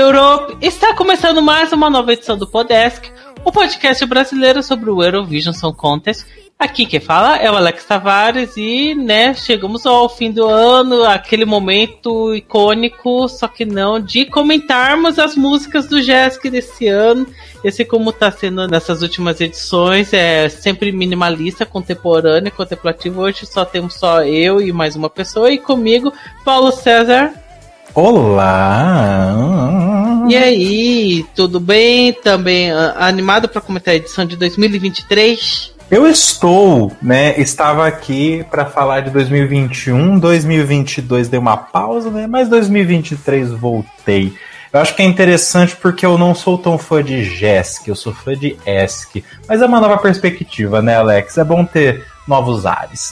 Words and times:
Europe! 0.00 0.56
Está 0.62 0.94
começando 0.94 1.42
mais 1.42 1.72
uma 1.74 1.90
nova 1.90 2.14
edição 2.14 2.38
do 2.38 2.46
Podesk, 2.46 3.10
o 3.44 3.52
podcast 3.52 4.06
brasileiro 4.06 4.62
sobre 4.62 4.88
o 4.88 5.02
Eurovision 5.02 5.52
Song 5.52 5.76
Contest. 5.76 6.24
Aqui 6.58 6.86
quem 6.86 6.98
fala 6.98 7.36
é 7.36 7.50
o 7.50 7.54
Alex 7.54 7.84
Tavares 7.84 8.56
e, 8.56 8.94
né, 8.94 9.34
chegamos 9.34 9.84
ao 9.84 10.08
fim 10.08 10.32
do 10.32 10.46
ano, 10.46 11.04
aquele 11.04 11.44
momento 11.44 12.34
icônico, 12.34 13.28
só 13.28 13.46
que 13.46 13.66
não, 13.66 14.00
de 14.00 14.24
comentarmos 14.24 15.18
as 15.18 15.36
músicas 15.36 15.86
do 15.86 16.00
Jéssica 16.00 16.50
desse 16.50 16.88
ano. 16.88 17.26
Esse 17.62 17.84
como 17.84 18.10
tá 18.10 18.30
sendo 18.30 18.66
nessas 18.66 19.02
últimas 19.02 19.38
edições, 19.38 20.14
é 20.14 20.48
sempre 20.48 20.92
minimalista, 20.92 21.66
contemporâneo, 21.66 22.50
contemplativo. 22.50 23.20
Hoje 23.20 23.44
só 23.44 23.66
temos 23.66 23.94
só 23.94 24.24
eu 24.24 24.62
e 24.62 24.72
mais 24.72 24.96
uma 24.96 25.10
pessoa, 25.10 25.50
e 25.50 25.58
comigo, 25.58 26.10
Paulo 26.42 26.72
César. 26.72 27.39
Olá! 27.94 29.34
E 30.28 30.36
aí, 30.36 31.26
tudo 31.34 31.58
bem? 31.58 32.12
Também 32.12 32.70
uh, 32.72 32.94
animado 32.96 33.48
para 33.48 33.60
comentar 33.60 33.94
a 33.94 33.96
edição 33.96 34.24
de 34.24 34.36
2023? 34.36 35.74
Eu 35.90 36.06
estou, 36.06 36.92
né? 37.02 37.34
Estava 37.40 37.88
aqui 37.88 38.46
para 38.48 38.64
falar 38.64 39.00
de 39.00 39.10
2021, 39.10 40.20
2022 40.20 41.28
dei 41.28 41.40
uma 41.40 41.56
pausa, 41.56 42.10
né? 42.10 42.28
Mas 42.28 42.48
2023 42.48 43.50
voltei. 43.50 44.32
Eu 44.72 44.80
acho 44.80 44.94
que 44.94 45.02
é 45.02 45.04
interessante 45.04 45.74
porque 45.74 46.06
eu 46.06 46.16
não 46.16 46.32
sou 46.32 46.56
tão 46.56 46.78
fã 46.78 47.02
de 47.02 47.24
Jesk, 47.24 47.88
eu 47.88 47.96
sou 47.96 48.14
fã 48.14 48.36
de 48.36 48.56
Esk. 48.64 49.16
Mas 49.48 49.60
é 49.60 49.66
uma 49.66 49.80
nova 49.80 49.98
perspectiva, 49.98 50.80
né, 50.80 50.96
Alex? 50.96 51.38
É 51.38 51.42
bom 51.42 51.64
ter 51.64 52.06
novos 52.28 52.66
ares. 52.66 53.10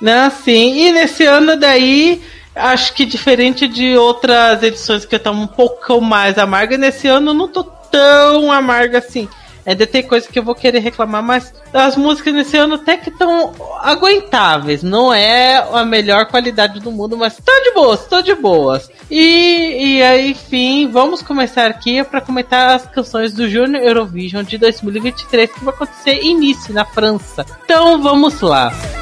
Não, 0.00 0.30
sim. 0.44 0.86
E 0.86 0.92
nesse 0.92 1.24
ano 1.24 1.56
daí 1.56 2.22
acho 2.60 2.94
que 2.94 3.04
diferente 3.04 3.66
de 3.66 3.96
outras 3.96 4.62
edições 4.62 5.04
que 5.04 5.14
eu 5.14 5.20
tava 5.20 5.36
um 5.36 5.46
pouco 5.46 6.00
mais 6.00 6.38
amarga, 6.38 6.76
nesse 6.76 7.08
ano 7.08 7.30
eu 7.30 7.34
não 7.34 7.48
tô 7.48 7.64
tão 7.64 8.50
amarga 8.52 8.98
assim. 8.98 9.28
Ainda 9.64 9.86
tem 9.86 10.02
coisa 10.02 10.26
que 10.26 10.38
eu 10.38 10.42
vou 10.42 10.54
querer 10.54 10.78
reclamar, 10.78 11.22
mas 11.22 11.52
as 11.72 11.96
músicas 11.96 12.32
nesse 12.32 12.56
ano 12.56 12.74
até 12.76 12.96
que 12.96 13.10
estão 13.10 13.52
aguentáveis. 13.80 14.82
Não 14.82 15.12
é 15.12 15.56
a 15.58 15.84
melhor 15.84 16.26
qualidade 16.26 16.80
do 16.80 16.90
mundo, 16.90 17.16
mas 17.16 17.36
tá 17.36 17.52
de 17.62 17.72
boas, 17.72 18.06
tô 18.06 18.22
de 18.22 18.34
boas. 18.34 18.90
E, 19.10 19.96
e 19.96 20.02
aí, 20.02 20.30
enfim, 20.30 20.88
vamos 20.88 21.22
começar 21.22 21.66
aqui 21.66 22.02
para 22.02 22.20
comentar 22.20 22.76
as 22.76 22.86
canções 22.86 23.34
do 23.34 23.48
Junior 23.48 23.82
Eurovision 23.82 24.42
de 24.42 24.56
2023 24.56 25.52
que 25.52 25.64
vai 25.64 25.74
acontecer 25.74 26.22
início 26.22 26.72
na 26.72 26.84
França. 26.84 27.44
Então 27.64 28.00
vamos 28.02 28.40
lá. 28.40 28.70
Música 28.70 28.99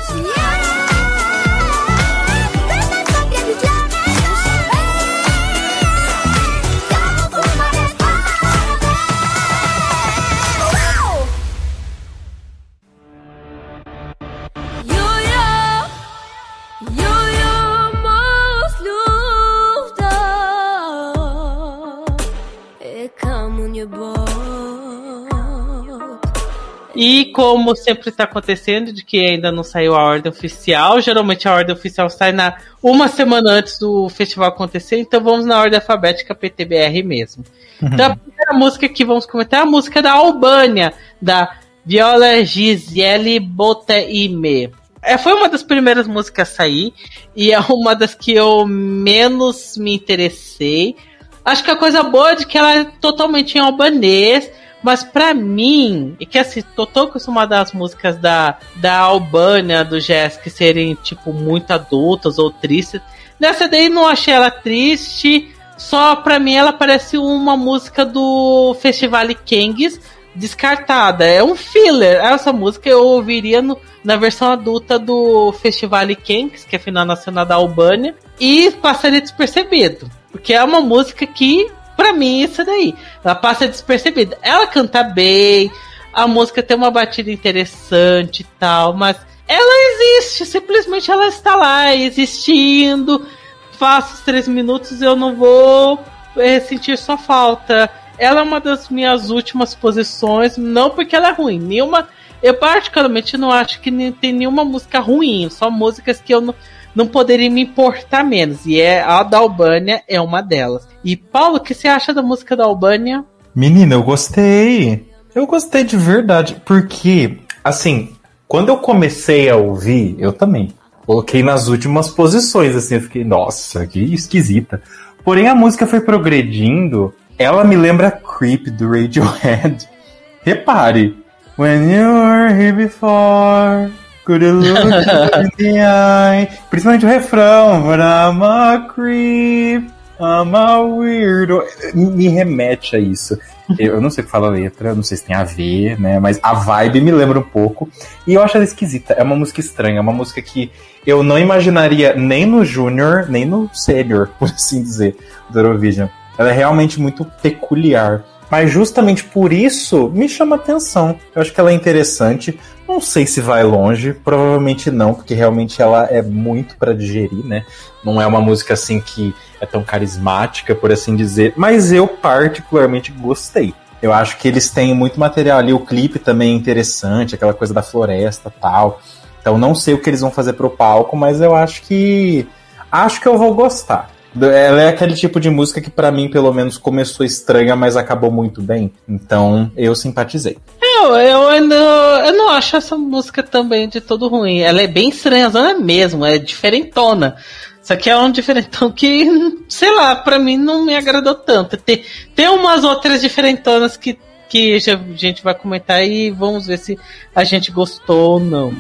E 27.01 27.27
como 27.27 27.77
sempre 27.77 28.09
está 28.09 28.25
acontecendo, 28.25 28.93
de 28.93 29.05
que 29.05 29.25
ainda 29.25 29.53
não 29.53 29.63
saiu 29.63 29.95
a 29.95 30.03
ordem 30.03 30.33
oficial, 30.33 31.01
geralmente 31.01 31.47
a 31.47 31.55
ordem 31.55 31.73
oficial 31.73 32.11
sai 32.11 32.33
na 32.33 32.57
uma 32.83 33.07
semana 33.07 33.53
antes 33.53 33.79
do 33.79 34.09
festival 34.09 34.49
acontecer, 34.49 34.99
então 34.99 35.23
vamos 35.23 35.47
na 35.47 35.61
ordem 35.61 35.79
alfabética 35.79 36.35
PTBR 36.35 37.05
mesmo. 37.05 37.45
Uhum. 37.81 37.91
Então 37.93 38.07
a 38.07 38.17
primeira 38.17 38.53
música 38.53 38.89
que 38.89 39.05
vamos 39.05 39.27
comentar 39.27 39.61
é 39.61 39.63
a 39.63 39.67
música 39.67 40.03
da 40.03 40.11
Albânia, 40.11 40.93
da 41.23 41.57
Viola 41.87 42.45
Gisele 42.45 43.39
Boteime. 43.39 44.73
É, 45.01 45.17
foi 45.17 45.35
uma 45.35 45.49
das 45.49 45.63
primeiras 45.63 46.09
músicas 46.09 46.51
a 46.51 46.53
sair 46.53 46.93
e 47.37 47.53
é 47.53 47.61
uma 47.71 47.95
das 47.95 48.13
que 48.13 48.33
eu 48.35 48.67
menos 48.67 49.77
me 49.77 49.95
interessei. 49.95 50.97
Acho 51.45 51.63
que 51.63 51.71
a 51.71 51.77
coisa 51.77 52.03
boa 52.03 52.33
é 52.33 52.35
de 52.35 52.45
que 52.45 52.59
ela 52.59 52.75
é 52.75 52.85
totalmente 53.01 53.57
em 53.57 53.61
albanês 53.61 54.51
mas 54.83 55.03
para 55.03 55.35
mim, 55.35 56.17
e 56.21 56.27
que 56.27 56.39
assim, 56.39 56.63
tô 56.75 56.87
tão 56.87 57.05
acostumada 57.05 57.61
às 57.61 57.73
músicas 57.73 58.17
da, 58.17 58.59
da 58.77 58.99
Albânia, 58.99 59.85
do 59.85 59.99
que 60.43 60.51
serem, 60.51 60.95
tipo, 60.95 61.33
muito 61.33 61.71
adultas 61.73 62.39
ou 62.39 62.51
tristes. 62.51 63.01
Nessa 63.39 63.69
daí 63.69 63.89
não 63.89 64.07
achei 64.07 64.35
ela 64.35 64.51
triste, 64.51 65.53
só 65.77 66.17
pra 66.17 66.39
mim 66.39 66.55
ela 66.55 66.73
parece 66.73 67.19
uma 67.19 67.57
música 67.57 68.05
do 68.05 68.77
Festival 68.81 69.29
Kings 69.45 70.01
descartada. 70.35 71.25
É 71.25 71.43
um 71.43 71.55
filler. 71.55 72.25
Essa 72.25 72.53
música 72.53 72.89
eu 72.89 73.05
ouviria 73.05 73.61
no, 73.61 73.79
na 74.03 74.17
versão 74.17 74.53
adulta 74.53 74.99
do 74.99 75.53
Festival 75.53 76.07
Kings, 76.17 76.67
que 76.67 76.77
é 76.77 76.79
a 76.79 76.83
final 76.83 77.05
nacional 77.05 77.45
da 77.45 77.57
Albânia, 77.57 78.15
e 78.39 78.71
passaria 78.83 79.21
despercebido. 79.21 80.11
Porque 80.31 80.55
é 80.55 80.63
uma 80.63 80.81
música 80.81 81.27
que 81.27 81.71
Pra 81.99 82.13
mim, 82.13 82.43
isso 82.43 82.65
daí. 82.65 82.95
Ela 83.25 83.35
passa 83.35 83.67
despercebida. 83.67 84.39
Ela 84.41 84.69
canta 84.69 85.03
bem, 85.03 85.69
a 86.13 86.29
música 86.29 86.63
tem 86.63 86.77
uma 86.77 86.93
batida 86.93 87.29
interessante 87.29 88.43
e 88.43 88.45
tal, 88.57 88.95
mas 88.95 89.17
ela 89.49 89.93
existe, 89.93 90.47
simplesmente 90.47 91.11
ela 91.11 91.27
está 91.27 91.57
lá, 91.57 91.93
existindo. 91.93 93.27
Faço 93.73 94.15
os 94.15 94.21
três 94.21 94.47
minutos 94.47 95.03
eu 95.03 95.17
não 95.17 95.35
vou 95.35 95.99
é, 96.37 96.61
sentir 96.61 96.97
sua 96.97 97.19
falta. 97.19 97.91
Ela 98.17 98.41
é 98.41 98.43
uma 98.45 98.61
das 98.61 98.89
minhas 98.89 99.31
últimas 99.31 99.75
posições, 99.75 100.57
não 100.57 100.91
porque 100.91 101.17
ela 101.17 101.31
é 101.31 101.33
ruim, 101.33 101.59
nenhuma. 101.59 102.09
Eu 102.41 102.55
particularmente 102.55 103.37
não 103.37 103.51
acho 103.51 103.81
que 103.81 103.91
tem 104.13 104.33
nenhuma 104.33 104.65
música 104.65 105.01
ruim, 105.01 105.51
só 105.51 105.69
músicas 105.69 106.21
que 106.21 106.33
eu 106.33 106.41
não 106.41 106.55
não 106.99 107.07
poderia 107.07 107.49
me 107.49 107.63
importar 107.63 108.25
menos. 108.25 108.67
E 108.67 108.81
é 108.81 109.01
a 109.01 109.23
da 109.23 109.39
Albânia 109.39 110.03
é 110.09 110.21
uma 110.21 110.43
delas. 110.43 110.89
E 111.05 111.15
Paulo, 111.15 111.59
o 111.59 111.61
que 111.61 111.73
você 111.73 111.87
acha 111.87 112.13
da 112.13 112.21
música 112.21 112.57
da 112.57 112.65
Albânia? 112.65 113.25
Menina, 113.55 113.95
eu 113.95 114.03
gostei. 114.03 115.09
Eu 115.33 115.47
gostei 115.47 115.85
de 115.85 115.97
verdade, 115.97 116.61
porque 116.65 117.39
assim, 117.63 118.11
quando 118.49 118.71
eu 118.71 118.79
comecei 118.79 119.49
a 119.49 119.55
ouvir, 119.55 120.17
eu 120.19 120.33
também 120.33 120.75
coloquei 121.07 121.41
nas 121.41 121.69
últimas 121.69 122.11
posições, 122.11 122.75
assim, 122.75 122.97
eu 122.97 123.03
fiquei, 123.03 123.23
nossa, 123.23 123.87
que 123.87 124.01
esquisita. 124.13 124.83
Porém, 125.25 125.47
a 125.47 125.55
música 125.55 125.87
foi 125.87 126.01
progredindo, 126.01 127.15
ela 127.39 127.63
me 127.63 127.77
lembra 127.77 128.11
Creep 128.11 128.67
do 128.71 128.91
Radiohead. 128.91 129.89
Repare, 130.43 131.15
When 131.57 131.91
you 131.91 132.07
were 132.07 132.55
here 132.55 132.73
before, 132.73 133.91
Principalmente 136.71 137.07
o 137.07 137.09
refrão. 137.09 137.83
But 137.83 138.01
I'm 138.01 138.43
a 138.43 138.89
creep. 138.89 139.91
I'm 140.21 140.55
a 140.55 140.81
weirdo. 140.81 141.63
Me 141.95 142.29
remete 142.29 142.97
a 142.97 142.99
isso. 142.99 143.39
Eu 143.79 144.01
não 144.01 144.11
sei 144.11 144.23
o 144.23 144.25
que 144.25 144.31
fala 144.31 144.49
a 144.49 144.51
letra, 144.51 144.95
não 144.95 145.03
sei 145.03 145.17
se 145.17 145.25
tem 145.25 145.37
a 145.37 145.45
ver, 145.45 146.01
né? 146.01 146.19
Mas 146.19 146.41
a 146.43 146.55
vibe 146.55 147.03
me 147.03 147.13
lembra 147.13 147.39
um 147.39 147.43
pouco. 147.43 147.89
E 148.27 148.35
eu 148.35 148.43
acho 148.43 148.57
ela 148.57 148.65
esquisita. 148.65 149.15
É 149.15 149.23
uma 149.23 149.37
música 149.37 149.61
estranha, 149.61 149.99
é 149.99 150.01
uma 150.01 150.13
música 150.13 150.41
que 150.41 150.71
eu 151.07 151.23
não 151.23 151.39
imaginaria 151.39 152.15
nem 152.15 152.47
no 152.47 152.65
Júnior, 152.65 153.27
nem 153.29 153.45
no 153.45 153.71
Senior, 153.73 154.31
por 154.39 154.49
assim 154.49 154.83
dizer, 154.83 155.17
do 155.51 155.59
Eurovision. 155.59 156.09
Ela 156.39 156.51
é 156.51 156.53
realmente 156.53 157.01
muito 157.01 157.25
peculiar. 157.43 158.25
Mas 158.51 158.71
justamente 158.71 159.25
por 159.25 159.53
isso 159.53 160.09
me 160.09 160.29
chama 160.29 160.57
atenção. 160.57 161.19
Eu 161.35 161.43
acho 161.43 161.53
que 161.53 161.61
ela 161.61 161.71
é 161.71 161.75
interessante. 161.75 162.59
Não 162.89 163.03
sei 163.03 163.27
se 163.27 163.43
vai 163.43 163.63
longe, 163.63 164.15
provavelmente 164.15 164.91
não, 164.91 165.13
porque 165.13 165.35
realmente 165.35 165.83
ela 165.83 166.05
é 166.05 166.23
muito 166.23 166.75
para 166.79 166.95
digerir, 166.95 167.45
né? 167.45 167.67
Não 168.03 168.19
é 168.19 168.27
uma 168.27 168.41
música 168.41 168.73
assim 168.73 168.99
que 168.99 169.35
é 169.61 169.67
tão 169.67 169.85
carismática, 169.85 170.75
por 170.75 170.91
assim 170.91 171.15
dizer. 171.15 171.53
Mas 171.55 171.93
eu 171.93 172.09
particularmente 172.09 173.13
gostei. 173.13 173.75
Eu 174.01 174.11
acho 174.11 174.39
que 174.39 174.49
eles 174.49 174.71
têm 174.71 174.95
muito 174.95 175.21
material 175.21 175.59
ali. 175.59 175.73
O 175.75 175.85
clipe 175.85 176.19
também 176.19 176.53
é 176.53 176.57
interessante, 176.57 177.35
aquela 177.35 177.53
coisa 177.53 177.75
da 177.75 177.83
floresta 177.83 178.51
tal. 178.59 179.03
Então 179.39 179.59
não 179.59 179.75
sei 179.75 179.93
o 179.93 180.01
que 180.01 180.09
eles 180.09 180.23
vão 180.23 180.31
fazer 180.31 180.55
pro 180.55 180.71
palco, 180.71 181.15
mas 181.15 181.43
eu 181.43 181.55
acho 181.55 181.83
que. 181.83 182.49
Acho 182.91 183.21
que 183.21 183.29
eu 183.29 183.37
vou 183.37 183.53
gostar. 183.53 184.11
Ela 184.37 184.83
é 184.83 184.89
aquele 184.89 185.15
tipo 185.15 185.41
de 185.41 185.49
música 185.51 185.81
que 185.81 185.91
para 185.91 186.11
mim, 186.11 186.29
pelo 186.29 186.53
menos, 186.53 186.77
começou 186.77 187.25
estranha, 187.25 187.75
mas 187.75 187.97
acabou 187.97 188.31
muito 188.31 188.61
bem. 188.61 188.93
Então, 189.09 189.71
eu 189.77 189.95
simpatizei. 189.95 190.59
Eu, 190.83 191.17
eu, 191.17 191.43
eu, 191.51 191.65
não, 191.65 192.27
eu 192.27 192.33
não 192.37 192.51
acho 192.51 192.77
essa 192.77 192.97
música 192.97 193.43
também 193.43 193.89
de 193.89 194.01
todo 194.01 194.29
ruim. 194.29 194.61
Ela 194.61 194.83
é 194.83 194.87
bem 194.87 195.09
estranha 195.09 195.51
mesmo, 195.79 196.25
é 196.25 196.39
diferentona. 196.39 197.37
Só 197.83 197.97
que 197.97 198.11
é 198.11 198.17
um 198.17 198.31
diferentão 198.31 198.91
que, 198.93 199.27
sei 199.69 199.95
lá, 199.95 200.15
pra 200.15 200.39
mim 200.39 200.59
não 200.59 200.85
me 200.85 200.95
agradou 200.95 201.35
tanto. 201.35 201.77
Tem, 201.77 202.05
tem 202.35 202.49
umas 202.49 202.85
outras 202.85 203.23
diferentonas 203.23 203.97
que, 203.97 204.19
que 204.49 204.75
a 204.75 205.17
gente 205.17 205.43
vai 205.43 205.55
comentar 205.55 206.05
e 206.05 206.31
vamos 206.31 206.67
ver 206.67 206.79
se 206.79 206.99
a 207.35 207.45
gente 207.45 207.73
gostou 207.73 208.33
ou 208.33 208.41
não. 208.41 208.75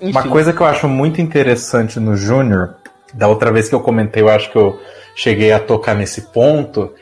Enfim. 0.00 0.12
Uma 0.12 0.22
coisa 0.28 0.52
que 0.52 0.60
eu 0.60 0.66
acho 0.66 0.88
muito 0.88 1.20
interessante 1.20 2.00
no 2.00 2.16
Júnior 2.16 2.76
da 3.14 3.28
outra 3.28 3.52
vez 3.52 3.68
que 3.68 3.74
eu 3.74 3.80
comentei, 3.80 4.22
eu 4.22 4.28
acho 4.28 4.50
que 4.50 4.56
eu 4.56 4.78
cheguei 5.14 5.52
a 5.52 5.60
tocar 5.60 5.94
nesse 5.94 6.22
ponto, 6.22 6.92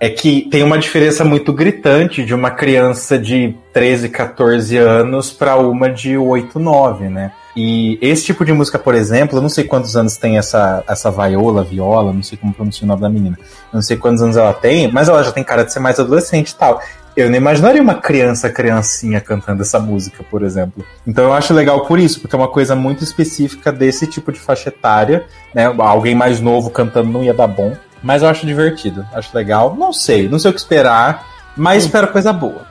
é 0.00 0.08
que 0.08 0.42
tem 0.50 0.62
uma 0.62 0.78
diferença 0.78 1.24
muito 1.24 1.52
gritante 1.52 2.24
de 2.24 2.34
uma 2.34 2.50
criança 2.50 3.18
de 3.18 3.54
13, 3.72 4.08
14 4.08 4.76
anos 4.76 5.32
para 5.32 5.56
uma 5.56 5.90
de 5.90 6.16
8, 6.16 6.58
9, 6.58 7.08
né? 7.08 7.32
E 7.56 7.98
esse 8.00 8.24
tipo 8.26 8.44
de 8.44 8.52
música, 8.52 8.78
por 8.78 8.94
exemplo, 8.94 9.38
eu 9.38 9.42
não 9.42 9.48
sei 9.48 9.64
quantos 9.64 9.96
anos 9.96 10.16
tem 10.16 10.38
essa, 10.38 10.84
essa 10.88 11.10
vaiola, 11.10 11.64
viola, 11.64 12.12
não 12.12 12.22
sei 12.22 12.38
como 12.38 12.54
pronunciar 12.54 12.84
o 12.84 12.86
nome 12.86 13.02
da 13.02 13.08
menina. 13.08 13.36
Eu 13.40 13.74
não 13.78 13.82
sei 13.82 13.96
quantos 13.96 14.22
anos 14.22 14.36
ela 14.36 14.52
tem, 14.52 14.92
mas 14.92 15.08
ela 15.08 15.24
já 15.24 15.32
tem 15.32 15.42
cara 15.42 15.64
de 15.64 15.72
ser 15.72 15.80
mais 15.80 15.98
adolescente 15.98 16.50
e 16.50 16.54
tal. 16.54 16.80
Eu 17.18 17.28
não 17.28 17.36
imaginaria 17.36 17.82
uma 17.82 17.96
criança, 17.96 18.48
criancinha 18.48 19.20
cantando 19.20 19.62
essa 19.62 19.80
música, 19.80 20.22
por 20.22 20.44
exemplo. 20.44 20.86
Então 21.04 21.24
eu 21.24 21.32
acho 21.32 21.52
legal 21.52 21.84
por 21.84 21.98
isso, 21.98 22.20
porque 22.20 22.36
é 22.36 22.38
uma 22.38 22.46
coisa 22.46 22.76
muito 22.76 23.02
específica 23.02 23.72
desse 23.72 24.06
tipo 24.06 24.30
de 24.30 24.38
faixa 24.38 24.68
etária, 24.68 25.26
né? 25.52 25.64
Alguém 25.78 26.14
mais 26.14 26.40
novo 26.40 26.70
cantando 26.70 27.10
não 27.10 27.24
ia 27.24 27.34
dar 27.34 27.48
bom. 27.48 27.76
Mas 28.00 28.22
eu 28.22 28.28
acho 28.28 28.46
divertido, 28.46 29.04
acho 29.12 29.36
legal. 29.36 29.74
Não 29.76 29.92
sei, 29.92 30.28
não 30.28 30.38
sei 30.38 30.52
o 30.52 30.54
que 30.54 30.60
esperar, 30.60 31.26
mas 31.56 31.86
espero 31.86 32.06
coisa 32.06 32.32
boa. 32.32 32.64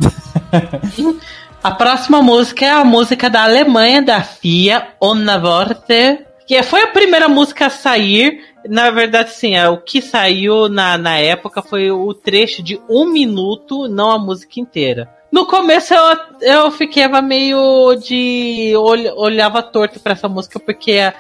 a 1.62 1.72
próxima 1.72 2.22
música 2.22 2.66
é 2.66 2.72
a 2.72 2.86
música 2.86 3.30
da 3.30 3.44
Alemanha, 3.44 4.02
da 4.02 4.22
FIA, 4.22 4.88
Onna 5.02 5.38
Worte, 5.38 6.20
que 6.48 6.64
foi 6.64 6.84
a 6.84 6.88
primeira 6.88 7.28
música 7.28 7.66
a 7.66 7.70
sair. 7.70 8.40
Na 8.70 8.90
verdade, 8.92 9.32
sim, 9.32 9.56
é, 9.56 9.68
o 9.70 9.78
que 9.78 10.02
saiu 10.02 10.70
na, 10.70 10.98
na 10.98 11.18
época 11.18 11.62
foi 11.62 11.92
o 11.92 12.14
trecho 12.14 12.62
de 12.62 12.80
um 12.90 13.06
minuto, 13.06 13.88
não 13.88 14.12
a 14.12 14.20
música 14.20 14.60
inteira. 14.60 15.10
No 15.32 15.46
começo 15.46 15.94
eu, 15.94 16.18
eu 16.42 16.72
ficava 16.72 17.22
meio 17.22 17.96
de. 17.96 18.74
olhava 18.76 19.62
torto 19.62 20.00
para 20.00 20.14
essa 20.14 20.30
música, 20.30 20.60
porque 20.60 21.12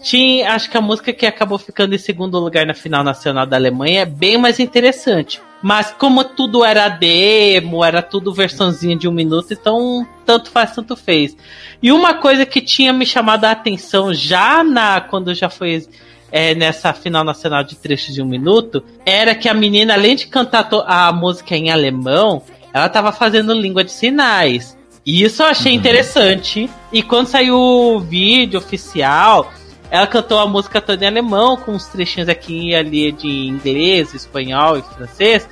tinha, 0.00 0.52
acho 0.54 0.70
que 0.70 0.76
a 0.76 0.80
música 0.80 1.12
que 1.12 1.26
acabou 1.26 1.58
ficando 1.58 1.94
em 1.94 1.98
segundo 1.98 2.38
lugar 2.38 2.64
na 2.64 2.74
final 2.74 3.02
nacional 3.02 3.44
da 3.44 3.56
Alemanha 3.56 4.02
é 4.02 4.06
bem 4.06 4.38
mais 4.38 4.60
interessante. 4.60 5.40
Mas 5.60 5.90
como 5.90 6.22
tudo 6.22 6.64
era 6.64 6.88
demo, 6.88 7.84
era 7.84 8.00
tudo 8.00 8.32
versãozinha 8.32 8.96
de 8.96 9.08
um 9.08 9.12
minuto, 9.12 9.52
então 9.52 10.06
tanto 10.24 10.50
faz, 10.50 10.72
tanto 10.72 10.94
fez. 10.94 11.36
E 11.82 11.90
uma 11.90 12.14
coisa 12.14 12.46
que 12.46 12.60
tinha 12.60 12.92
me 12.92 13.04
chamado 13.04 13.44
a 13.44 13.50
atenção 13.50 14.14
já 14.14 14.62
na 14.62 15.00
quando 15.00 15.34
já 15.34 15.50
foi 15.50 15.84
é, 16.30 16.54
nessa 16.54 16.92
final 16.92 17.24
nacional 17.24 17.64
de 17.64 17.76
trechos 17.76 18.14
de 18.14 18.22
um 18.22 18.26
minuto, 18.26 18.82
era 19.04 19.34
que 19.34 19.48
a 19.48 19.54
menina, 19.54 19.94
além 19.94 20.16
de 20.16 20.26
cantar 20.26 20.68
a 20.86 21.12
música 21.12 21.56
em 21.56 21.70
alemão, 21.70 22.42
ela 22.72 22.86
estava 22.86 23.12
fazendo 23.12 23.52
língua 23.52 23.82
de 23.82 23.92
sinais. 23.92 24.76
E 25.04 25.22
isso 25.22 25.42
eu 25.42 25.46
achei 25.46 25.72
uhum. 25.72 25.78
interessante. 25.78 26.68
E 26.92 27.02
quando 27.02 27.28
saiu 27.28 27.56
o 27.56 27.98
vídeo 27.98 28.58
oficial, 28.58 29.50
ela 29.90 30.06
cantou 30.06 30.38
a 30.38 30.46
música 30.46 30.80
toda 30.80 31.02
em 31.04 31.08
alemão, 31.08 31.56
com 31.56 31.72
uns 31.72 31.86
trechinhos 31.86 32.28
aqui 32.28 32.70
e 32.70 32.74
ali 32.74 33.12
de 33.12 33.26
inglês, 33.26 34.12
espanhol 34.12 34.76
e 34.76 34.82
francês. 34.82 35.48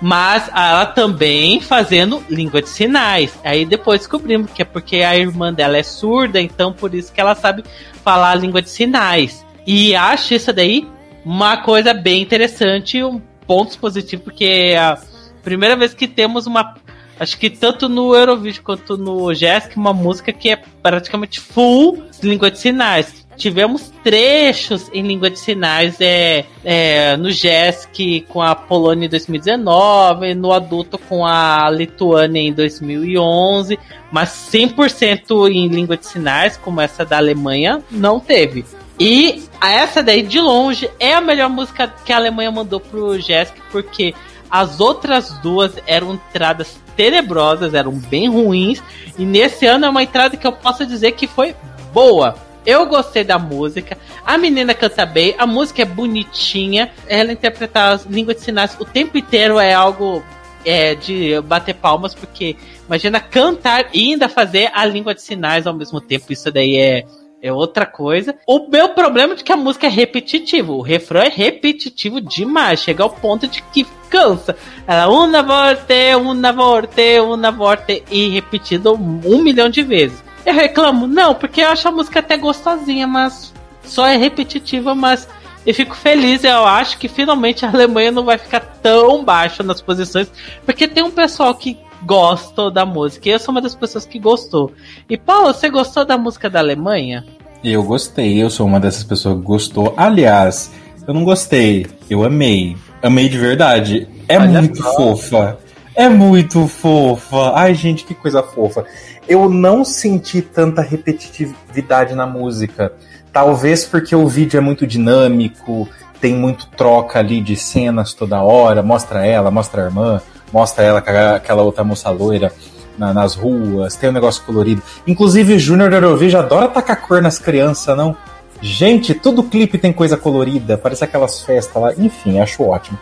Mas 0.00 0.48
ela 0.48 0.86
também 0.86 1.60
fazendo 1.60 2.22
língua 2.28 2.62
de 2.62 2.68
sinais. 2.68 3.38
Aí 3.44 3.64
depois 3.64 4.00
descobrimos 4.00 4.50
que 4.50 4.62
é 4.62 4.64
porque 4.64 4.96
a 4.96 5.16
irmã 5.16 5.52
dela 5.52 5.76
é 5.76 5.82
surda, 5.82 6.40
então 6.40 6.72
por 6.72 6.94
isso 6.94 7.12
que 7.12 7.20
ela 7.20 7.34
sabe 7.34 7.62
falar 8.02 8.32
a 8.32 8.34
língua 8.34 8.62
de 8.62 8.70
sinais. 8.70 9.44
E 9.66 9.94
acho 9.94 10.34
isso 10.34 10.52
daí 10.52 10.86
uma 11.24 11.56
coisa 11.56 11.94
bem 11.94 12.20
interessante, 12.20 13.02
um 13.02 13.20
ponto 13.46 13.78
positivo, 13.78 14.22
porque 14.22 14.44
é 14.44 14.78
a 14.78 14.98
primeira 15.42 15.76
vez 15.76 15.94
que 15.94 16.06
temos 16.06 16.46
uma. 16.46 16.74
Acho 17.18 17.38
que 17.38 17.48
tanto 17.48 17.88
no 17.88 18.14
Eurovision 18.14 18.64
quanto 18.64 18.96
no 18.98 19.32
Jessica, 19.32 19.78
uma 19.78 19.92
música 19.92 20.32
que 20.32 20.50
é 20.50 20.56
praticamente 20.82 21.40
full 21.40 22.02
língua 22.22 22.50
de 22.50 22.58
sinais 22.58 23.24
tivemos 23.36 23.92
trechos 24.02 24.90
em 24.92 25.02
língua 25.02 25.30
de 25.30 25.38
sinais 25.38 26.00
é, 26.00 26.44
é, 26.64 27.16
no 27.16 27.30
JESC 27.30 28.24
com 28.28 28.40
a 28.40 28.54
Polônia 28.54 29.06
em 29.06 29.08
2019, 29.08 30.34
no 30.34 30.52
adulto 30.52 30.98
com 30.98 31.26
a 31.26 31.68
Lituânia 31.70 32.40
em 32.40 32.52
2011, 32.52 33.78
mas 34.10 34.30
100% 34.52 35.50
em 35.50 35.68
língua 35.68 35.96
de 35.96 36.06
sinais, 36.06 36.56
como 36.56 36.80
essa 36.80 37.04
da 37.04 37.16
Alemanha, 37.16 37.82
não 37.90 38.20
teve. 38.20 38.64
E 38.98 39.42
essa 39.60 40.02
daí, 40.02 40.22
de 40.22 40.40
longe, 40.40 40.90
é 41.00 41.14
a 41.14 41.20
melhor 41.20 41.50
música 41.50 41.92
que 42.04 42.12
a 42.12 42.16
Alemanha 42.16 42.50
mandou 42.50 42.78
pro 42.78 43.18
JESC, 43.18 43.54
porque 43.72 44.14
as 44.50 44.78
outras 44.80 45.30
duas 45.40 45.72
eram 45.86 46.14
entradas 46.14 46.78
tenebrosas, 46.96 47.74
eram 47.74 47.92
bem 47.92 48.28
ruins, 48.28 48.82
e 49.18 49.24
nesse 49.24 49.66
ano 49.66 49.86
é 49.86 49.88
uma 49.88 50.02
entrada 50.02 50.36
que 50.36 50.46
eu 50.46 50.52
posso 50.52 50.86
dizer 50.86 51.12
que 51.12 51.26
foi 51.26 51.56
boa 51.92 52.36
eu 52.66 52.86
gostei 52.86 53.24
da 53.24 53.38
música. 53.38 53.98
A 54.24 54.38
menina 54.38 54.74
canta 54.74 55.04
bem, 55.04 55.34
a 55.38 55.46
música 55.46 55.82
é 55.82 55.84
bonitinha. 55.84 56.90
Ela 57.06 57.32
interpretar 57.32 57.92
as 57.92 58.04
línguas 58.06 58.36
de 58.36 58.42
sinais 58.42 58.76
o 58.80 58.84
tempo 58.84 59.18
inteiro 59.18 59.58
é 59.58 59.74
algo 59.74 60.22
é, 60.64 60.94
de 60.94 61.40
bater 61.42 61.74
palmas, 61.74 62.14
porque 62.14 62.56
imagina 62.86 63.20
cantar 63.20 63.88
e 63.92 64.12
ainda 64.12 64.28
fazer 64.28 64.70
a 64.72 64.84
língua 64.86 65.14
de 65.14 65.22
sinais 65.22 65.66
ao 65.66 65.74
mesmo 65.74 66.00
tempo. 66.00 66.32
Isso 66.32 66.50
daí 66.50 66.78
é, 66.78 67.04
é 67.44 67.52
outra 67.52 67.84
coisa. 67.84 68.34
O 68.46 68.70
meu 68.70 68.88
problema 68.94 69.34
é 69.34 69.36
que 69.36 69.52
a 69.52 69.56
música 69.56 69.86
é 69.86 69.90
repetitiva. 69.90 70.72
O 70.72 70.80
refrão 70.80 71.20
é 71.20 71.28
repetitivo 71.28 72.18
demais. 72.18 72.80
Chega 72.80 73.02
ao 73.02 73.10
ponto 73.10 73.46
de 73.46 73.60
que 73.64 73.86
cansa. 74.08 74.56
Ela, 74.86 75.08
una 75.08 75.42
vorte, 75.42 76.16
una 76.16 76.52
vorte, 76.52 77.20
una 77.20 77.50
vorte. 77.50 78.02
E 78.10 78.30
repetido 78.30 78.94
um 78.94 79.42
milhão 79.42 79.68
de 79.68 79.82
vezes. 79.82 80.24
Eu 80.46 80.54
reclamo? 80.54 81.06
Não, 81.06 81.34
porque 81.34 81.60
eu 81.60 81.68
acho 81.68 81.86
a 81.86 81.92
música 81.92 82.20
até 82.20 82.38
gostosinha, 82.38 83.06
mas 83.06 83.52
só 83.82 84.06
é 84.06 84.16
repetitiva, 84.16 84.94
mas 84.94 85.28
eu 85.66 85.74
fico 85.74 85.94
feliz, 85.94 86.44
eu 86.44 86.64
acho 86.64 86.96
que 86.98 87.08
finalmente 87.08 87.66
a 87.66 87.70
Alemanha 87.70 88.10
não 88.10 88.24
vai 88.24 88.38
ficar 88.38 88.60
tão 88.60 89.22
baixa 89.22 89.62
nas 89.62 89.80
posições, 89.80 90.30
porque 90.64 90.88
tem 90.88 91.02
um 91.02 91.10
pessoal 91.10 91.54
que 91.54 91.78
gosta 92.04 92.70
da 92.70 92.84
música, 92.84 93.28
e 93.28 93.32
eu 93.32 93.38
sou 93.38 93.52
uma 93.52 93.60
das 93.60 93.74
pessoas 93.74 94.04
que 94.06 94.18
gostou. 94.18 94.72
E 95.08 95.16
Paulo, 95.16 95.52
você 95.52 95.68
gostou 95.68 96.04
da 96.04 96.18
música 96.18 96.48
da 96.50 96.58
Alemanha? 96.58 97.24
Eu 97.62 97.82
gostei, 97.82 98.42
eu 98.42 98.50
sou 98.50 98.66
uma 98.66 98.78
dessas 98.78 99.04
pessoas 99.04 99.36
que 99.36 99.42
gostou. 99.42 99.94
Aliás, 99.96 100.70
eu 101.06 101.14
não 101.14 101.24
gostei, 101.24 101.86
eu 102.08 102.24
amei. 102.24 102.76
Amei 103.02 103.28
de 103.28 103.38
verdade. 103.38 104.08
É 104.28 104.38
Olha 104.38 104.60
muito 104.60 104.82
fofa. 104.82 105.58
É 105.94 106.08
muito 106.08 106.66
fofa. 106.66 107.52
Ai, 107.54 107.74
gente, 107.74 108.04
que 108.04 108.14
coisa 108.14 108.42
fofa 108.42 108.84
eu 109.28 109.48
não 109.48 109.84
senti 109.84 110.42
tanta 110.42 110.82
repetitividade 110.82 112.14
na 112.14 112.26
música. 112.26 112.92
Talvez 113.32 113.84
porque 113.84 114.14
o 114.14 114.26
vídeo 114.28 114.58
é 114.58 114.60
muito 114.60 114.86
dinâmico, 114.86 115.88
tem 116.20 116.34
muito 116.34 116.66
troca 116.68 117.18
ali 117.18 117.40
de 117.40 117.56
cenas 117.56 118.14
toda 118.14 118.42
hora, 118.42 118.82
mostra 118.82 119.26
ela, 119.26 119.50
mostra 119.50 119.82
a 119.82 119.84
irmã, 119.86 120.20
mostra 120.54 120.84
ela 120.84 121.02
com 121.02 121.10
aquela 121.10 121.62
outra 121.62 121.82
moça 121.82 122.08
loira 122.10 122.52
na, 122.96 123.12
nas 123.12 123.34
ruas, 123.34 123.96
tem 123.96 124.08
um 124.08 124.12
negócio 124.12 124.40
colorido. 124.44 124.80
Inclusive, 125.04 125.54
o 125.54 125.58
Júnior 125.58 125.92
Eurovision 125.92 126.40
adora 126.40 126.68
tacar 126.68 127.00
cor 127.00 127.20
nas 127.20 127.40
crianças, 127.40 127.96
não? 127.96 128.16
Gente, 128.62 129.12
todo 129.14 129.42
clipe 129.42 129.76
tem 129.78 129.92
coisa 129.92 130.16
colorida, 130.16 130.78
parece 130.78 131.02
aquelas 131.02 131.42
festas 131.42 131.82
lá, 131.82 131.92
enfim, 131.98 132.38
acho 132.38 132.62
ótimo. 132.62 132.96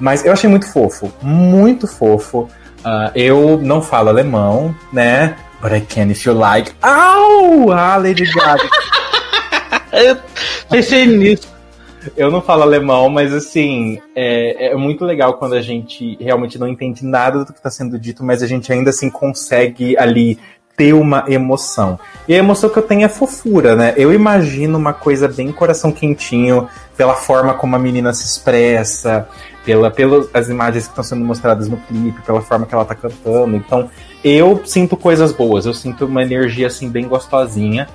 Mas 0.00 0.24
eu 0.24 0.32
achei 0.32 0.50
muito 0.50 0.66
fofo, 0.66 1.12
muito 1.22 1.86
fofo. 1.86 2.48
Uh, 2.80 3.10
eu 3.14 3.60
não 3.62 3.80
falo 3.80 4.08
alemão, 4.08 4.74
né? 4.92 5.36
But 5.62 5.72
I 5.72 5.80
can 5.80 6.10
if 6.10 6.26
you 6.26 6.34
like. 6.34 6.72
Au! 6.82 7.70
Ah, 7.70 7.96
Lady 7.96 8.24
Gaga. 8.24 8.68
eu 9.92 10.16
pensei 10.68 11.06
nisso. 11.06 11.48
Eu 12.16 12.30
não 12.30 12.40
falo 12.40 12.62
alemão, 12.62 13.08
mas 13.08 13.32
assim, 13.32 13.98
é, 14.14 14.68
é, 14.72 14.76
muito 14.76 15.04
legal 15.04 15.34
quando 15.34 15.54
a 15.54 15.60
gente 15.60 16.16
realmente 16.20 16.58
não 16.58 16.68
entende 16.68 17.04
nada 17.04 17.44
do 17.44 17.52
que 17.52 17.58
está 17.58 17.70
sendo 17.70 17.98
dito, 17.98 18.24
mas 18.24 18.42
a 18.42 18.46
gente 18.46 18.72
ainda 18.72 18.90
assim 18.90 19.10
consegue 19.10 19.96
ali 19.98 20.38
ter 20.76 20.92
uma 20.92 21.24
emoção. 21.26 21.98
E 22.28 22.34
a 22.34 22.38
emoção 22.38 22.70
que 22.70 22.78
eu 22.78 22.82
tenho 22.82 23.04
é 23.04 23.08
fofura, 23.08 23.74
né? 23.74 23.94
Eu 23.96 24.14
imagino 24.14 24.78
uma 24.78 24.92
coisa 24.92 25.26
bem 25.26 25.50
coração 25.50 25.90
quentinho, 25.90 26.68
pela 26.96 27.14
forma 27.14 27.52
como 27.54 27.74
a 27.74 27.78
menina 27.80 28.12
se 28.12 28.24
expressa, 28.24 29.28
pela, 29.64 29.90
pelas 29.90 30.48
imagens 30.48 30.84
que 30.84 30.90
estão 30.90 31.02
sendo 31.02 31.24
mostradas 31.24 31.68
no 31.68 31.76
clipe, 31.78 32.22
pela 32.22 32.40
forma 32.40 32.64
que 32.64 32.72
ela 32.72 32.84
tá 32.84 32.94
cantando. 32.94 33.56
Então, 33.56 33.90
eu 34.22 34.62
sinto 34.64 34.96
coisas 34.96 35.32
boas, 35.32 35.66
eu 35.66 35.74
sinto 35.74 36.06
uma 36.06 36.22
energia 36.22 36.68
assim 36.68 36.88
bem 36.88 37.08
gostosinha. 37.08 37.88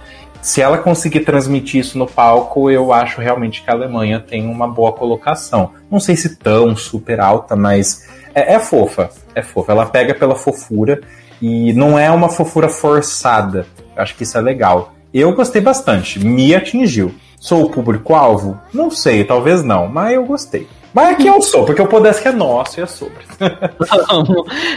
Se 0.44 0.62
ela 0.62 0.78
conseguir 0.78 1.22
transmitir 1.22 1.80
isso 1.80 1.98
no 1.98 2.06
palco, 2.06 2.70
eu 2.70 2.92
acho 2.92 3.22
realmente 3.22 3.62
que 3.62 3.70
a 3.70 3.74
Alemanha 3.74 4.20
tem 4.20 4.46
uma 4.46 4.68
boa 4.68 4.92
colocação. 4.92 5.72
Não 5.90 6.02
sei 6.02 6.18
se 6.18 6.36
tão 6.36 6.76
super 6.76 7.22
alta, 7.22 7.56
mas 7.56 8.10
é, 8.36 8.56
é 8.56 8.60
fofa. 8.60 9.10
É 9.34 9.42
fofa. 9.42 9.72
Ela 9.72 9.86
pega 9.86 10.14
pela 10.14 10.36
fofura 10.36 11.00
e 11.42 11.72
não 11.72 11.98
é 11.98 12.12
uma 12.12 12.28
fofura 12.28 12.68
forçada. 12.68 13.66
Eu 13.96 14.04
acho 14.04 14.16
que 14.16 14.24
isso 14.24 14.38
é 14.38 14.42
legal. 14.42 14.94
Eu 15.14 15.34
gostei 15.34 15.62
bastante, 15.62 16.20
me 16.20 16.54
atingiu. 16.54 17.16
Sou 17.40 17.64
o 17.64 17.70
público-alvo? 17.70 18.60
Não 18.74 18.92
sei, 18.92 19.24
talvez 19.24 19.64
não, 19.64 19.88
mas 19.88 20.14
eu 20.14 20.26
gostei. 20.26 20.68
Mas 20.94 21.12
aqui 21.12 21.26
eu 21.26 21.42
sou, 21.42 21.64
porque 21.64 21.82
o 21.82 21.88
Podesk 21.88 22.26
é 22.26 22.34
nosso 22.34 22.82
e 22.82 22.84
é 22.84 22.86
sobre. 22.86 23.24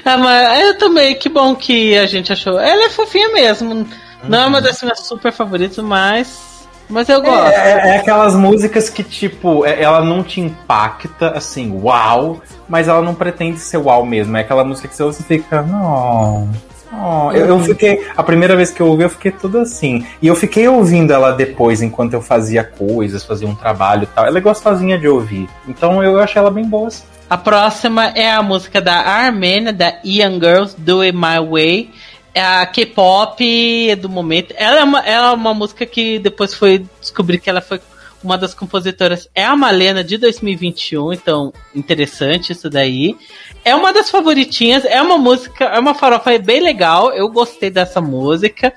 ah, 0.04 0.16
mas 0.16 0.60
eu 0.60 0.78
também, 0.78 1.16
que 1.16 1.28
bom 1.28 1.56
que 1.56 1.96
a 1.96 2.06
gente 2.06 2.32
achou. 2.32 2.56
Ela 2.56 2.86
é 2.86 2.90
fofinha 2.90 3.30
mesmo. 3.30 3.84
Não 4.24 4.38
uhum. 4.38 4.44
é 4.44 4.46
uma 4.48 4.60
das 4.60 4.82
minhas 4.82 5.00
super 5.00 5.32
favoritas, 5.32 5.84
mas 5.84 6.66
Mas 6.88 7.08
eu 7.08 7.20
gosto. 7.20 7.48
É, 7.48 7.72
é, 7.72 7.88
é 7.88 7.96
aquelas 7.98 8.34
músicas 8.34 8.88
que, 8.88 9.02
tipo, 9.02 9.66
é, 9.66 9.82
ela 9.82 10.04
não 10.04 10.22
te 10.22 10.40
impacta, 10.40 11.30
assim, 11.30 11.72
uau, 11.82 12.40
mas 12.68 12.88
ela 12.88 13.02
não 13.02 13.14
pretende 13.14 13.58
ser 13.58 13.78
uau 13.78 14.04
mesmo. 14.04 14.36
É 14.36 14.40
aquela 14.40 14.64
música 14.64 14.88
que 14.88 14.96
você 14.96 15.22
fica, 15.22 15.62
não. 15.62 16.48
Oh, 16.92 17.32
eu, 17.32 17.46
eu, 17.46 17.60
fiquei. 17.60 18.06
A 18.16 18.22
primeira 18.22 18.56
vez 18.56 18.70
que 18.70 18.80
eu 18.80 18.86
ouvi, 18.86 19.02
eu 19.02 19.10
fiquei 19.10 19.32
tudo 19.32 19.58
assim. 19.58 20.06
E 20.22 20.28
eu 20.28 20.36
fiquei 20.36 20.68
ouvindo 20.68 21.12
ela 21.12 21.32
depois, 21.32 21.82
enquanto 21.82 22.14
eu 22.14 22.22
fazia 22.22 22.62
coisas, 22.62 23.24
fazia 23.24 23.46
um 23.46 23.54
trabalho 23.54 24.04
e 24.04 24.06
tal. 24.06 24.24
Ela 24.24 24.38
é 24.38 24.40
gostosinha 24.40 24.96
de 24.98 25.08
ouvir. 25.08 25.48
Então 25.66 26.02
eu 26.02 26.18
achei 26.20 26.40
ela 26.40 26.50
bem 26.50 26.64
boa. 26.64 26.88
Assim. 26.88 27.04
A 27.28 27.36
próxima 27.36 28.06
é 28.14 28.30
a 28.30 28.40
música 28.40 28.80
da 28.80 28.94
Armênia, 28.94 29.72
da 29.72 29.94
Young 30.04 30.38
Girls, 30.40 30.76
Do 30.78 31.00
It 31.00 31.16
My 31.16 31.44
Way. 31.44 31.90
É 32.36 32.42
a 32.42 32.66
K-pop 32.66 33.96
do 33.96 34.08
momento. 34.08 34.54
Ela 34.58 34.80
é, 34.80 34.84
uma, 34.84 35.00
ela 35.00 35.30
é 35.30 35.34
uma 35.34 35.54
música 35.54 35.86
que 35.86 36.18
depois 36.18 36.52
foi 36.52 36.84
descobrir 37.00 37.38
que 37.38 37.48
ela 37.48 37.62
foi 37.62 37.80
uma 38.22 38.36
das 38.36 38.52
compositoras. 38.52 39.28
É 39.34 39.44
a 39.44 39.56
Malena 39.56 40.04
de 40.04 40.18
2021, 40.18 41.12
então 41.12 41.52
interessante 41.74 42.52
isso 42.52 42.68
daí. 42.68 43.16
É 43.64 43.74
uma 43.74 43.92
das 43.92 44.10
favoritinhas, 44.10 44.84
é 44.84 45.00
uma 45.00 45.16
música, 45.16 45.64
é 45.64 45.78
uma 45.78 45.94
farofa 45.94 46.38
bem 46.38 46.60
legal. 46.60 47.10
Eu 47.12 47.28
gostei 47.30 47.70
dessa 47.70 48.00
música 48.00 48.72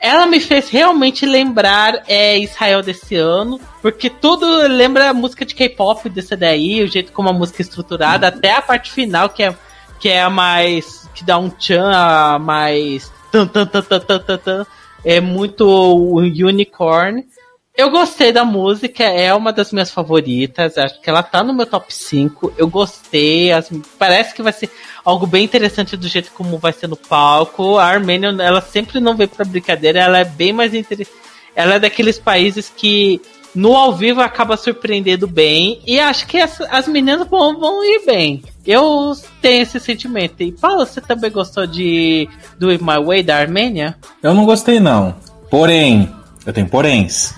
ela 0.00 0.26
me 0.26 0.40
fez 0.40 0.68
realmente 0.68 1.24
lembrar 1.24 2.02
é, 2.06 2.38
Israel 2.38 2.82
desse 2.82 3.16
ano, 3.16 3.60
porque 3.82 4.10
tudo 4.10 4.46
lembra 4.68 5.10
a 5.10 5.14
música 5.14 5.44
de 5.44 5.54
K-pop 5.54 6.08
desse 6.08 6.36
daí, 6.36 6.82
o 6.82 6.88
jeito 6.88 7.12
como 7.12 7.28
a 7.28 7.32
música 7.32 7.62
é 7.62 7.64
estruturada, 7.64 8.28
até 8.28 8.52
a 8.52 8.62
parte 8.62 8.92
final, 8.92 9.28
que 9.28 9.42
é, 9.42 9.54
que 9.98 10.08
é 10.08 10.22
a 10.22 10.30
mais. 10.30 11.05
Que 11.16 11.24
dá 11.24 11.38
um 11.38 11.48
tchan, 11.48 12.38
mais. 12.38 13.10
Tan, 13.32 13.46
tan, 13.46 13.66
tan, 13.66 13.82
tan, 13.82 14.00
tan, 14.00 14.18
tan, 14.20 14.38
tan, 14.38 14.66
é 15.04 15.20
muito 15.20 15.66
unicorn. 16.16 17.26
Eu 17.76 17.90
gostei 17.90 18.32
da 18.32 18.44
música, 18.44 19.04
é 19.04 19.34
uma 19.34 19.52
das 19.52 19.72
minhas 19.72 19.90
favoritas. 19.90 20.78
Acho 20.78 21.00
que 21.00 21.10
ela 21.10 21.22
tá 21.22 21.42
no 21.42 21.52
meu 21.52 21.66
top 21.66 21.92
5. 21.92 22.54
Eu 22.56 22.68
gostei. 22.68 23.52
As, 23.52 23.70
parece 23.98 24.34
que 24.34 24.42
vai 24.42 24.52
ser 24.52 24.70
algo 25.04 25.26
bem 25.26 25.44
interessante 25.44 25.96
do 25.96 26.08
jeito 26.08 26.30
como 26.32 26.58
vai 26.58 26.72
ser 26.72 26.86
no 26.86 26.96
palco. 26.96 27.78
A 27.78 27.84
Armênia, 27.84 28.28
ela 28.40 28.60
sempre 28.60 29.00
não 29.00 29.16
vem 29.16 29.28
pra 29.28 29.44
brincadeira, 29.44 30.00
ela 30.00 30.18
é 30.18 30.24
bem 30.24 30.52
mais 30.52 30.72
interessante. 30.72 31.16
Ela 31.54 31.74
é 31.74 31.78
daqueles 31.78 32.18
países 32.18 32.72
que 32.74 33.20
no 33.56 33.74
ao 33.74 33.94
vivo 33.94 34.20
acaba 34.20 34.56
surpreendendo 34.56 35.26
bem. 35.26 35.80
E 35.86 35.98
acho 35.98 36.26
que 36.26 36.38
as, 36.38 36.60
as 36.60 36.86
meninas 36.86 37.26
vão, 37.26 37.58
vão 37.58 37.82
ir 37.82 38.04
bem. 38.06 38.42
Eu 38.66 39.12
tenho 39.40 39.62
esse 39.62 39.80
sentimento. 39.80 40.42
E 40.42 40.52
Paulo, 40.52 40.84
você 40.86 41.00
também 41.00 41.30
gostou 41.30 41.66
de 41.66 42.28
Do 42.58 42.70
It 42.70 42.84
My 42.84 43.02
Way 43.02 43.22
da 43.22 43.38
Armênia? 43.38 43.96
Eu 44.22 44.34
não 44.34 44.44
gostei, 44.44 44.78
não. 44.78 45.14
Porém, 45.50 46.08
eu 46.44 46.52
tenho 46.52 46.68
poréns. 46.68 47.32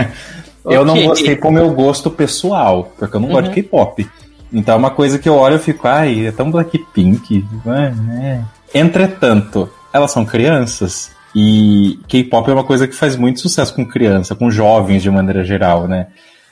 eu 0.64 0.84
não 0.84 1.00
gostei 1.02 1.36
pro 1.36 1.52
meu 1.52 1.70
gosto 1.70 2.10
pessoal, 2.10 2.92
porque 2.98 3.16
eu 3.16 3.20
não 3.20 3.28
uhum. 3.28 3.34
gosto 3.34 3.44
de 3.44 3.60
uhum. 3.60 3.62
K-pop. 3.62 4.08
Então 4.52 4.74
é 4.74 4.78
uma 4.78 4.90
coisa 4.90 5.18
que 5.18 5.28
eu 5.28 5.36
olho 5.36 5.56
e 5.56 5.60
fico, 5.60 5.86
ai, 5.86 6.26
é 6.26 6.32
tão 6.32 6.50
Blackpink. 6.50 7.44
É. 7.66 8.40
Entretanto, 8.74 9.70
elas 9.92 10.10
são 10.10 10.24
crianças. 10.24 11.10
E 11.34 11.98
K-pop 12.08 12.50
é 12.50 12.54
uma 12.54 12.64
coisa 12.64 12.88
que 12.88 12.94
faz 12.94 13.16
muito 13.16 13.40
sucesso 13.40 13.74
com 13.74 13.86
criança, 13.86 14.34
com 14.34 14.50
jovens 14.50 15.02
de 15.02 15.10
maneira 15.10 15.44
geral, 15.44 15.86
né? 15.86 16.08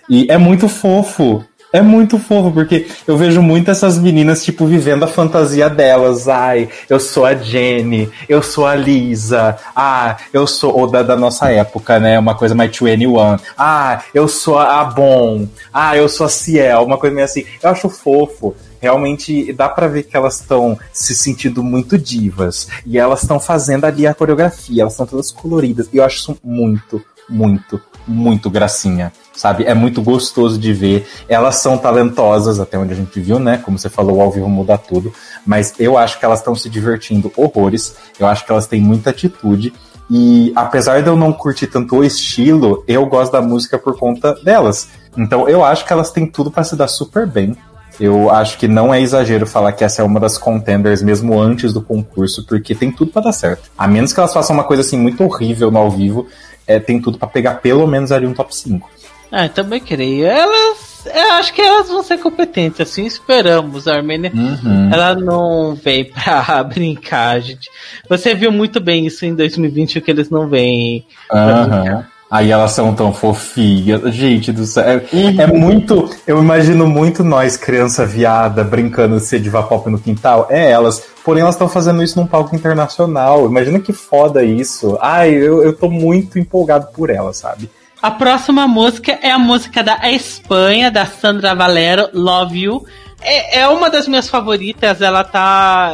E 0.09 0.27
é 0.31 0.39
muito 0.39 0.69
fofo. 0.69 1.45
É 1.71 1.83
muito 1.83 2.19
fofo, 2.19 2.51
porque 2.51 2.87
eu 3.07 3.15
vejo 3.15 3.43
muito 3.43 3.71
essas 3.71 3.99
meninas, 3.99 4.43
tipo, 4.43 4.65
vivendo 4.65 5.03
a 5.03 5.07
fantasia 5.07 5.69
delas. 5.69 6.27
Ai, 6.27 6.67
eu 6.89 6.99
sou 6.99 7.27
a 7.27 7.35
Jenny, 7.35 8.09
eu 8.27 8.43
sou 8.43 8.67
a 8.67 8.75
Lisa, 8.75 9.55
ah, 9.77 10.17
eu 10.33 10.47
sou. 10.47 10.75
Ou 10.75 10.87
da, 10.87 11.03
da 11.03 11.15
nossa 11.15 11.51
época, 11.51 12.01
né? 12.01 12.19
Uma 12.19 12.35
coisa 12.35 12.55
mais 12.55 12.71
21. 12.71 13.37
Ah, 13.57 14.01
eu 14.15 14.27
sou 14.29 14.59
a 14.59 14.83
Bon, 14.85 15.47
ah, 15.71 15.95
eu 15.95 16.09
sou 16.09 16.25
a 16.27 16.31
Ciel, 16.31 16.85
uma 16.85 16.97
coisa 16.97 17.15
meio 17.15 17.27
assim. 17.27 17.45
Eu 17.63 17.69
acho 17.69 17.91
fofo 17.91 18.55
realmente 18.81 19.53
dá 19.53 19.69
para 19.69 19.89
ver 19.89 20.05
que 20.05 20.17
elas 20.17 20.41
estão 20.41 20.79
se 20.93 21.15
sentindo 21.15 21.63
muito 21.63 21.99
divas 21.99 22.69
e 22.85 22.99
elas 22.99 23.23
estão 23.23 23.39
fazendo 23.41 23.85
ali 23.85 24.07
a 24.07 24.15
coreografia, 24.15 24.83
elas 24.83 24.95
estão 24.95 25.07
todas 25.07 25.31
coloridas 25.31 25.89
e 25.93 25.97
eu 25.99 26.05
acho 26.05 26.19
isso 26.19 26.39
muito, 26.43 27.03
muito, 27.29 27.81
muito 28.07 28.51
gracinha 28.51 29.13
sabe? 29.39 29.65
É 29.65 29.73
muito 29.73 30.03
gostoso 30.03 30.59
de 30.59 30.73
ver. 30.73 31.07
Elas 31.29 31.57
são 31.57 31.79
talentosas, 31.79 32.59
até 32.59 32.77
onde 32.77 32.93
a 32.93 32.97
gente 32.97 33.21
viu, 33.21 33.39
né? 33.39 33.59
Como 33.59 33.79
você 33.79 33.89
falou, 33.89 34.21
ao 34.21 34.31
vivo 34.31 34.49
muda 34.49 34.77
tudo. 34.77 35.13
Mas 35.47 35.73
eu 35.79 35.97
acho 35.97 36.19
que 36.19 36.25
elas 36.25 36.41
estão 36.41 36.55
se 36.55 36.69
divertindo 36.69 37.33
horrores. 37.37 37.95
Eu 38.19 38.27
acho 38.27 38.45
que 38.45 38.51
elas 38.51 38.67
têm 38.67 38.81
muita 38.81 39.11
atitude. 39.11 39.73
E 40.11 40.53
apesar 40.57 41.03
de 41.03 41.09
eu 41.09 41.17
não 41.17 41.33
curtir 41.33 41.67
tanto 41.67 41.97
o 41.97 42.05
estilo, 42.05 42.83
eu 42.89 43.07
gosto 43.07 43.33
da 43.33 43.43
música 43.43 43.79
por 43.79 43.97
conta 43.97 44.35
delas. 44.43 44.89
Então 45.17 45.49
eu 45.49 45.65
acho 45.65 45.85
que 45.87 45.93
elas 45.93 46.11
têm 46.11 46.27
tudo 46.27 46.51
para 46.51 46.65
se 46.65 46.75
dar 46.75 46.89
super 46.89 47.27
bem. 47.27 47.57
Eu 48.01 48.31
acho 48.31 48.59
que 48.59 48.69
não 48.69 48.95
é 48.95 49.01
exagero 49.01 49.47
falar 49.47 49.73
que 49.73 49.85
essa 49.85 50.03
é 50.03 50.05
uma 50.05 50.21
das 50.21 50.39
contenders 50.39 51.03
mesmo 51.03 51.39
antes 51.41 51.73
do 51.73 51.83
concurso, 51.83 52.45
porque 52.47 52.75
tem 52.75 52.93
tudo 52.93 53.11
para 53.11 53.23
dar 53.23 53.33
certo. 53.33 53.71
A 53.77 53.89
menos 53.89 54.13
que 54.13 54.21
elas 54.21 54.33
façam 54.33 54.55
uma 54.55 54.65
coisa 54.65 54.83
assim 54.83 54.97
muito 54.97 55.25
horrível 55.25 55.71
no 55.71 55.79
ao 55.79 55.91
vivo, 55.91 56.27
é, 56.67 56.79
tem 56.79 57.01
tudo 57.01 57.19
para 57.19 57.29
pegar 57.29 57.55
pelo 57.57 57.87
menos 57.87 58.13
ali 58.13 58.27
um 58.27 58.35
top 58.35 58.55
5. 58.55 58.89
Ah, 59.31 59.49
também 59.49 59.81
creio. 59.81 60.27
Elas. 60.27 61.07
Eu 61.07 61.33
acho 61.33 61.55
que 61.55 61.61
elas 61.61 61.89
vão 61.89 62.03
ser 62.03 62.19
competentes, 62.19 62.81
assim 62.81 63.07
esperamos. 63.07 63.87
A 63.87 63.95
Armênia, 63.95 64.33
uhum. 64.35 64.91
ela 64.93 65.15
não 65.15 65.75
vem 65.75 66.05
pra 66.11 66.63
brincar, 66.65 67.41
gente. 67.41 67.71
Você 68.09 68.35
viu 68.35 68.51
muito 68.51 68.81
bem 68.81 69.07
isso 69.07 69.25
em 69.25 69.35
2020, 69.35 70.01
que 70.01 70.11
eles 70.11 70.31
não 70.31 70.49
vêm 70.49 71.07
pra 71.29 71.63
uhum. 71.63 71.69
brincar. 71.69 72.11
Aí 72.31 72.51
elas 72.51 72.73
são 72.73 72.95
tão 72.95 73.13
fofinhas. 73.13 74.15
Gente 74.15 74.53
do 74.53 74.67
céu. 74.67 74.85
É, 74.85 74.97
uhum. 75.13 75.41
é, 75.41 75.47
muito. 75.47 76.11
Eu 76.27 76.43
imagino 76.43 76.87
muito 76.87 77.25
nós, 77.25 77.57
criança 77.57 78.05
viada, 78.05 78.63
brincando 78.63 79.17
de 79.17 79.25
ser 79.25 79.41
diva 79.41 79.63
pop 79.63 79.89
no 79.89 79.99
quintal. 79.99 80.47
É 80.51 80.71
elas. 80.71 81.03
Porém, 81.25 81.43
elas 81.43 81.55
estão 81.55 81.69
fazendo 81.69 82.03
isso 82.03 82.21
num 82.21 82.27
palco 82.27 82.55
internacional. 82.55 83.47
Imagina 83.47 83.81
que 83.81 83.93
foda 83.93 84.45
isso. 84.45 84.99
Ai, 85.01 85.31
eu, 85.31 85.63
eu 85.63 85.73
tô 85.73 85.89
muito 85.89 86.39
empolgado 86.39 86.89
por 86.93 87.09
elas, 87.09 87.39
sabe? 87.39 87.71
A 88.01 88.11
próxima 88.11 88.69
música 88.69 89.19
é 89.23 89.31
a 89.31 89.39
música 89.39 89.83
da 89.83 90.09
Espanha, 90.11 90.91
da 90.91 91.05
Sandra 91.05 91.55
Valero, 91.55 92.09
Love 92.13 92.61
You. 92.61 92.87
É, 93.21 93.61
é 93.61 93.69
uma 93.69 93.91
das 93.91 94.07
minhas 94.07 94.29
favoritas, 94.29 95.01
ela 95.01 95.25
tá. 95.25 95.93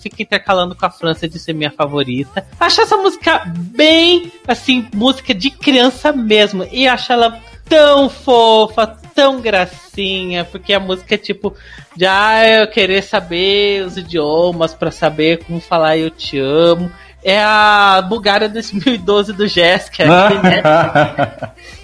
Fica 0.00 0.22
intercalando 0.22 0.74
com 0.74 0.84
a 0.84 0.90
França 0.90 1.28
de 1.28 1.38
ser 1.38 1.54
minha 1.54 1.70
favorita. 1.70 2.46
Acho 2.60 2.82
essa 2.82 2.96
música 2.96 3.42
bem, 3.56 4.30
assim, 4.46 4.86
música 4.94 5.34
de 5.34 5.50
criança 5.50 6.12
mesmo. 6.12 6.66
E 6.70 6.86
acho 6.86 7.12
ela 7.12 7.40
tão 7.68 8.08
fofa, 8.08 8.86
tão 9.14 9.40
gracinha, 9.40 10.44
porque 10.44 10.72
a 10.72 10.80
música 10.80 11.14
é 11.14 11.18
tipo 11.18 11.54
de 11.96 12.06
ah, 12.06 12.46
eu 12.46 12.68
querer 12.68 13.02
saber 13.02 13.84
os 13.84 13.96
idiomas 13.96 14.72
para 14.72 14.90
saber 14.90 15.44
como 15.44 15.60
falar 15.60 15.96
eu 15.96 16.10
te 16.10 16.38
amo 16.38 16.90
é 17.22 17.40
a 17.42 18.00
Bulgária 18.08 18.48
2012 18.48 19.32
do 19.32 19.46
Jéssica, 19.46 20.06
né? 20.06 20.62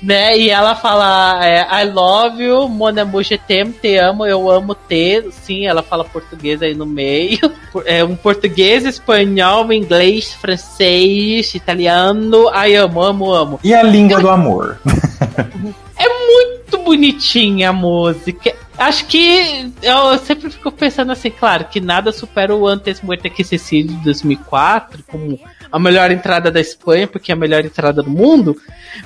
né? 0.03 0.39
E 0.39 0.49
ela 0.49 0.75
fala 0.75 1.45
é, 1.45 1.83
I 1.83 1.91
love 1.91 2.43
you, 2.43 2.69
mon 2.69 2.99
amour, 2.99 3.23
je 3.23 3.37
t'aime, 3.37 3.73
te 3.73 3.97
amo, 3.97 4.25
eu 4.25 4.51
amo 4.51 4.75
te. 4.75 5.25
Sim, 5.33 5.67
ela 5.67 5.83
fala 5.83 6.05
português 6.05 6.63
aí 6.63 6.75
no 6.75 6.87
meio. 6.87 7.41
É 7.87 8.05
um 8.05 8.15
português, 8.15 8.85
espanhol, 8.85 9.73
inglês, 9.73 10.33
francês, 10.33 11.55
italiano. 11.55 12.49
Ai, 12.53 12.77
amo, 12.77 13.03
amo, 13.03 13.33
amo. 13.33 13.61
E 13.65 13.75
a 13.75 13.83
língua 13.83 14.21
do 14.21 14.31
amor. 14.31 14.79
É 15.97 16.09
muito 16.09 16.79
bonitinha 16.79 17.71
a 17.71 17.73
música. 17.73 18.53
Acho 18.85 19.07
que 19.07 19.73
eu 19.83 20.19
sempre 20.19 20.51
fico 20.51 20.71
pensando 20.71 21.11
assim, 21.11 21.31
claro, 21.31 21.65
que 21.65 21.81
nada 21.81 22.13
supera 22.13 22.55
o 22.55 22.67
Antes 22.67 23.01
Muerte 23.01 23.31
que 23.31 23.43
Cecília 23.43 23.97
de 23.97 24.05
2004, 24.05 25.03
como 25.11 25.41
a 25.73 25.79
melhor 25.79 26.11
entrada 26.11 26.51
da 26.51 26.61
Espanha, 26.61 27.07
porque 27.07 27.33
é 27.33 27.35
a 27.35 27.39
melhor 27.39 27.65
entrada 27.65 28.03
do 28.03 28.11
mundo. 28.11 28.55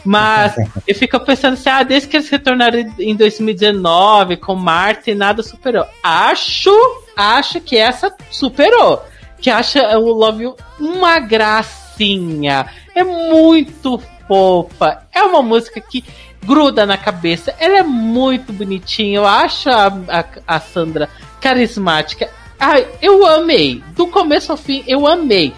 Mas 0.05 0.57
eu 0.85 0.95
fico 0.97 1.21
pensando 1.21 1.55
assim, 1.55 1.69
ah, 1.69 1.85
desde 1.85 2.09
que 2.09 2.17
eles 2.17 2.29
retornaram 2.29 2.93
em 2.99 3.15
2019 3.15 4.39
com 4.39 4.57
Marte, 4.57 5.15
nada 5.15 5.45
superou. 5.45 5.87
Acho, 6.03 6.73
acho 7.17 7.61
que 7.61 7.77
essa 7.77 8.13
superou. 8.33 9.05
Que 9.41 9.49
acha 9.49 9.97
o 9.97 10.11
Love 10.11 10.43
You 10.43 10.57
uma 10.81 11.21
gracinha. 11.21 12.67
É 12.97 13.05
muito 13.05 14.03
fofa. 14.27 15.05
É 15.15 15.23
uma 15.23 15.41
música 15.41 15.81
que 15.81 16.05
gruda 16.45 16.87
na 16.87 16.97
cabeça. 16.97 17.55
Ela 17.59 17.79
é 17.79 17.83
muito 17.83 18.53
bonitinha. 18.53 19.17
Eu 19.17 19.27
acho 19.27 19.69
a, 19.69 19.87
a, 19.87 20.25
a 20.47 20.61
Sandra 20.61 21.09
carismática. 21.41 22.31
Ai, 22.59 22.87
eu 23.01 23.25
amei. 23.27 23.83
Do 23.95 24.07
começo 24.09 24.53
ao 24.53 24.59
fim, 24.59 24.83
eu 24.87 25.07
amei. 25.07 25.55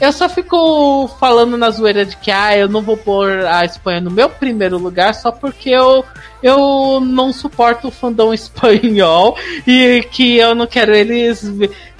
Eu 0.00 0.12
só 0.12 0.28
fico 0.28 1.08
falando 1.20 1.56
na 1.56 1.70
zoeira 1.70 2.04
de 2.04 2.16
que 2.16 2.30
ah, 2.30 2.56
eu 2.56 2.68
não 2.68 2.82
vou 2.82 2.96
pôr 2.96 3.46
a 3.46 3.64
Espanha 3.64 4.00
no 4.00 4.10
meu 4.10 4.28
primeiro 4.28 4.76
lugar 4.76 5.14
só 5.14 5.30
porque 5.30 5.70
eu, 5.70 6.04
eu 6.42 7.00
não 7.00 7.32
suporto 7.32 7.88
o 7.88 7.92
fandom 7.92 8.34
espanhol 8.34 9.36
e 9.64 10.04
que 10.10 10.36
eu 10.36 10.52
não 10.52 10.66
quero 10.66 10.92
eles 10.92 11.44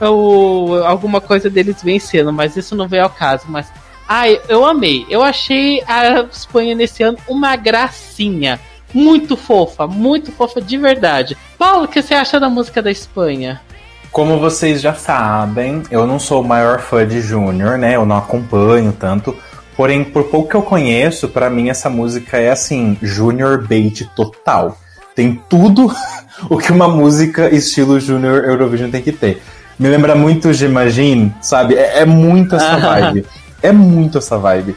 eu, 0.01 0.83
alguma 0.85 1.21
coisa 1.21 1.49
deles 1.49 1.83
vencendo, 1.83 2.33
mas 2.33 2.57
isso 2.57 2.75
não 2.75 2.89
veio 2.89 3.05
ao 3.05 3.11
caso. 3.11 3.45
Mas 3.49 3.73
Ai, 4.09 4.41
eu 4.49 4.65
amei. 4.65 5.07
Eu 5.09 5.23
achei 5.23 5.83
a 5.87 6.21
Espanha 6.31 6.75
nesse 6.75 7.03
ano 7.03 7.19
uma 7.29 7.57
gracinha. 7.57 8.61
Muito 8.93 9.37
fofa, 9.37 9.87
muito 9.87 10.31
fofa 10.31 10.61
de 10.61 10.77
verdade. 10.79 11.37
Paulo, 11.59 11.85
o 11.85 11.89
que 11.89 12.01
você 12.01 12.15
acha 12.15 12.39
da 12.39 12.49
música 12.49 12.81
da 12.81 12.91
Espanha? 12.91 13.61
Como 14.13 14.39
vocês 14.39 14.81
já 14.81 14.95
sabem, 14.95 15.83
eu 15.91 16.07
não 16.07 16.21
sou 16.21 16.41
o 16.43 16.47
maior 16.47 16.79
fã 16.79 17.05
de 17.05 17.21
Júnior, 17.21 17.77
né? 17.77 17.97
Eu 17.97 18.07
não 18.07 18.17
acompanho 18.17 18.93
tanto. 18.93 19.37
Porém, 19.77 20.05
por 20.05 20.25
pouco 20.25 20.49
que 20.49 20.55
eu 20.55 20.63
conheço, 20.63 21.29
para 21.29 21.51
mim 21.51 21.69
essa 21.69 21.91
música 21.91 22.37
é 22.37 22.51
assim, 22.51 22.97
Junior 23.03 23.67
bait 23.67 24.09
total. 24.15 24.79
Tem 25.17 25.43
tudo 25.49 25.93
o 26.49 26.59
que 26.59 26.71
uma 26.71 26.87
música 26.87 27.53
estilo 27.53 27.99
Junior 27.99 28.45
Eurovision 28.45 28.91
tem 28.91 29.03
que 29.03 29.11
ter. 29.11 29.43
Me 29.77 29.89
lembra 29.89 30.15
muito 30.15 30.53
Imagine, 30.53 31.35
sabe? 31.41 31.75
É, 31.75 32.01
é 32.01 32.05
muito 32.05 32.55
essa 32.55 32.77
vibe. 32.77 33.27
É 33.65 33.73
muito 33.73 34.19
essa 34.19 34.39
vibe. 34.39 34.77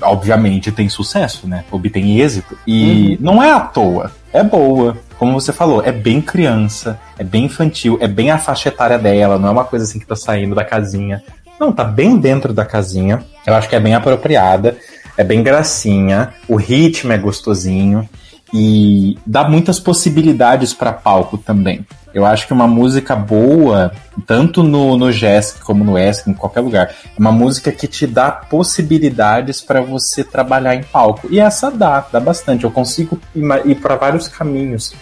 Obviamente 0.00 0.72
tem 0.72 0.88
sucesso, 0.88 1.46
né? 1.46 1.64
Obtém 1.70 2.18
êxito. 2.18 2.58
E 2.66 3.10
uhum. 3.10 3.16
não 3.20 3.42
é 3.42 3.52
à 3.52 3.60
toa. 3.60 4.10
É 4.32 4.42
boa. 4.42 4.96
Como 5.18 5.38
você 5.38 5.52
falou, 5.52 5.82
é 5.84 5.92
bem 5.92 6.20
criança, 6.20 6.98
é 7.18 7.22
bem 7.22 7.44
infantil, 7.44 7.98
é 8.00 8.08
bem 8.08 8.30
a 8.30 8.38
faixa 8.38 8.70
etária 8.70 8.98
dela, 8.98 9.38
não 9.38 9.48
é 9.48 9.52
uma 9.52 9.64
coisa 9.64 9.84
assim 9.84 10.00
que 10.00 10.06
tá 10.06 10.16
saindo 10.16 10.54
da 10.54 10.64
casinha. 10.64 11.22
Não, 11.60 11.70
tá 11.70 11.84
bem 11.84 12.16
dentro 12.16 12.52
da 12.52 12.64
casinha. 12.64 13.22
Eu 13.46 13.54
acho 13.54 13.68
que 13.68 13.76
é 13.76 13.80
bem 13.80 13.94
apropriada, 13.94 14.76
é 15.16 15.22
bem 15.22 15.42
gracinha, 15.42 16.32
o 16.48 16.56
ritmo 16.56 17.12
é 17.12 17.18
gostosinho 17.18 18.08
e 18.52 19.16
dá 19.24 19.48
muitas 19.48 19.78
possibilidades 19.78 20.74
para 20.74 20.92
palco 20.92 21.38
também. 21.38 21.86
Eu 22.14 22.26
acho 22.26 22.46
que 22.46 22.52
uma 22.52 22.66
música 22.66 23.16
boa, 23.16 23.92
tanto 24.26 24.62
no, 24.62 24.96
no 24.96 25.10
Jessic 25.10 25.60
como 25.60 25.82
no 25.82 25.98
ESC, 25.98 26.30
em 26.30 26.34
qualquer 26.34 26.60
lugar, 26.60 26.90
é 27.04 27.18
uma 27.18 27.32
música 27.32 27.72
que 27.72 27.86
te 27.86 28.06
dá 28.06 28.30
possibilidades 28.30 29.60
para 29.60 29.80
você 29.80 30.22
trabalhar 30.22 30.74
em 30.74 30.82
palco. 30.82 31.28
E 31.30 31.40
essa 31.40 31.70
dá, 31.70 32.06
dá 32.12 32.20
bastante. 32.20 32.64
Eu 32.64 32.70
consigo 32.70 33.18
ir 33.64 33.74
para 33.76 33.96
vários 33.96 34.28
caminhos 34.28 34.94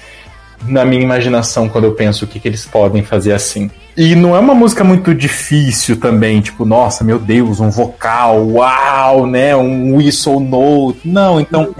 na 0.66 0.84
minha 0.84 1.02
imaginação 1.02 1.68
quando 1.68 1.84
eu 1.84 1.94
penso 1.94 2.24
o 2.24 2.28
que, 2.28 2.38
que 2.38 2.48
eles 2.48 2.66
podem 2.66 3.02
fazer 3.02 3.32
assim. 3.32 3.70
E 3.96 4.14
não 4.14 4.36
é 4.36 4.38
uma 4.38 4.54
música 4.54 4.84
muito 4.84 5.14
difícil 5.14 5.98
também, 5.98 6.40
tipo, 6.40 6.64
nossa, 6.64 7.02
meu 7.02 7.18
Deus, 7.18 7.60
um 7.60 7.70
vocal, 7.70 8.46
uau, 8.46 9.26
né? 9.26 9.54
Um 9.56 9.96
whistle 9.96 10.40
note. 10.40 11.00
Não, 11.04 11.40
então 11.40 11.74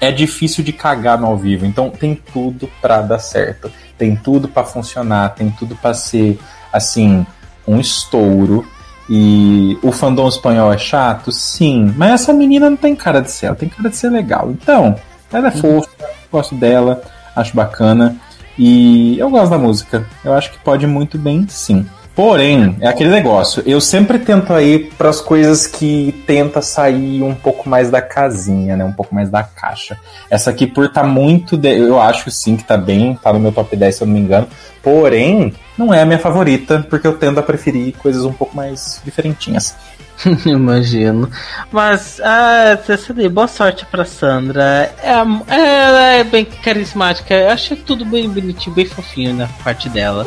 é 0.00 0.12
difícil 0.12 0.62
de 0.62 0.72
cagar 0.72 1.18
no 1.18 1.26
ao 1.26 1.36
vivo. 1.36 1.66
Então 1.66 1.90
tem 1.90 2.14
tudo 2.32 2.70
para 2.80 3.02
dar 3.02 3.18
certo. 3.18 3.70
Tem 3.98 4.16
tudo 4.16 4.48
para 4.48 4.64
funcionar, 4.64 5.34
tem 5.34 5.50
tudo 5.50 5.74
para 5.76 5.92
ser 5.92 6.38
assim, 6.72 7.26
um 7.66 7.78
estouro. 7.80 8.66
E 9.10 9.78
o 9.82 9.90
fandom 9.90 10.28
espanhol 10.28 10.72
é 10.72 10.78
chato? 10.78 11.32
Sim. 11.32 11.92
Mas 11.96 12.22
essa 12.22 12.32
menina 12.32 12.70
não 12.70 12.76
tem 12.76 12.94
cara 12.94 13.20
de 13.20 13.30
ser, 13.30 13.46
ela 13.46 13.56
tem 13.56 13.68
cara 13.68 13.90
de 13.90 13.96
ser 13.96 14.10
legal. 14.10 14.50
Então, 14.50 14.96
ela 15.32 15.48
é 15.48 15.54
uhum. 15.54 15.60
fofa, 15.60 15.90
gosto 16.30 16.54
dela 16.54 17.02
acho 17.40 17.54
bacana. 17.54 18.16
E 18.58 19.18
eu 19.18 19.30
gosto 19.30 19.50
da 19.50 19.58
música. 19.58 20.04
Eu 20.24 20.32
acho 20.34 20.50
que 20.50 20.58
pode 20.58 20.86
muito 20.86 21.16
bem, 21.16 21.46
sim. 21.48 21.86
Porém, 22.18 22.76
é 22.80 22.88
aquele 22.88 23.10
negócio. 23.10 23.62
Eu 23.64 23.80
sempre 23.80 24.18
tento 24.18 24.52
aí 24.52 24.90
para 24.98 25.08
as 25.08 25.20
coisas 25.20 25.68
que 25.68 26.12
tenta 26.26 26.60
sair 26.60 27.22
um 27.22 27.32
pouco 27.32 27.68
mais 27.68 27.92
da 27.92 28.02
casinha, 28.02 28.76
né? 28.76 28.84
Um 28.84 28.92
pouco 28.92 29.14
mais 29.14 29.30
da 29.30 29.44
caixa. 29.44 29.96
Essa 30.28 30.50
aqui, 30.50 30.66
por 30.66 30.88
tá 30.88 31.04
muito. 31.04 31.56
De... 31.56 31.68
Eu 31.78 32.00
acho 32.00 32.28
sim 32.28 32.56
que 32.56 32.64
tá 32.64 32.76
bem, 32.76 33.14
tá 33.14 33.32
no 33.32 33.38
meu 33.38 33.52
top 33.52 33.76
10, 33.76 33.94
se 33.94 34.02
eu 34.02 34.06
não 34.08 34.14
me 34.14 34.18
engano. 34.18 34.48
Porém, 34.82 35.54
não 35.78 35.94
é 35.94 36.02
a 36.02 36.04
minha 36.04 36.18
favorita, 36.18 36.84
porque 36.90 37.06
eu 37.06 37.16
tendo 37.16 37.38
a 37.38 37.42
preferir 37.42 37.94
coisas 37.98 38.24
um 38.24 38.32
pouco 38.32 38.56
mais 38.56 39.00
diferentinhas. 39.04 39.76
Imagino. 40.44 41.30
Mas, 41.70 42.20
ah, 42.20 42.76
CD, 42.98 43.28
boa 43.28 43.46
sorte 43.46 43.86
pra 43.86 44.04
Sandra. 44.04 44.92
É, 45.04 45.12
ela 45.54 46.02
é 46.14 46.24
bem 46.24 46.44
carismática. 46.44 47.32
Eu 47.32 47.50
acho 47.50 47.76
tudo 47.76 48.04
bem 48.04 48.28
bonitinho, 48.28 48.74
bem 48.74 48.86
fofinho 48.86 49.34
na 49.34 49.46
parte 49.62 49.88
dela. 49.88 50.26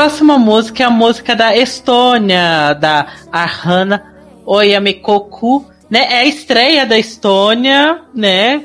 Próxima 0.00 0.38
música 0.38 0.82
é 0.82 0.86
a 0.86 0.90
música 0.90 1.36
da 1.36 1.54
Estônia, 1.54 2.72
da 2.72 3.06
Arhana 3.30 4.02
Oyamikoku, 4.46 5.66
né? 5.90 6.06
É 6.10 6.18
a 6.20 6.24
estreia 6.24 6.86
da 6.86 6.98
Estônia, 6.98 8.00
né? 8.14 8.64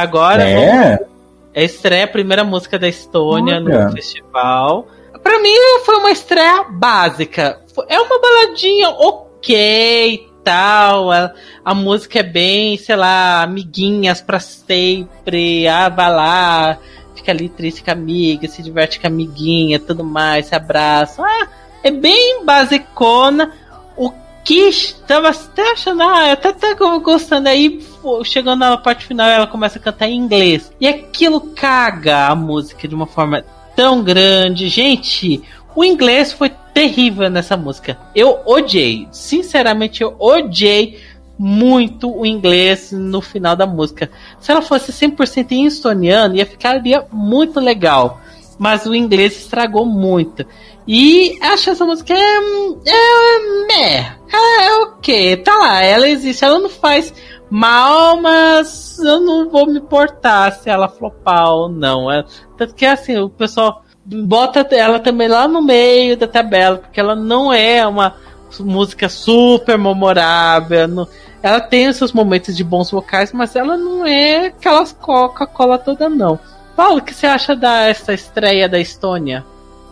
Agora 0.00 0.44
é, 0.44 0.54
vamos... 0.54 1.08
é 1.54 1.60
a 1.60 1.64
estreia, 1.64 2.04
a 2.04 2.06
primeira 2.06 2.44
música 2.44 2.78
da 2.78 2.86
Estônia 2.86 3.56
Olha. 3.56 3.86
no 3.86 3.92
festival. 3.92 4.86
Pra 5.20 5.40
mim 5.40 5.52
foi 5.84 5.96
uma 5.96 6.12
estreia 6.12 6.62
básica. 6.70 7.58
É 7.88 7.98
uma 7.98 8.20
baladinha 8.20 8.90
ok 8.90 10.24
tal. 10.44 11.10
A, 11.10 11.32
a 11.64 11.74
música 11.74 12.20
é 12.20 12.22
bem, 12.22 12.76
sei 12.76 12.94
lá, 12.94 13.42
amiguinhas 13.42 14.20
pra 14.20 14.38
sempre. 14.38 15.66
Ah, 15.66 15.88
vai 15.88 16.14
lá 16.14 16.78
fica 17.20 17.30
ali 17.30 17.48
triste 17.48 17.82
com 17.82 17.90
a 17.90 17.94
amiga, 17.94 18.48
se 18.48 18.62
diverte 18.62 18.98
com 18.98 19.06
a 19.06 19.10
amiguinha, 19.10 19.78
tudo 19.78 20.02
mais, 20.02 20.46
se 20.46 20.54
abraça. 20.54 21.22
Ah, 21.22 21.48
é 21.82 21.90
bem 21.90 22.44
basicona. 22.44 23.52
O 23.96 24.12
que 24.42 24.68
estava 24.68 25.28
até 25.28 25.72
achando, 25.72 26.02
ah, 26.02 26.28
eu 26.28 26.32
até, 26.32 26.48
até 26.48 26.74
gostando 26.74 27.48
aí, 27.48 27.84
chegando 28.24 28.60
na 28.60 28.76
parte 28.76 29.04
final 29.04 29.28
ela 29.28 29.46
começa 29.46 29.78
a 29.78 29.82
cantar 29.82 30.08
em 30.08 30.16
inglês. 30.16 30.72
E 30.80 30.88
aquilo 30.88 31.40
caga 31.54 32.28
a 32.28 32.34
música 32.34 32.88
de 32.88 32.94
uma 32.94 33.06
forma 33.06 33.44
tão 33.76 34.02
grande. 34.02 34.68
Gente, 34.68 35.42
o 35.76 35.84
inglês 35.84 36.32
foi 36.32 36.50
terrível 36.72 37.28
nessa 37.28 37.56
música. 37.56 37.98
Eu 38.14 38.40
odiei. 38.46 39.06
Sinceramente, 39.10 40.02
eu 40.02 40.16
odiei 40.18 40.98
muito 41.42 42.14
o 42.14 42.26
inglês 42.26 42.92
no 42.92 43.22
final 43.22 43.56
da 43.56 43.66
música. 43.66 44.10
Se 44.38 44.52
ela 44.52 44.60
fosse 44.60 44.92
100% 44.92 45.52
em 45.52 45.64
estoniano, 45.64 46.36
ia 46.36 46.44
ficaria 46.44 47.06
muito 47.10 47.58
legal. 47.58 48.20
Mas 48.58 48.84
o 48.84 48.94
inglês 48.94 49.38
estragou 49.38 49.86
muito. 49.86 50.44
E 50.86 51.38
acho 51.40 51.70
essa 51.70 51.86
música 51.86 52.12
é. 52.12 52.38
É. 52.86 54.00
É, 54.30 54.66
é 54.66 54.74
ok. 54.82 55.38
Tá 55.38 55.56
lá, 55.56 55.82
ela 55.82 56.06
existe. 56.10 56.44
Ela 56.44 56.58
não 56.58 56.68
faz 56.68 57.14
mal, 57.48 58.20
mas 58.20 58.98
eu 58.98 59.20
não 59.20 59.48
vou 59.48 59.66
me 59.66 59.78
importar 59.78 60.52
se 60.52 60.68
ela 60.68 60.90
flopar 60.90 61.48
ou 61.48 61.70
não. 61.70 62.12
É, 62.12 62.22
tanto 62.58 62.74
que 62.74 62.84
assim, 62.84 63.16
o 63.16 63.30
pessoal 63.30 63.82
bota 64.04 64.60
ela 64.72 65.00
também 65.00 65.26
lá 65.26 65.48
no 65.48 65.62
meio 65.62 66.18
da 66.18 66.28
tabela, 66.28 66.76
porque 66.76 67.00
ela 67.00 67.16
não 67.16 67.50
é 67.50 67.86
uma 67.86 68.14
música 68.58 69.08
super 69.08 69.78
memorável. 69.78 70.86
Não, 70.86 71.08
ela 71.42 71.60
tem 71.60 71.88
os 71.88 71.96
seus 71.96 72.12
momentos 72.12 72.56
de 72.56 72.62
bons 72.62 72.90
vocais, 72.90 73.32
mas 73.32 73.56
ela 73.56 73.76
não 73.76 74.06
é 74.06 74.46
aquelas 74.46 74.92
Coca-Cola 74.92 75.78
toda, 75.78 76.08
não. 76.08 76.38
Paulo, 76.76 76.98
o 76.98 77.02
que 77.02 77.14
você 77.14 77.26
acha 77.26 77.56
dessa 77.56 78.12
estreia 78.12 78.68
da 78.68 78.78
Estônia? 78.78 79.44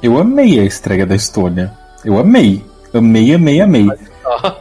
Eu 0.03 0.19
amei 0.19 0.61
a 0.61 0.65
estreia 0.65 1.07
da 1.07 1.15
Estônia. 1.15 1.73
Eu 2.05 2.19
amei. 2.19 2.65
Amei, 2.95 3.35
amei, 3.35 3.61
amei. 3.61 3.89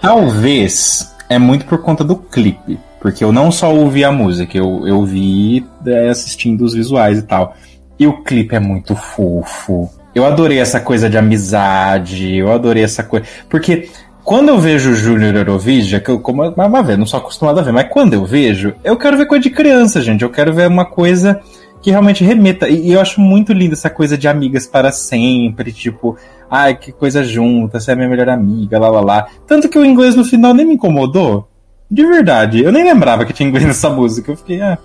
Talvez 0.01 1.15
é 1.29 1.37
muito 1.37 1.65
por 1.65 1.81
conta 1.81 2.03
do 2.03 2.15
clipe. 2.15 2.79
Porque 2.99 3.23
eu 3.23 3.31
não 3.31 3.51
só 3.51 3.73
ouvi 3.73 4.03
a 4.03 4.11
música, 4.11 4.57
eu, 4.57 4.87
eu 4.87 5.05
vi 5.05 5.65
é, 5.85 6.09
assistindo 6.09 6.61
os 6.61 6.73
visuais 6.73 7.19
e 7.19 7.21
tal. 7.21 7.55
E 7.99 8.07
o 8.07 8.23
clipe 8.23 8.55
é 8.55 8.59
muito 8.59 8.95
fofo. 8.95 9.89
Eu 10.13 10.25
adorei 10.25 10.59
essa 10.59 10.79
coisa 10.79 11.09
de 11.09 11.17
amizade, 11.17 12.35
eu 12.35 12.51
adorei 12.51 12.83
essa 12.83 13.03
coisa. 13.03 13.25
Porque 13.47 13.89
quando 14.27 14.49
eu 14.49 14.59
vejo 14.59 14.91
o 14.91 14.93
Júnior 14.93 15.33
Eurovision, 15.37 16.01
que 16.01 16.11
eu, 16.11 16.19
como 16.19 16.43
uma 16.49 16.83
vez, 16.83 16.99
não 16.99 17.05
sou 17.05 17.17
acostumado 17.17 17.61
a 17.61 17.63
ver, 17.63 17.71
mas 17.71 17.87
quando 17.89 18.13
eu 18.13 18.25
vejo, 18.25 18.73
eu 18.83 18.97
quero 18.97 19.15
ver 19.15 19.25
coisa 19.25 19.41
de 19.41 19.49
criança, 19.49 20.01
gente. 20.01 20.21
Eu 20.21 20.29
quero 20.29 20.53
ver 20.53 20.67
uma 20.67 20.83
coisa 20.83 21.39
que 21.81 21.91
realmente 21.91 22.25
remeta. 22.25 22.67
E, 22.67 22.89
e 22.89 22.91
eu 22.91 22.99
acho 22.99 23.21
muito 23.21 23.53
linda 23.53 23.73
essa 23.73 23.89
coisa 23.89 24.17
de 24.17 24.27
amigas 24.27 24.67
para 24.67 24.91
sempre, 24.91 25.71
tipo, 25.71 26.17
ai, 26.51 26.75
que 26.75 26.91
coisa 26.91 27.23
junta, 27.23 27.79
você 27.79 27.93
é 27.93 27.95
minha 27.95 28.09
melhor 28.09 28.27
amiga, 28.27 28.77
lá 28.77 28.89
lá 28.89 28.99
lá. 28.99 29.27
Tanto 29.47 29.69
que 29.69 29.79
o 29.79 29.85
inglês 29.85 30.13
no 30.13 30.25
final 30.25 30.53
nem 30.53 30.65
me 30.65 30.73
incomodou. 30.73 31.47
De 31.89 32.05
verdade, 32.05 32.61
eu 32.61 32.69
nem 32.73 32.83
lembrava 32.83 33.23
que 33.23 33.31
tinha 33.31 33.47
inglês 33.47 33.65
nessa 33.65 33.89
música. 33.89 34.29
Eu 34.29 34.35
fiquei, 34.35 34.59
ah. 34.59 34.77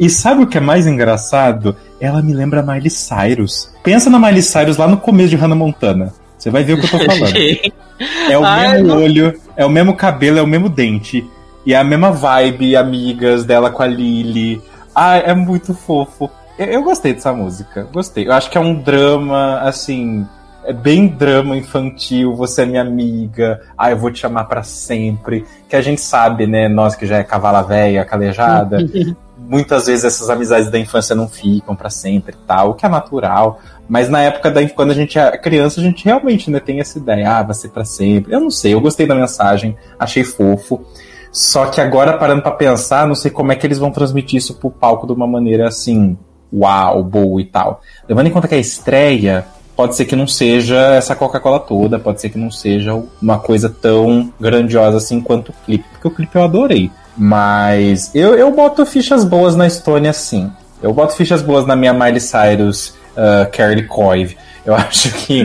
E 0.00 0.10
sabe 0.10 0.42
o 0.42 0.46
que 0.48 0.58
é 0.58 0.60
mais 0.60 0.88
engraçado? 0.88 1.76
Ela 2.00 2.20
me 2.20 2.34
lembra 2.34 2.64
Miley 2.64 2.90
Cyrus. 2.90 3.72
Pensa 3.84 4.10
na 4.10 4.18
Miley 4.18 4.42
Cyrus 4.42 4.76
lá 4.76 4.88
no 4.88 4.96
começo 4.96 5.30
de 5.30 5.36
Hannah 5.36 5.54
Montana. 5.54 6.12
Você 6.38 6.50
vai 6.50 6.62
ver 6.62 6.74
o 6.74 6.80
que 6.80 6.86
eu 6.86 6.98
tô 6.98 7.04
falando. 7.04 7.36
é 8.30 8.38
o 8.38 8.44
Ai, 8.44 8.72
mesmo 8.72 8.88
não... 8.88 9.02
olho, 9.02 9.40
é 9.56 9.64
o 9.64 9.70
mesmo 9.70 9.94
cabelo, 9.94 10.38
é 10.38 10.42
o 10.42 10.46
mesmo 10.46 10.68
dente. 10.68 11.28
E 11.66 11.74
é 11.74 11.76
a 11.76 11.84
mesma 11.84 12.10
vibe, 12.10 12.76
amigas 12.76 13.44
dela 13.44 13.70
com 13.70 13.82
a 13.82 13.86
Lily. 13.86 14.62
Ah, 14.94 15.16
é 15.16 15.34
muito 15.34 15.74
fofo. 15.74 16.30
Eu, 16.58 16.66
eu 16.66 16.82
gostei 16.82 17.12
dessa 17.12 17.32
música, 17.32 17.86
gostei. 17.92 18.26
Eu 18.26 18.32
acho 18.32 18.50
que 18.50 18.56
é 18.56 18.60
um 18.60 18.74
drama, 18.74 19.60
assim, 19.60 20.26
é 20.64 20.72
bem 20.72 21.08
drama 21.08 21.56
infantil, 21.56 22.34
você 22.34 22.62
é 22.62 22.66
minha 22.66 22.82
amiga, 22.82 23.60
ah, 23.76 23.90
eu 23.90 23.96
vou 23.96 24.10
te 24.10 24.20
chamar 24.20 24.44
para 24.44 24.62
sempre. 24.62 25.44
Que 25.68 25.76
a 25.76 25.80
gente 25.80 26.00
sabe, 26.00 26.46
né, 26.46 26.68
nós 26.68 26.94
que 26.94 27.06
já 27.06 27.18
é 27.18 27.24
cavala 27.24 27.62
velha, 27.62 28.04
calejada, 28.04 28.78
muitas 29.38 29.86
vezes 29.86 30.04
essas 30.04 30.28
amizades 30.28 30.70
da 30.70 30.78
infância 30.78 31.14
não 31.14 31.28
ficam 31.28 31.76
para 31.76 31.90
sempre 31.90 32.34
e 32.34 32.46
tal, 32.46 32.70
o 32.70 32.74
que 32.74 32.84
é 32.84 32.88
natural. 32.88 33.60
Mas 33.88 34.08
na 34.08 34.20
época 34.20 34.50
da 34.50 34.66
quando 34.68 34.90
a 34.90 34.94
gente 34.94 35.18
é 35.18 35.36
criança, 35.38 35.80
a 35.80 35.84
gente 35.84 36.04
realmente 36.04 36.50
né, 36.50 36.60
tem 36.60 36.80
essa 36.80 36.98
ideia, 36.98 37.38
ah, 37.38 37.42
vai 37.42 37.54
ser 37.54 37.68
para 37.68 37.84
sempre. 37.84 38.34
Eu 38.34 38.40
não 38.40 38.50
sei, 38.50 38.74
eu 38.74 38.80
gostei 38.80 39.06
da 39.06 39.14
mensagem, 39.14 39.76
achei 39.98 40.24
fofo. 40.24 40.84
Só 41.30 41.66
que 41.66 41.80
agora 41.80 42.16
parando 42.16 42.42
para 42.42 42.52
pensar, 42.52 43.06
não 43.06 43.14
sei 43.14 43.30
como 43.30 43.52
é 43.52 43.56
que 43.56 43.66
eles 43.66 43.78
vão 43.78 43.90
transmitir 43.90 44.38
isso 44.38 44.54
pro 44.54 44.70
palco 44.70 45.06
de 45.06 45.12
uma 45.12 45.26
maneira 45.26 45.68
assim, 45.68 46.16
uau, 46.52 47.02
boa 47.02 47.40
e 47.40 47.44
tal. 47.44 47.80
Levando 48.08 48.26
em 48.26 48.30
conta 48.30 48.48
que 48.48 48.54
a 48.54 48.58
estreia 48.58 49.46
pode 49.76 49.94
ser 49.94 50.06
que 50.06 50.16
não 50.16 50.26
seja 50.26 50.76
essa 50.94 51.14
Coca-Cola 51.14 51.60
toda, 51.60 52.00
pode 52.00 52.20
ser 52.20 52.30
que 52.30 52.38
não 52.38 52.50
seja 52.50 53.00
uma 53.22 53.38
coisa 53.38 53.68
tão 53.68 54.32
grandiosa 54.40 54.96
assim 54.96 55.20
quanto 55.20 55.50
o 55.50 55.54
clipe, 55.64 55.84
porque 55.92 56.08
o 56.08 56.10
clipe 56.10 56.34
eu 56.34 56.42
adorei. 56.42 56.90
Mas 57.18 58.14
eu, 58.14 58.34
eu 58.34 58.50
boto 58.52 58.86
fichas 58.86 59.24
boas 59.24 59.56
na 59.56 59.66
Estônia, 59.66 60.12
sim. 60.12 60.52
Eu 60.80 60.92
boto 60.92 61.14
fichas 61.14 61.42
boas 61.42 61.66
na 61.66 61.74
minha 61.74 61.92
Miley 61.92 62.20
Cyrus, 62.20 62.94
uh, 63.16 63.50
Carly 63.50 63.86
Coive. 63.86 64.36
Eu 64.64 64.74
acho 64.76 65.10
que 65.12 65.42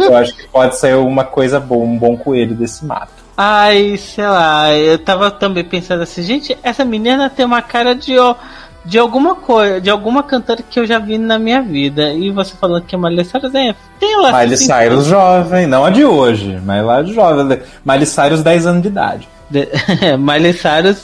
eu 0.00 0.16
acho 0.16 0.36
que 0.36 0.48
pode 0.48 0.76
ser 0.76 0.96
uma 0.96 1.24
coisa 1.24 1.60
boa, 1.60 1.84
um 1.84 1.96
bom 1.96 2.16
coelho 2.16 2.54
desse 2.54 2.84
mato. 2.84 3.22
Ai, 3.36 3.96
sei 3.96 4.26
lá, 4.26 4.74
eu 4.74 4.98
tava 4.98 5.30
também 5.30 5.64
pensando 5.64 6.02
assim, 6.02 6.22
gente, 6.22 6.58
essa 6.62 6.84
menina 6.84 7.30
tem 7.30 7.46
uma 7.46 7.62
cara 7.62 7.94
de 7.94 8.18
ó, 8.18 8.34
de 8.84 8.98
alguma 8.98 9.34
coisa, 9.34 9.80
de 9.80 9.88
alguma 9.88 10.22
cantora 10.22 10.62
que 10.68 10.78
eu 10.78 10.86
já 10.86 10.98
vi 10.98 11.16
na 11.18 11.38
minha 11.38 11.62
vida. 11.62 12.12
E 12.12 12.30
você 12.30 12.54
falando 12.54 12.84
que 12.84 12.94
é 12.94 12.98
Miley 12.98 13.24
Cyrus, 13.24 13.54
é, 13.54 13.74
tem 13.98 14.16
lá. 14.20 14.32
Miley 14.40 14.56
Cyrus 14.56 15.06
jovem, 15.06 15.66
não 15.66 15.84
a 15.84 15.90
de 15.90 16.04
hoje, 16.04 16.60
mas 16.64 16.84
lá 16.84 17.00
de 17.00 17.14
jovem. 17.14 17.60
Miley 17.84 18.06
Cyrus 18.06 18.42
10 18.42 18.66
anos 18.66 18.82
de 18.82 18.88
idade. 18.88 19.28
Miley 20.18 20.52
Cyrus 20.52 21.02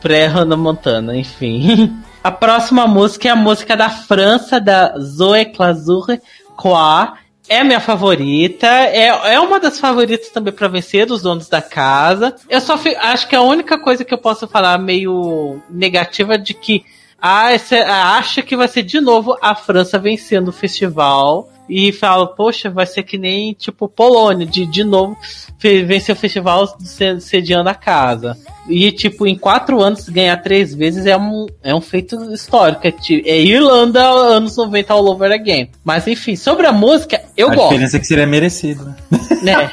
pré-Hannah 0.00 0.56
Montana, 0.56 1.16
enfim. 1.16 1.96
A 2.22 2.30
próxima 2.30 2.86
música 2.86 3.28
é 3.28 3.30
a 3.30 3.36
música 3.36 3.76
da 3.76 3.88
França, 3.88 4.60
da 4.60 4.98
Zoe 4.98 5.46
Clazour 5.46 6.18
Croix 6.56 7.12
é 7.48 7.64
minha 7.64 7.80
favorita. 7.80 8.66
É, 8.66 9.06
é 9.06 9.40
uma 9.40 9.58
das 9.58 9.80
favoritas 9.80 10.28
também 10.28 10.52
para 10.52 10.68
vencer 10.68 11.06
dos 11.06 11.22
donos 11.22 11.48
da 11.48 11.62
casa. 11.62 12.34
Eu 12.48 12.60
só 12.60 12.78
acho 13.00 13.28
que 13.28 13.34
a 13.34 13.40
única 13.40 13.78
coisa 13.78 14.04
que 14.04 14.12
eu 14.12 14.18
posso 14.18 14.46
falar 14.46 14.76
meio 14.78 15.62
negativa 15.70 16.36
de 16.36 16.52
que 16.52 16.84
ah, 17.20 17.52
essa, 17.52 17.76
acha 17.76 18.42
que 18.42 18.56
vai 18.56 18.68
ser 18.68 18.82
de 18.82 19.00
novo 19.00 19.36
a 19.40 19.54
França 19.54 19.98
vencendo 19.98 20.48
o 20.48 20.52
festival 20.52 21.48
e 21.68 21.92
fala, 21.92 22.26
poxa, 22.26 22.70
vai 22.70 22.86
ser 22.86 23.02
que 23.02 23.18
nem 23.18 23.52
tipo 23.52 23.88
Polônia, 23.88 24.46
de 24.46 24.66
de 24.66 24.84
novo 24.84 25.16
vencer 25.58 26.14
o 26.14 26.18
festival 26.18 26.76
sediando 27.20 27.68
a 27.68 27.74
casa. 27.74 28.36
E, 28.68 28.92
tipo, 28.92 29.26
em 29.26 29.36
quatro 29.36 29.80
anos 29.80 30.08
ganhar 30.08 30.36
três 30.36 30.74
vezes 30.74 31.06
é 31.06 31.16
um, 31.16 31.46
é 31.62 31.74
um 31.74 31.80
feito 31.80 32.32
histórico. 32.32 32.86
É, 32.86 32.92
é 33.24 33.40
Irlanda, 33.40 34.04
anos 34.04 34.56
90 34.56 34.92
all 34.92 35.08
over 35.08 35.32
again. 35.32 35.70
Mas, 35.82 36.06
enfim, 36.06 36.36
sobre 36.36 36.66
a 36.66 36.72
música, 36.72 37.20
eu 37.36 37.50
a 37.50 37.54
gosto. 37.54 37.68
A 37.68 37.70
diferença 37.70 37.96
é 37.96 38.00
que 38.00 38.06
seria 38.06 38.26
merecido, 38.26 38.94
né? 39.42 39.70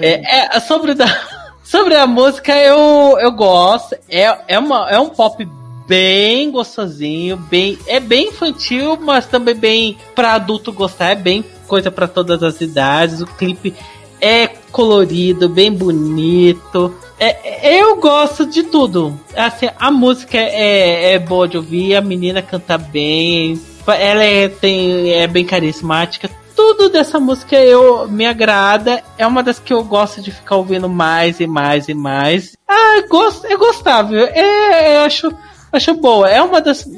É. 0.00 0.06
é, 0.22 0.56
é, 0.56 0.60
sobre, 0.60 0.94
da, 0.94 1.06
sobre 1.64 1.96
a 1.96 2.06
música, 2.06 2.56
eu, 2.56 3.18
eu 3.20 3.32
gosto. 3.32 3.96
É, 4.08 4.38
é, 4.46 4.58
uma, 4.58 4.88
é 4.88 4.98
um 4.98 5.08
pop 5.08 5.44
bem 5.90 6.52
gostosinho, 6.52 7.36
bem 7.36 7.76
é 7.84 7.98
bem 7.98 8.28
infantil, 8.28 8.96
mas 8.96 9.26
também 9.26 9.56
bem 9.56 9.98
para 10.14 10.34
adulto 10.34 10.72
gostar, 10.72 11.10
é 11.10 11.14
bem 11.16 11.44
coisa 11.66 11.90
para 11.90 12.06
todas 12.06 12.44
as 12.44 12.60
idades. 12.60 13.20
O 13.20 13.26
clipe 13.26 13.74
é 14.20 14.46
colorido, 14.70 15.48
bem 15.48 15.72
bonito. 15.72 16.94
É, 17.18 17.76
eu 17.76 17.96
gosto 17.96 18.46
de 18.46 18.62
tudo. 18.62 19.18
Assim, 19.34 19.68
a 19.76 19.90
música 19.90 20.38
é, 20.38 21.14
é 21.14 21.18
boa 21.18 21.48
de 21.48 21.56
ouvir, 21.56 21.96
a 21.96 22.00
menina 22.00 22.40
canta 22.40 22.78
bem, 22.78 23.60
ela 23.84 24.22
é, 24.22 24.48
tem, 24.48 25.12
é 25.12 25.26
bem 25.26 25.44
carismática. 25.44 26.30
Tudo 26.54 26.88
dessa 26.88 27.18
música 27.18 27.56
eu 27.56 28.06
me 28.06 28.26
agrada. 28.26 29.02
É 29.18 29.26
uma 29.26 29.42
das 29.42 29.58
que 29.58 29.72
eu 29.72 29.82
gosto 29.82 30.22
de 30.22 30.30
ficar 30.30 30.54
ouvindo 30.54 30.88
mais 30.88 31.40
e 31.40 31.48
mais 31.48 31.88
e 31.88 31.94
mais. 31.94 32.56
Ah, 32.68 33.02
gosto, 33.08 33.44
é 33.44 33.56
gostável. 33.56 34.24
É, 34.26 34.98
eu 34.98 35.00
acho 35.00 35.34
acho 35.72 35.94
boa. 35.94 36.28
É 36.28 36.42
uma 36.42 36.60
das. 36.60 36.88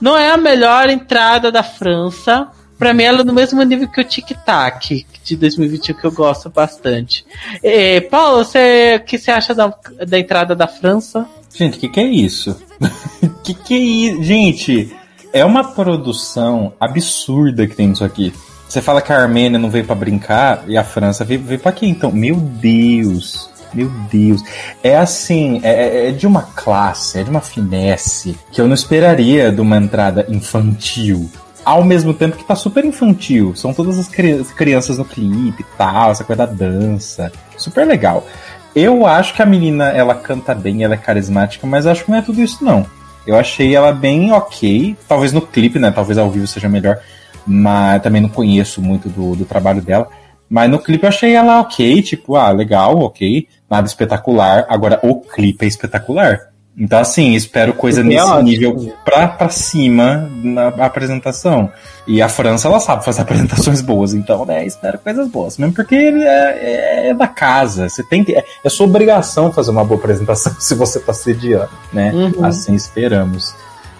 Não 0.00 0.16
é 0.16 0.30
a 0.30 0.36
melhor 0.36 0.90
entrada 0.90 1.50
da 1.50 1.62
França. 1.62 2.48
Pra 2.78 2.92
mim, 2.92 3.04
ela 3.04 3.20
é 3.20 3.24
no 3.24 3.32
mesmo 3.32 3.62
nível 3.62 3.88
que 3.88 4.00
o 4.00 4.04
Tic 4.04 4.30
Tac 4.44 5.06
de 5.22 5.36
2021, 5.36 5.94
que 5.94 6.04
eu 6.04 6.12
gosto 6.12 6.50
bastante. 6.50 7.24
E, 7.62 8.00
Paulo, 8.02 8.44
você, 8.44 9.00
o 9.00 9.04
que 9.04 9.16
você 9.16 9.30
acha 9.30 9.54
da, 9.54 9.72
da 10.06 10.18
entrada 10.18 10.54
da 10.54 10.66
França? 10.66 11.26
Gente, 11.54 11.78
o 11.78 11.80
que, 11.80 11.88
que 11.88 12.00
é 12.00 12.04
isso? 12.04 12.60
que 13.44 13.54
que 13.54 13.74
é 13.74 13.78
isso? 13.78 14.22
Gente, 14.22 14.96
é 15.32 15.44
uma 15.44 15.64
produção 15.64 16.72
absurda 16.80 17.66
que 17.66 17.76
tem 17.76 17.88
nisso 17.88 18.04
aqui. 18.04 18.32
Você 18.68 18.82
fala 18.82 19.00
que 19.00 19.12
a 19.12 19.22
Armênia 19.22 19.58
não 19.58 19.70
veio 19.70 19.84
para 19.84 19.94
brincar 19.94 20.64
e 20.66 20.76
a 20.76 20.82
França 20.82 21.24
veio, 21.24 21.42
veio 21.42 21.60
para 21.60 21.72
quê 21.72 21.86
então? 21.86 22.10
Meu 22.10 22.34
Deus! 22.34 23.48
Meu 23.74 23.90
Deus. 24.10 24.42
É 24.82 24.96
assim, 24.96 25.60
é, 25.62 25.70
é, 25.70 26.08
é, 26.08 26.12
de 26.12 26.26
uma 26.26 26.42
classe, 26.42 27.18
é 27.18 27.22
de 27.22 27.30
uma 27.30 27.40
finesse 27.40 28.38
que 28.52 28.60
eu 28.60 28.66
não 28.66 28.74
esperaria 28.74 29.50
de 29.50 29.60
uma 29.60 29.76
entrada 29.76 30.26
infantil. 30.28 31.30
Ao 31.64 31.82
mesmo 31.82 32.12
tempo 32.12 32.36
que 32.36 32.44
tá 32.44 32.54
super 32.54 32.84
infantil. 32.84 33.54
São 33.56 33.72
todas 33.72 33.98
as 33.98 34.06
cri 34.06 34.44
crianças 34.56 34.98
no 34.98 35.04
clipe 35.04 35.62
e 35.62 35.76
tal, 35.78 36.10
essa 36.10 36.22
coisa 36.22 36.46
da 36.46 36.52
dança. 36.52 37.32
Super 37.56 37.86
legal. 37.86 38.26
Eu 38.74 39.06
acho 39.06 39.34
que 39.34 39.40
a 39.40 39.46
menina, 39.46 39.88
ela 39.90 40.14
canta 40.14 40.54
bem, 40.54 40.82
ela 40.82 40.94
é 40.94 40.98
carismática, 40.98 41.66
mas 41.66 41.86
acho 41.86 42.04
que 42.04 42.10
não 42.10 42.18
é 42.18 42.22
tudo 42.22 42.42
isso, 42.42 42.64
não. 42.64 42.84
Eu 43.26 43.36
achei 43.36 43.74
ela 43.74 43.92
bem 43.92 44.32
ok. 44.32 44.96
Talvez 45.08 45.32
no 45.32 45.40
clipe, 45.40 45.78
né? 45.78 45.90
Talvez 45.90 46.18
ao 46.18 46.30
vivo 46.30 46.46
seja 46.46 46.68
melhor. 46.68 46.98
Mas 47.46 48.02
também 48.02 48.20
não 48.20 48.28
conheço 48.28 48.82
muito 48.82 49.08
do, 49.08 49.34
do 49.34 49.44
trabalho 49.44 49.80
dela. 49.80 50.08
Mas 50.48 50.70
no 50.70 50.78
clipe 50.78 51.04
eu 51.04 51.08
achei 51.08 51.34
ela 51.34 51.60
ok, 51.60 52.02
tipo, 52.02 52.36
ah, 52.36 52.50
legal, 52.50 52.98
ok 52.98 53.46
nada 53.74 53.86
espetacular. 53.86 54.66
Agora, 54.68 55.00
o 55.02 55.20
clipe 55.20 55.64
é 55.64 55.68
espetacular. 55.68 56.48
Então, 56.76 56.98
assim, 56.98 57.34
espero 57.34 57.72
coisa 57.72 58.00
é 58.00 58.04
nesse 58.04 58.42
nível 58.42 58.92
pra, 59.04 59.28
pra 59.28 59.48
cima 59.48 60.28
na 60.42 60.68
apresentação. 60.68 61.70
E 62.04 62.20
a 62.20 62.28
França, 62.28 62.66
ela 62.66 62.80
sabe 62.80 63.04
fazer 63.04 63.22
apresentações 63.22 63.80
boas, 63.80 64.12
então, 64.12 64.44
né, 64.44 64.66
espero 64.66 64.98
coisas 64.98 65.28
boas. 65.28 65.56
Mesmo 65.56 65.72
porque 65.72 65.94
ele 65.94 66.24
é, 66.24 66.58
é, 66.58 67.08
é 67.10 67.14
da 67.14 67.28
casa. 67.28 67.88
Você 67.88 68.02
tem 68.02 68.24
que. 68.24 68.34
É, 68.34 68.44
é, 68.64 68.68
sua 68.68 68.86
obrigação 68.86 69.52
fazer 69.52 69.70
uma 69.70 69.84
boa 69.84 69.98
apresentação 69.98 70.54
se 70.58 70.74
você 70.74 70.98
tá 70.98 71.12
sediando, 71.12 71.70
né? 71.92 72.12
Uhum. 72.12 72.44
Assim 72.44 72.74
esperamos. 72.74 73.54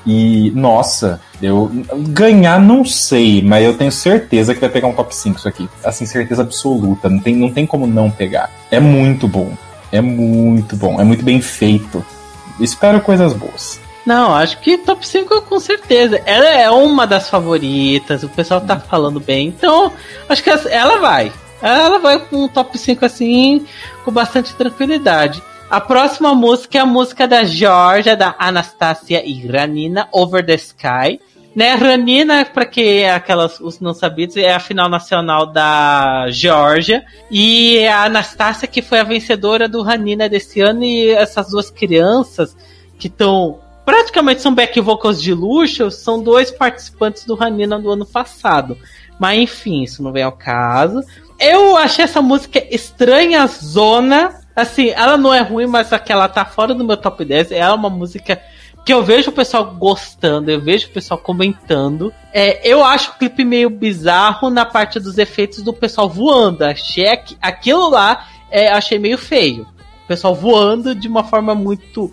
E, 0.07 0.53
nossa, 0.55 1.21
eu 1.41 1.71
ganhar 2.09 2.61
não 2.61 2.85
sei, 2.85 3.43
mas 3.43 3.65
eu 3.65 3.77
tenho 3.77 3.91
certeza 3.91 4.55
que 4.55 4.61
vai 4.61 4.69
pegar 4.69 4.89
um 4.89 4.93
top 4.93 5.15
5 5.15 5.39
isso 5.39 5.49
aqui. 5.49 5.69
Assim, 5.83 6.05
certeza 6.07 6.43
absoluta. 6.43 7.09
Não 7.09 7.19
tem, 7.19 7.35
não 7.35 7.51
tem 7.51 7.67
como 7.67 7.87
não 7.87 8.11
pegar. 8.11 8.51
É 8.71 8.79
muito 8.79 9.27
bom. 9.27 9.53
É 9.91 10.01
muito 10.01 10.77
bom. 10.77 11.01
É 11.01 11.05
muito 11.05 11.25
bem 11.25 11.41
feito. 11.41 12.05
Espero 12.61 13.01
coisas 13.01 13.33
boas. 13.33 13.81
Não, 14.05 14.35
acho 14.35 14.61
que 14.61 14.77
top 14.77 15.07
5 15.07 15.43
com 15.43 15.59
certeza. 15.59 16.21
Ela 16.27 16.49
é 16.49 16.71
uma 16.71 17.07
das 17.07 17.31
favoritas, 17.31 18.23
o 18.23 18.29
pessoal 18.29 18.61
tá 18.61 18.79
falando 18.79 19.19
bem. 19.19 19.49
Então, 19.49 19.91
acho 20.29 20.43
que 20.43 20.51
ela 20.51 20.99
vai. 20.99 21.33
Ela 21.63 21.99
vai 21.99 22.19
com 22.19 22.45
um 22.45 22.49
top 22.49 22.77
5 22.77 23.05
assim, 23.05 23.67
com 24.05 24.13
bastante 24.13 24.55
tranquilidade. 24.55 25.43
A 25.75 25.81
próxima 25.81 26.33
música 26.37 26.79
é 26.79 26.81
a 26.81 26.87
música 26.87 27.27
da 27.27 27.43
Georgia, 27.43 28.17
da 28.17 28.37
Anastasia 28.39 29.29
e 29.29 29.45
Ranina, 29.45 30.09
Over 30.13 30.47
the 30.47 30.55
Sky. 30.55 31.21
Né, 31.53 31.75
Ranina, 31.75 32.45
para 32.45 32.65
quem 32.65 33.03
é 33.03 33.13
aquelas 33.13 33.59
os 33.59 33.81
não 33.81 33.93
sabidos, 33.93 34.37
é 34.37 34.55
a 34.55 34.61
final 34.61 34.89
nacional 34.89 35.47
da 35.47 36.27
Georgia 36.31 37.05
e 37.29 37.85
a 37.89 38.05
Anastasia 38.05 38.69
que 38.69 38.81
foi 38.81 39.01
a 39.01 39.03
vencedora 39.03 39.69
do 39.69 39.83
Ranina 39.83 40.29
desse 40.29 40.61
ano 40.61 40.85
e 40.85 41.11
essas 41.11 41.49
duas 41.49 41.73
crianças 41.73 42.57
que 42.97 43.09
estão 43.09 43.59
praticamente 43.85 44.43
são 44.43 44.55
back 44.55 44.81
vocals 44.81 45.21
de 45.21 45.35
luxo, 45.35 45.91
são 45.91 46.23
dois 46.23 46.53
participantes 46.53 47.25
do 47.25 47.35
Ranina 47.35 47.81
do 47.81 47.91
ano 47.91 48.07
passado. 48.07 48.79
Mas 49.19 49.41
enfim, 49.41 49.83
isso 49.83 50.05
não 50.05 50.13
vem 50.13 50.23
ao 50.23 50.31
caso. 50.31 51.03
Eu 51.37 51.77
achei 51.77 52.05
essa 52.05 52.23
música 52.23 52.65
estranha 52.73 53.45
zona, 53.49 54.44
Assim, 54.55 54.91
ela 54.91 55.17
não 55.17 55.35
é 55.35 55.41
ruim, 55.41 55.67
mas 55.67 55.93
aqui 55.93 56.13
ela 56.13 56.29
tá 56.29 56.45
fora 56.45 56.75
do 56.75 56.85
meu 56.85 56.97
top 56.97 57.25
10. 57.25 57.53
É 57.53 57.69
uma 57.71 57.91
música 57.91 58.41
que 58.85 58.93
eu 58.93 59.03
vejo 59.03 59.31
o 59.31 59.33
pessoal 59.33 59.65
gostando, 59.75 60.51
eu 60.51 60.61
vejo 60.61 60.87
o 60.89 60.91
pessoal 60.91 61.19
comentando. 61.19 62.13
É, 62.33 62.61
eu 62.69 62.85
acho 62.85 63.13
o 63.13 63.15
clipe 63.15 63.45
meio 63.45 63.71
bizarro 63.71 64.51
na 64.51 64.65
parte 64.67 65.01
dos 65.01 65.17
efeitos 65.17 65.63
do 65.63 65.73
pessoal 65.73 66.09
voando. 66.09 66.63
Achei 66.65 67.07
aquilo 67.41 67.89
lá, 67.89 68.27
é, 68.51 68.71
achei 68.71 68.99
meio 68.99 69.17
feio. 69.17 69.67
O 70.05 70.07
pessoal 70.07 70.35
voando 70.35 70.95
de 70.95 71.09
uma 71.09 71.25
forma 71.25 71.55
muito. 71.55 72.13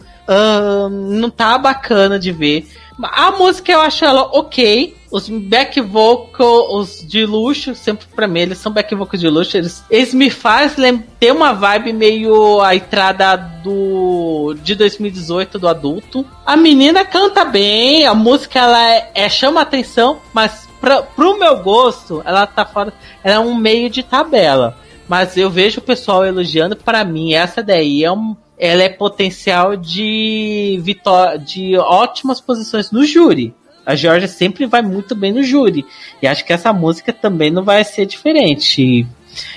Não 0.89 1.29
tá 1.29 1.57
bacana 1.57 2.19
de 2.19 2.31
ver. 2.31 2.67
A 3.03 3.31
música 3.31 3.71
eu 3.71 3.81
acho 3.81 4.05
ela 4.05 4.23
ok. 4.33 4.95
Os 5.11 5.27
back 5.27 5.81
vocals 5.81 7.05
de 7.05 7.25
luxo, 7.25 7.75
sempre 7.75 8.07
pra 8.15 8.29
mim, 8.29 8.41
eles 8.41 8.59
são 8.59 8.71
back 8.71 8.95
vocals 8.95 9.19
de 9.19 9.27
luxo. 9.27 9.57
Eles, 9.57 9.83
eles 9.89 10.13
me 10.13 10.29
fazem 10.29 10.99
ter 11.19 11.33
uma 11.33 11.51
vibe 11.51 11.91
meio 11.91 12.61
a 12.61 12.75
entrada 12.75 13.35
do 13.35 14.55
de 14.63 14.73
2018 14.73 15.59
do 15.59 15.67
adulto. 15.67 16.25
A 16.45 16.55
menina 16.55 17.03
canta 17.03 17.43
bem, 17.43 18.05
a 18.05 18.13
música 18.13 18.59
ela 18.59 18.89
é, 18.89 19.11
é 19.13 19.29
chama 19.29 19.61
atenção, 19.61 20.19
mas 20.33 20.69
pra, 20.79 21.01
pro 21.01 21.37
meu 21.37 21.57
gosto, 21.61 22.21
ela 22.23 22.47
tá 22.47 22.65
fora. 22.65 22.93
Ela 23.21 23.35
é 23.35 23.39
um 23.39 23.55
meio 23.55 23.89
de 23.89 24.03
tabela. 24.03 24.77
Mas 25.09 25.35
eu 25.35 25.49
vejo 25.49 25.79
o 25.79 25.83
pessoal 25.83 26.25
elogiando. 26.25 26.77
Para 26.77 27.03
mim, 27.03 27.33
essa 27.33 27.61
daí 27.61 28.01
é 28.01 28.09
um, 28.09 28.33
ela 28.61 28.83
é 28.83 28.89
potencial 28.89 29.75
de 29.75 30.79
vitória, 30.83 31.39
de 31.39 31.75
ótimas 31.77 32.39
posições 32.39 32.91
no 32.91 33.03
júri. 33.03 33.55
A 33.83 33.95
Georgia 33.95 34.27
sempre 34.27 34.67
vai 34.67 34.83
muito 34.83 35.15
bem 35.15 35.33
no 35.33 35.41
júri. 35.41 35.83
E 36.21 36.27
acho 36.27 36.45
que 36.45 36.53
essa 36.53 36.71
música 36.71 37.11
também 37.11 37.49
não 37.49 37.63
vai 37.63 37.83
ser 37.83 38.05
diferente. 38.05 39.07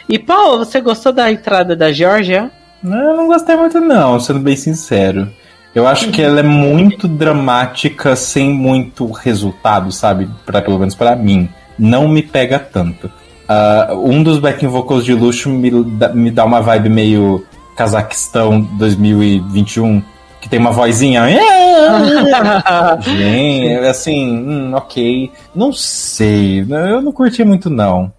E 0.08 0.18
Paulo, 0.18 0.64
você 0.64 0.80
gostou 0.80 1.12
da 1.12 1.30
entrada 1.30 1.76
da 1.76 1.92
Georgia? 1.92 2.50
Não, 2.82 3.14
não 3.14 3.26
gostei 3.26 3.54
muito 3.56 3.78
não, 3.78 4.18
sendo 4.18 4.38
bem 4.38 4.56
sincero. 4.56 5.30
Eu 5.74 5.86
acho 5.86 6.10
que 6.10 6.22
ela 6.22 6.40
é 6.40 6.42
muito 6.42 7.06
dramática 7.06 8.16
sem 8.16 8.48
muito 8.48 9.10
resultado, 9.10 9.92
sabe? 9.92 10.30
Pra, 10.46 10.62
pelo 10.62 10.78
menos 10.78 10.94
para 10.94 11.14
mim. 11.14 11.50
Não 11.78 12.08
me 12.08 12.22
pega 12.22 12.58
tanto. 12.58 13.12
Uh, 13.46 13.98
um 13.98 14.22
dos 14.22 14.38
backing 14.38 14.68
vocals 14.68 15.04
de 15.04 15.12
luxo 15.12 15.50
me, 15.50 15.70
me 16.14 16.30
dá 16.30 16.46
uma 16.46 16.62
vibe 16.62 16.88
meio 16.88 17.44
Cazaquistão 17.76 18.60
2021, 18.60 20.02
que 20.40 20.48
tem 20.48 20.58
uma 20.58 20.70
vozinha. 20.70 21.24
Gente, 23.00 23.86
assim, 23.86 24.26
hum, 24.26 24.72
ok. 24.74 25.30
Não 25.54 25.72
sei, 25.72 26.60
eu 26.60 27.02
não 27.02 27.12
curti 27.12 27.44
muito, 27.44 27.68
não. 27.70 28.12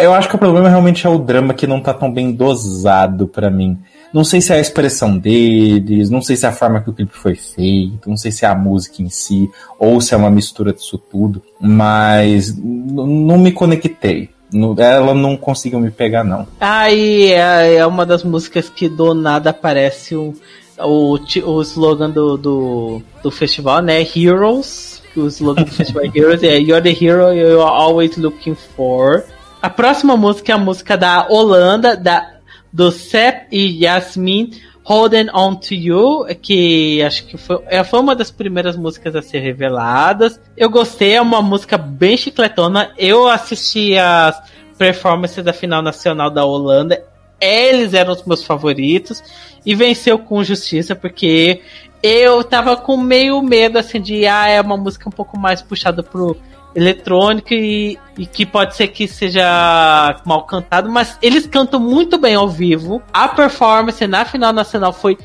Eu 0.00 0.14
acho 0.14 0.28
que 0.28 0.36
o 0.36 0.38
problema 0.38 0.68
realmente 0.68 1.06
é 1.06 1.10
o 1.10 1.18
drama 1.18 1.54
que 1.54 1.66
não 1.66 1.80
tá 1.80 1.92
tão 1.92 2.12
bem 2.12 2.32
dosado 2.32 3.26
para 3.26 3.50
mim. 3.50 3.78
Não 4.12 4.24
sei 4.24 4.42
se 4.42 4.52
é 4.52 4.56
a 4.56 4.60
expressão 4.60 5.16
deles, 5.16 6.10
não 6.10 6.20
sei 6.20 6.36
se 6.36 6.44
é 6.44 6.48
a 6.48 6.52
forma 6.52 6.82
que 6.82 6.90
o 6.90 6.92
clipe 6.92 7.16
foi 7.16 7.34
feito, 7.34 8.10
não 8.10 8.16
sei 8.16 8.30
se 8.30 8.44
é 8.44 8.48
a 8.48 8.54
música 8.54 9.02
em 9.02 9.08
si, 9.08 9.50
ou 9.78 10.00
se 10.02 10.12
é 10.12 10.16
uma 10.16 10.30
mistura 10.30 10.72
disso 10.72 10.98
tudo, 10.98 11.42
mas 11.58 12.54
não 12.56 13.38
me 13.38 13.50
conectei. 13.52 14.28
Ela 14.78 15.14
não 15.14 15.36
conseguiu 15.36 15.80
me 15.80 15.90
pegar, 15.90 16.24
não. 16.24 16.46
Aí 16.60 17.32
é, 17.32 17.76
é 17.76 17.86
uma 17.86 18.04
das 18.04 18.22
músicas 18.22 18.68
que 18.68 18.88
do 18.88 19.14
nada 19.14 19.50
aparece 19.50 20.14
o, 20.14 20.34
o, 20.78 21.18
o 21.44 21.62
slogan 21.62 22.10
do, 22.10 22.36
do, 22.36 23.02
do 23.22 23.30
festival, 23.30 23.80
né? 23.80 24.00
Heroes. 24.14 25.02
O 25.16 25.26
slogan 25.26 25.64
do 25.64 25.70
festival 25.70 26.04
é 26.04 26.18
Heroes 26.18 26.42
é 26.42 26.58
You're 26.58 26.82
the 26.82 27.04
hero 27.04 27.32
you're 27.32 27.62
always 27.62 28.16
looking 28.16 28.54
for. 28.54 29.24
A 29.60 29.70
próxima 29.70 30.16
música 30.16 30.52
é 30.52 30.54
a 30.54 30.58
música 30.58 30.96
da 30.96 31.26
Holanda, 31.28 31.96
da, 31.96 32.32
do 32.72 32.90
Sep 32.90 33.46
e 33.52 33.84
Yasmin. 33.84 34.50
Holding 34.84 35.28
On 35.32 35.54
To 35.54 35.74
You, 35.74 36.26
que 36.40 37.02
acho 37.02 37.26
que 37.26 37.36
foi, 37.36 37.60
é, 37.66 37.84
foi 37.84 38.00
uma 38.00 38.16
das 38.16 38.30
primeiras 38.30 38.76
músicas 38.76 39.14
a 39.14 39.22
ser 39.22 39.38
reveladas. 39.38 40.40
Eu 40.56 40.68
gostei, 40.68 41.14
é 41.14 41.20
uma 41.20 41.40
música 41.40 41.78
bem 41.78 42.16
chicletona. 42.16 42.92
Eu 42.98 43.28
assisti 43.28 43.96
as 43.96 44.42
performances 44.76 45.44
da 45.44 45.52
final 45.52 45.82
nacional 45.82 46.30
da 46.30 46.44
Holanda. 46.44 47.04
Eles 47.40 47.94
eram 47.94 48.12
os 48.12 48.24
meus 48.24 48.42
favoritos. 48.42 49.22
E 49.64 49.76
venceu 49.76 50.18
com 50.18 50.42
justiça, 50.42 50.96
porque 50.96 51.60
eu 52.02 52.42
tava 52.42 52.76
com 52.76 52.96
meio 52.96 53.40
medo 53.40 53.78
assim 53.78 54.00
de 54.00 54.26
ah, 54.26 54.48
é 54.48 54.60
uma 54.60 54.76
música 54.76 55.08
um 55.08 55.12
pouco 55.12 55.38
mais 55.38 55.62
puxada 55.62 56.02
pro 56.02 56.36
eletrônica 56.74 57.54
e, 57.54 57.98
e, 58.16 58.26
que 58.26 58.46
pode 58.46 58.76
ser 58.76 58.88
que 58.88 59.06
seja 59.06 60.20
mal 60.24 60.44
cantado, 60.44 60.90
mas 60.90 61.18
eles 61.22 61.46
cantam 61.46 61.78
muito 61.78 62.18
bem 62.18 62.34
ao 62.34 62.48
vivo. 62.48 63.02
A 63.12 63.28
performance 63.28 64.06
na 64.06 64.24
final 64.24 64.52
nacional 64.52 64.92
foi 64.92 65.18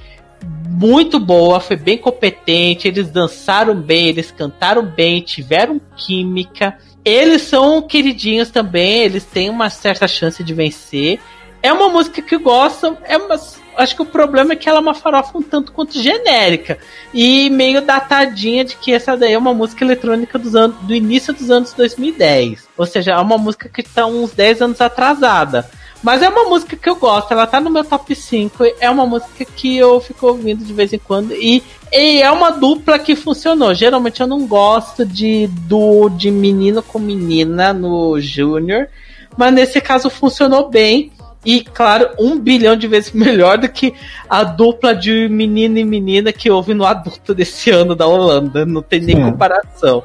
muito 0.69 1.19
boa, 1.19 1.59
foi 1.59 1.75
bem 1.75 1.97
competente, 1.97 2.87
eles 2.87 3.09
dançaram 3.09 3.75
bem, 3.75 4.07
eles 4.07 4.31
cantaram 4.31 4.85
bem, 4.85 5.21
tiveram 5.21 5.81
química. 5.95 6.77
Eles 7.03 7.43
são 7.43 7.81
queridinhos 7.81 8.51
também, 8.51 9.03
eles 9.03 9.23
têm 9.23 9.49
uma 9.49 9.69
certa 9.69 10.07
chance 10.07 10.43
de 10.43 10.53
vencer. 10.53 11.19
É 11.63 11.71
uma 11.71 11.89
música 11.89 12.21
que 12.21 12.37
gostam, 12.37 12.97
é 13.03 13.17
uma 13.17 13.37
acho 13.77 13.95
que 13.95 14.01
o 14.01 14.05
problema 14.05 14.53
é 14.53 14.55
que 14.55 14.67
ela 14.67 14.79
é 14.79 14.81
uma 14.81 14.93
farofa 14.93 15.37
um 15.37 15.41
tanto 15.41 15.71
quanto 15.71 16.01
genérica 16.01 16.77
e 17.13 17.49
meio 17.49 17.81
datadinha 17.81 18.65
de 18.65 18.75
que 18.75 18.91
essa 18.91 19.15
daí 19.15 19.33
é 19.33 19.37
uma 19.37 19.53
música 19.53 19.85
eletrônica 19.85 20.37
dos 20.37 20.55
anos, 20.55 20.77
do 20.81 20.93
início 20.93 21.33
dos 21.33 21.51
anos 21.51 21.73
2010. 21.73 22.67
Ou 22.77 22.85
seja, 22.85 23.11
é 23.11 23.17
uma 23.17 23.37
música 23.37 23.69
que 23.69 23.81
está 23.81 24.05
uns 24.05 24.31
10 24.31 24.61
anos 24.61 24.81
atrasada. 24.81 25.69
Mas 26.03 26.21
é 26.21 26.29
uma 26.29 26.43
música 26.43 26.75
que 26.75 26.89
eu 26.89 26.95
gosto, 26.95 27.31
ela 27.31 27.47
tá 27.47 27.59
no 27.59 27.69
meu 27.69 27.83
top 27.83 28.13
5. 28.13 28.63
É 28.79 28.89
uma 28.89 29.05
música 29.05 29.45
que 29.45 29.77
eu 29.77 29.99
fico 29.99 30.27
ouvindo 30.27 30.63
de 30.63 30.73
vez 30.73 30.93
em 30.93 30.99
quando. 30.99 31.33
E, 31.33 31.63
e 31.91 32.21
é 32.21 32.31
uma 32.31 32.51
dupla 32.51 32.99
que 32.99 33.15
funcionou. 33.15 33.73
Geralmente 33.73 34.21
eu 34.21 34.27
não 34.27 34.45
gosto 34.45 35.05
de, 35.05 35.47
do, 35.47 36.09
de 36.09 36.29
menino 36.29 36.83
com 36.83 36.99
menina 36.99 37.73
no 37.73 38.19
Júnior. 38.19 38.87
Mas 39.35 39.53
nesse 39.53 39.81
caso 39.81 40.09
funcionou 40.09 40.69
bem. 40.69 41.11
E, 41.47 41.61
claro, 41.61 42.09
um 42.19 42.37
bilhão 42.37 42.75
de 42.75 42.89
vezes 42.89 43.13
melhor 43.15 43.57
do 43.57 43.69
que 43.69 43.93
a 44.29 44.43
dupla 44.43 44.93
de 44.93 45.29
menino 45.29 45.77
e 45.77 45.85
menina 45.85 46.33
que 46.33 46.51
houve 46.51 46.73
no 46.73 46.85
adulto 46.85 47.33
desse 47.33 47.71
ano 47.71 47.95
da 47.95 48.05
Holanda. 48.05 48.65
Não 48.65 48.81
tem 48.81 48.99
nem 48.99 49.15
Sim. 49.15 49.23
comparação. 49.23 50.03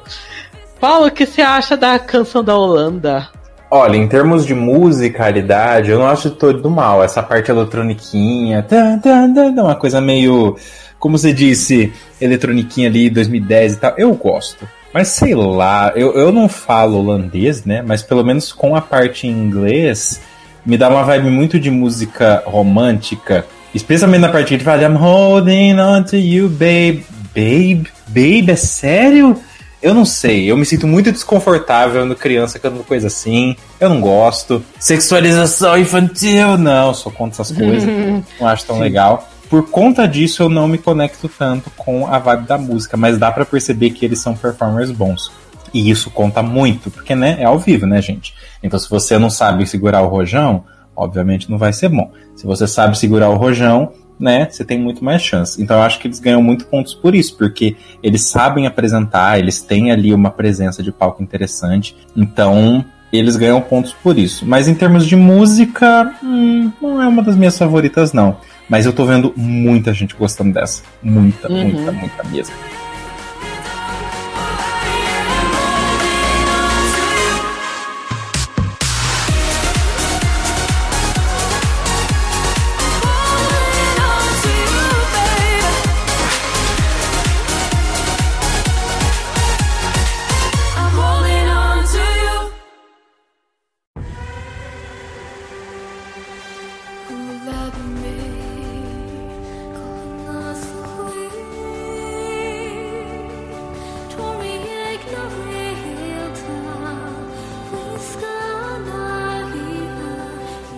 Paulo, 0.79 1.07
o 1.07 1.11
que 1.11 1.25
você 1.25 1.41
acha 1.41 1.75
da 1.75 1.99
canção 1.99 2.41
da 2.41 2.55
Holanda? 2.55 3.27
Olha, 3.69 3.97
em 3.97 4.07
termos 4.07 4.45
de 4.45 4.53
musicalidade, 4.53 5.91
eu 5.91 5.99
não 5.99 6.07
acho 6.07 6.29
todo 6.29 6.69
mal. 6.69 7.03
Essa 7.03 7.21
parte 7.21 7.51
eletroniquinha, 7.51 8.63
tá, 8.63 8.97
tá, 9.03 9.27
tá, 9.27 9.63
uma 9.63 9.75
coisa 9.75 9.99
meio, 9.99 10.55
como 10.97 11.17
você 11.17 11.33
disse, 11.33 11.91
eletroniquinha 12.21 12.87
ali, 12.87 13.09
2010 13.09 13.73
e 13.73 13.77
tal, 13.77 13.93
eu 13.97 14.13
gosto. 14.13 14.65
Mas 14.93 15.09
sei 15.09 15.35
lá, 15.35 15.91
eu, 15.93 16.13
eu 16.13 16.31
não 16.31 16.47
falo 16.47 16.99
holandês, 16.99 17.65
né? 17.65 17.81
Mas 17.81 18.01
pelo 18.01 18.23
menos 18.23 18.53
com 18.53 18.75
a 18.75 18.81
parte 18.81 19.27
em 19.27 19.31
inglês, 19.31 20.21
me 20.65 20.77
dá 20.77 20.89
uma 20.89 21.03
vibe 21.03 21.29
muito 21.29 21.59
de 21.59 21.69
música 21.69 22.43
romântica. 22.45 23.45
Especialmente 23.73 24.21
na 24.21 24.29
parte 24.29 24.49
que 24.49 24.53
ele 24.55 24.63
fala 24.63 24.83
I'm 24.83 24.95
holding 24.95 25.79
on 25.79 26.03
to 26.03 26.15
you, 26.15 26.47
babe. 26.47 27.05
Babe? 27.35 27.87
Babe? 28.07 28.51
É 28.51 28.55
sério? 28.55 29.39
Eu 29.81 29.93
não 29.93 30.05
sei, 30.05 30.49
eu 30.49 30.55
me 30.55 30.65
sinto 30.65 30.87
muito 30.87 31.11
desconfortável 31.11 32.05
no 32.05 32.15
criança 32.15 32.57
cantando 32.57 32.85
coisa 32.85 33.07
assim. 33.07 33.53
Eu 33.81 33.89
não 33.89 33.99
gosto. 33.99 34.63
Sexualização 34.79 35.77
infantil, 35.77 36.57
não, 36.57 36.93
sou 36.93 37.11
contra 37.11 37.41
essas 37.41 37.55
coisas. 37.55 37.83
não 38.39 38.47
acho 38.47 38.65
tão 38.65 38.77
Sim. 38.77 38.81
legal. 38.81 39.27
Por 39.49 39.69
conta 39.69 40.07
disso, 40.07 40.43
eu 40.43 40.49
não 40.49 40.69
me 40.69 40.77
conecto 40.77 41.27
tanto 41.27 41.69
com 41.71 42.07
a 42.07 42.17
vibe 42.17 42.47
da 42.47 42.57
música, 42.57 42.95
mas 42.95 43.17
dá 43.17 43.29
para 43.29 43.45
perceber 43.45 43.89
que 43.89 44.05
eles 44.05 44.19
são 44.19 44.35
performers 44.35 44.89
bons. 44.89 45.29
E 45.73 45.89
isso 45.89 46.11
conta 46.11 46.43
muito, 46.43 46.91
porque 46.91 47.15
né, 47.15 47.37
é 47.39 47.45
ao 47.45 47.57
vivo, 47.57 47.85
né, 47.85 48.01
gente? 48.01 48.33
Então, 48.61 48.79
se 48.79 48.89
você 48.89 49.17
não 49.17 49.29
sabe 49.29 49.65
segurar 49.65 50.01
o 50.01 50.07
rojão, 50.07 50.63
obviamente 50.95 51.49
não 51.49 51.57
vai 51.57 51.73
ser 51.73 51.89
bom. 51.89 52.11
Se 52.35 52.45
você 52.45 52.67
sabe 52.67 52.97
segurar 52.97 53.29
o 53.29 53.35
rojão, 53.35 53.91
né, 54.19 54.47
você 54.49 54.63
tem 54.63 54.79
muito 54.79 55.03
mais 55.03 55.21
chance. 55.21 55.61
Então, 55.61 55.77
eu 55.77 55.83
acho 55.83 55.99
que 55.99 56.07
eles 56.07 56.19
ganham 56.19 56.41
muito 56.41 56.65
pontos 56.67 56.93
por 56.93 57.15
isso, 57.15 57.35
porque 57.37 57.75
eles 58.01 58.23
sabem 58.23 58.67
apresentar, 58.67 59.39
eles 59.39 59.61
têm 59.61 59.91
ali 59.91 60.13
uma 60.13 60.29
presença 60.29 60.83
de 60.83 60.91
palco 60.91 61.23
interessante. 61.23 61.95
Então, 62.15 62.85
eles 63.11 63.35
ganham 63.35 63.61
pontos 63.61 63.93
por 63.93 64.17
isso. 64.17 64.45
Mas 64.45 64.67
em 64.67 64.73
termos 64.73 65.05
de 65.05 65.15
música, 65.15 66.13
hum, 66.23 66.71
não 66.81 67.01
é 67.01 67.07
uma 67.07 67.21
das 67.21 67.35
minhas 67.35 67.57
favoritas, 67.57 68.13
não. 68.13 68.37
Mas 68.67 68.85
eu 68.85 68.93
tô 68.93 69.05
vendo 69.05 69.33
muita 69.35 69.93
gente 69.93 70.15
gostando 70.15 70.53
dessa. 70.53 70.83
Muita, 71.01 71.51
uhum. 71.51 71.63
muita, 71.63 71.91
muita 71.91 72.23
mesmo. 72.23 72.55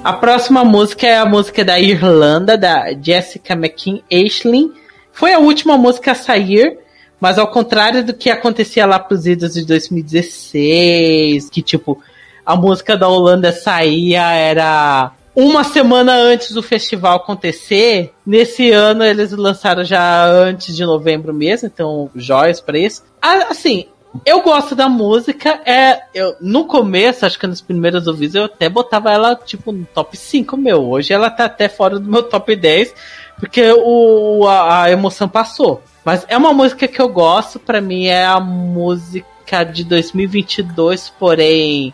A 0.05 0.13
próxima 0.13 0.63
música 0.63 1.07
é 1.07 1.17
a 1.17 1.25
música 1.25 1.65
da 1.65 1.79
Irlanda, 1.79 2.55
da 2.55 2.93
Jessica 2.93 3.55
McKean 3.55 4.01
Aisling. 4.11 4.71
Foi 5.11 5.33
a 5.33 5.39
última 5.39 5.79
música 5.79 6.11
a 6.11 6.15
sair, 6.15 6.77
mas 7.19 7.39
ao 7.39 7.47
contrário 7.47 8.05
do 8.05 8.13
que 8.13 8.29
acontecia 8.29 8.85
lá 8.85 8.99
pros 8.99 9.25
idos 9.25 9.55
de 9.55 9.65
2016, 9.65 11.49
que 11.49 11.59
tipo, 11.59 11.99
a 12.45 12.55
música 12.55 12.95
da 12.95 13.07
Holanda 13.07 13.51
saía 13.51 14.31
era 14.33 15.11
uma 15.35 15.63
semana 15.63 16.13
antes 16.13 16.51
do 16.51 16.61
festival 16.61 17.15
acontecer. 17.15 18.13
Nesse 18.23 18.69
ano 18.69 19.03
eles 19.03 19.31
lançaram 19.31 19.83
já 19.83 20.23
antes 20.27 20.75
de 20.75 20.85
novembro 20.85 21.33
mesmo, 21.33 21.65
então 21.65 22.11
joias 22.15 22.61
para 22.61 22.77
isso. 22.77 23.03
Assim, 23.19 23.87
eu 24.25 24.41
gosto 24.41 24.75
da 24.75 24.88
música. 24.88 25.62
É, 25.65 26.04
eu, 26.13 26.36
no 26.39 26.65
começo, 26.65 27.25
acho 27.25 27.39
que 27.39 27.47
nos 27.47 27.62
primeiros 27.62 28.08
ouvidos, 28.08 28.36
eu 28.36 28.45
até 28.45 28.69
botava 28.69 29.12
ela 29.12 29.36
tipo 29.36 29.71
no 29.71 29.86
top 29.86 30.15
5 30.15 30.56
meu. 30.58 30.89
Hoje 30.89 31.13
ela 31.13 31.30
tá 31.30 31.45
até 31.45 31.67
fora 31.67 31.99
do 31.99 32.10
meu 32.10 32.23
top 32.23 32.56
10, 32.56 32.93
porque 33.39 33.62
o, 33.78 34.47
a, 34.47 34.84
a 34.84 34.91
emoção 34.91 35.28
passou. 35.28 35.82
Mas 36.04 36.25
é 36.28 36.38
uma 36.38 36.54
música 36.54 36.88
que 36.88 37.01
eu 37.01 37.10
gosto, 37.10 37.60
para 37.60 37.82
mim 37.82 38.06
é 38.06 38.25
a 38.25 38.39
música 38.39 39.63
de 39.63 39.84
2022, 39.84 41.10
porém 41.19 41.93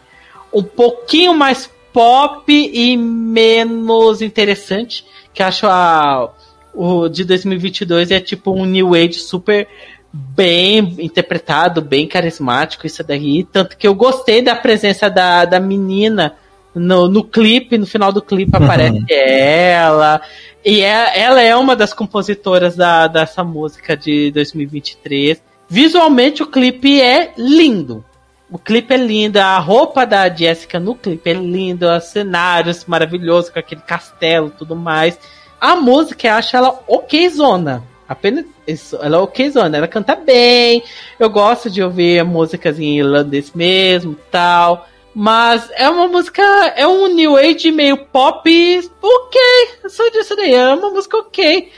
um 0.54 0.64
pouquinho 0.64 1.34
mais 1.34 1.70
pop 1.94 2.44
e 2.52 2.98
menos 2.98 4.22
interessante, 4.22 5.06
que 5.34 5.42
acho 5.42 5.66
a 5.68 6.30
o 6.74 7.10
de 7.10 7.26
2022 7.26 8.12
é 8.12 8.20
tipo 8.20 8.52
um 8.52 8.66
new 8.66 8.94
age 8.94 9.16
super 9.16 9.68
bem 10.14 10.96
interpretado, 11.00 11.82
bem 11.82 12.08
carismático 12.08 12.86
isso 12.86 13.04
daí, 13.04 13.44
tanto 13.44 13.78
que 13.78 13.88
eu 13.88 13.96
gostei 13.96 14.42
da 14.42 14.56
presença 14.56 15.10
da, 15.10 15.46
da 15.46 15.60
menina 15.60 16.36
no, 16.76 17.08
no 17.08 17.24
clipe, 17.24 17.78
no 17.78 17.86
final 17.86 18.12
do 18.12 18.22
clipe 18.22 18.56
uhum. 18.58 18.64
aparece 18.64 19.06
ela, 19.10 20.22
e 20.64 20.82
é, 20.82 21.20
ela 21.20 21.42
é 21.42 21.56
uma 21.56 21.76
das 21.76 21.94
compositoras 21.94 22.76
da, 22.76 23.08
dessa 23.08 23.44
música 23.44 23.98
de 23.98 24.32
2023. 24.32 25.42
Visualmente 25.68 26.44
o 26.44 26.48
clipe 26.48 27.02
é 27.02 27.34
lindo. 27.38 28.06
O 28.50 28.60
clipe 28.60 28.94
é 28.94 28.98
lindo, 28.98 29.38
a 29.38 29.58
roupa 29.60 30.06
da 30.06 30.28
Jessica 30.28 30.78
no 30.78 30.94
clipe 30.94 31.30
é 31.30 31.34
lindo, 31.34 31.90
os 31.90 32.04
cenários 32.04 32.84
maravilhosos 32.86 33.50
com 33.50 33.58
aquele 33.58 33.82
castelo 33.82 34.52
tudo 34.52 34.76
mais. 34.76 35.18
A 35.60 35.76
música, 35.76 36.28
eu 36.28 36.34
acho 36.34 36.58
ela 36.58 36.80
okzona. 36.88 37.84
Apenas 38.12 38.44
isso, 38.68 38.98
ela 39.02 39.16
é 39.16 39.20
okzona, 39.22 39.78
ela 39.78 39.88
canta 39.88 40.18
bem. 40.18 40.84
Eu 41.18 41.30
gosto 41.30 41.70
de 41.70 41.82
ouvir 41.82 42.26
músicas 42.26 42.78
em 42.78 43.00
irlandês 43.00 43.54
mesmo, 43.54 44.18
tal. 44.30 44.86
Mas 45.16 45.70
é 45.78 45.90
uma 45.90 46.10
música, 46.10 46.42
é 46.76 46.86
um 46.86 47.08
new 47.08 47.38
age 47.38 47.72
meio 47.72 47.96
pop, 47.96 48.92
ok, 49.02 49.42
só 49.88 50.10
disso 50.10 50.36
daí, 50.36 50.54
é 50.54 50.74
uma 50.74 50.90
música 50.90 51.20
ok. 51.20 51.72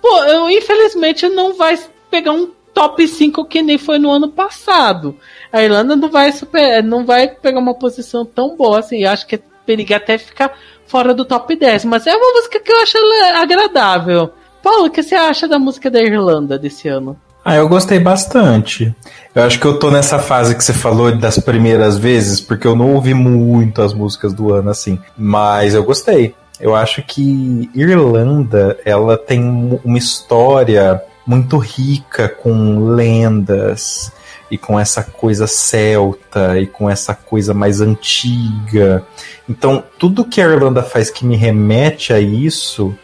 Pô, 0.00 0.22
eu, 0.22 0.48
infelizmente 0.48 1.28
não 1.28 1.54
vai 1.54 1.76
pegar 2.08 2.30
um 2.30 2.52
top 2.72 3.08
5 3.08 3.44
que 3.46 3.60
nem 3.60 3.76
foi 3.76 3.98
no 3.98 4.12
ano 4.12 4.28
passado. 4.28 5.18
A 5.52 5.60
Irlanda 5.60 5.96
não 5.96 6.08
vai 6.08 6.30
super, 6.30 6.84
não 6.84 7.04
vai 7.04 7.26
pegar 7.26 7.58
uma 7.58 7.74
posição 7.74 8.24
tão 8.24 8.56
boa 8.56 8.78
assim. 8.78 9.04
Acho 9.04 9.26
que 9.26 9.34
é 9.34 9.40
perigo 9.66 9.92
até 9.92 10.16
ficar 10.18 10.56
fora 10.86 11.12
do 11.12 11.24
top 11.24 11.56
10. 11.56 11.84
Mas 11.84 12.06
é 12.06 12.14
uma 12.14 12.32
música 12.32 12.60
que 12.60 12.70
eu 12.70 12.80
acho 12.80 12.96
agradável. 13.34 14.32
Paulo, 14.62 14.86
o 14.86 14.90
que 14.90 15.02
você 15.02 15.14
acha 15.14 15.48
da 15.48 15.58
música 15.58 15.90
da 15.90 16.02
Irlanda 16.02 16.58
desse 16.58 16.88
ano? 16.88 17.16
Ah, 17.44 17.56
eu 17.56 17.68
gostei 17.68 17.98
bastante. 17.98 18.94
Eu 19.34 19.44
acho 19.44 19.58
que 19.58 19.66
eu 19.66 19.78
tô 19.78 19.90
nessa 19.90 20.18
fase 20.18 20.54
que 20.54 20.62
você 20.62 20.74
falou 20.74 21.16
das 21.16 21.38
primeiras 21.38 21.96
vezes, 21.96 22.40
porque 22.40 22.66
eu 22.66 22.76
não 22.76 22.94
ouvi 22.94 23.14
muito 23.14 23.80
as 23.80 23.94
músicas 23.94 24.34
do 24.34 24.52
ano 24.52 24.70
assim. 24.70 24.98
Mas 25.16 25.74
eu 25.74 25.82
gostei. 25.82 26.34
Eu 26.60 26.76
acho 26.76 27.02
que 27.02 27.70
Irlanda, 27.74 28.78
ela 28.84 29.16
tem 29.16 29.80
uma 29.82 29.96
história 29.96 31.02
muito 31.26 31.56
rica 31.56 32.28
com 32.28 32.94
lendas 32.94 34.12
e 34.50 34.58
com 34.58 34.78
essa 34.78 35.02
coisa 35.02 35.46
celta 35.46 36.58
e 36.58 36.66
com 36.66 36.90
essa 36.90 37.14
coisa 37.14 37.54
mais 37.54 37.80
antiga. 37.80 39.02
Então, 39.48 39.82
tudo 39.98 40.24
que 40.24 40.40
a 40.40 40.44
Irlanda 40.44 40.82
faz 40.82 41.08
que 41.08 41.24
me 41.24 41.36
remete 41.36 42.12
a 42.12 42.20
isso 42.20 42.94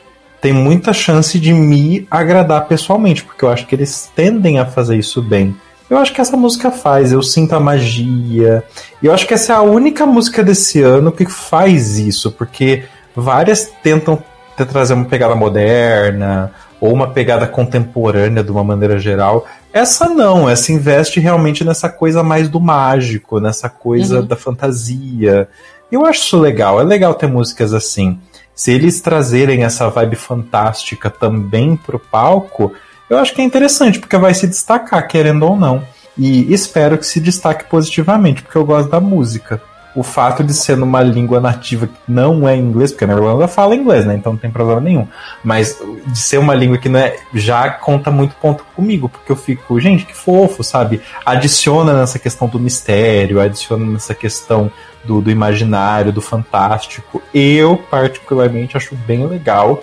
tem 0.47 0.53
muita 0.53 0.93
chance 0.93 1.41
de 1.41 1.53
me 1.53 2.07
agradar 2.09 2.69
pessoalmente, 2.69 3.25
porque 3.25 3.45
eu 3.45 3.49
acho 3.49 3.67
que 3.67 3.75
eles 3.75 4.09
tendem 4.15 4.61
a 4.61 4.65
fazer 4.65 4.97
isso 4.97 5.21
bem. 5.21 5.57
Eu 5.91 5.99
acho 5.99 6.13
que 6.13 6.21
essa 6.21 6.37
música 6.37 6.71
faz, 6.71 7.11
eu 7.11 7.21
sinto 7.21 7.53
a 7.57 7.59
magia. 7.59 8.63
E 9.03 9.07
eu 9.07 9.13
acho 9.13 9.27
que 9.27 9.35
essa 9.35 9.55
é 9.55 9.57
a 9.57 9.63
única 9.63 10.07
música 10.07 10.45
desse 10.45 10.81
ano 10.81 11.11
que 11.11 11.27
faz 11.27 11.99
isso, 11.99 12.31
porque 12.31 12.85
várias 13.13 13.73
tentam 13.83 14.23
trazer 14.71 14.95
uma 14.95 15.07
pegada 15.07 15.35
moderna, 15.35 16.53
ou 16.81 16.93
uma 16.93 17.09
pegada 17.09 17.49
contemporânea 17.49 18.45
de 18.45 18.53
uma 18.53 18.63
maneira 18.63 19.01
geral. 19.01 19.49
Essa 19.73 20.09
não, 20.09 20.49
essa 20.49 20.71
investe 20.71 21.19
realmente 21.19 21.65
nessa 21.65 21.89
coisa 21.89 22.23
mais 22.23 22.49
do 22.49 22.61
mágico, 22.61 23.41
nessa 23.41 23.69
coisa 23.69 24.21
uhum. 24.21 24.27
da 24.27 24.37
fantasia. 24.37 25.49
Eu 25.91 26.07
acho 26.07 26.21
isso 26.21 26.39
legal, 26.39 26.81
é 26.81 26.85
legal 26.85 27.15
ter 27.15 27.27
músicas 27.27 27.75
assim. 27.75 28.21
Se 28.57 28.73
eles 28.73 29.03
trazerem 29.03 29.65
essa 29.65 29.91
vibe 29.91 30.17
fantástica 30.17 31.11
também 31.11 31.77
pro 31.77 31.99
palco, 31.99 32.73
eu 33.09 33.19
acho 33.19 33.35
que 33.35 33.43
é 33.43 33.45
interessante, 33.45 34.01
porque 34.01 34.17
vai 34.17 34.33
se 34.33 34.49
destacar, 34.49 35.07
querendo 35.07 35.45
ou 35.45 35.57
não. 35.57 35.87
E 36.17 36.51
espero 36.53 36.97
que 36.97 37.07
se 37.07 37.21
destaque 37.21 37.67
positivamente, 37.69 38.43
porque 38.43 38.57
eu 38.57 38.65
gosto 38.65 38.91
da 38.91 38.99
música 38.99 39.63
o 39.97 40.03
fato 40.03 40.45
de 40.45 40.53
ser 40.53 40.77
numa 40.77 41.03
língua 41.03 41.41
nativa 41.41 41.87
que 41.87 41.95
não 42.07 42.47
é 42.47 42.55
inglês, 42.55 42.93
porque 42.93 43.07
na 43.07 43.15
Irlanda 43.15 43.49
fala 43.49 43.75
inglês, 43.75 44.05
né? 44.05 44.15
Então 44.15 44.35
não 44.35 44.39
tem 44.39 44.51
problema 44.51 44.81
nenhum. 44.81 45.09
Mas 45.43 45.83
de 46.07 46.19
ser 46.19 46.37
uma 46.37 46.55
língua 46.55 46.77
que 46.77 46.89
não 46.89 47.01
é, 47.01 47.17
já 47.33 47.71
conta 47.71 48.11
muito 48.11 48.35
ponto 48.37 48.63
comigo, 48.77 49.09
porque 49.09 49.33
eu 49.33 49.37
fico, 49.37 49.81
gente, 49.81 50.05
que 50.05 50.15
fofo, 50.15 50.63
sabe? 50.63 51.01
Adiciona 51.25 51.95
nessa 51.95 52.19
questão 52.19 52.47
do 52.47 52.61
mistério, 52.61 53.41
adiciona 53.41 53.87
nessa 53.87 54.15
questão 54.15 54.71
do, 55.03 55.23
do 55.23 55.31
imaginário, 55.31 56.13
do 56.13 56.21
fantástico. 56.21 57.23
Eu, 57.33 57.83
particularmente, 57.91 58.77
acho 58.77 58.95
bem 58.95 59.27
legal. 59.27 59.83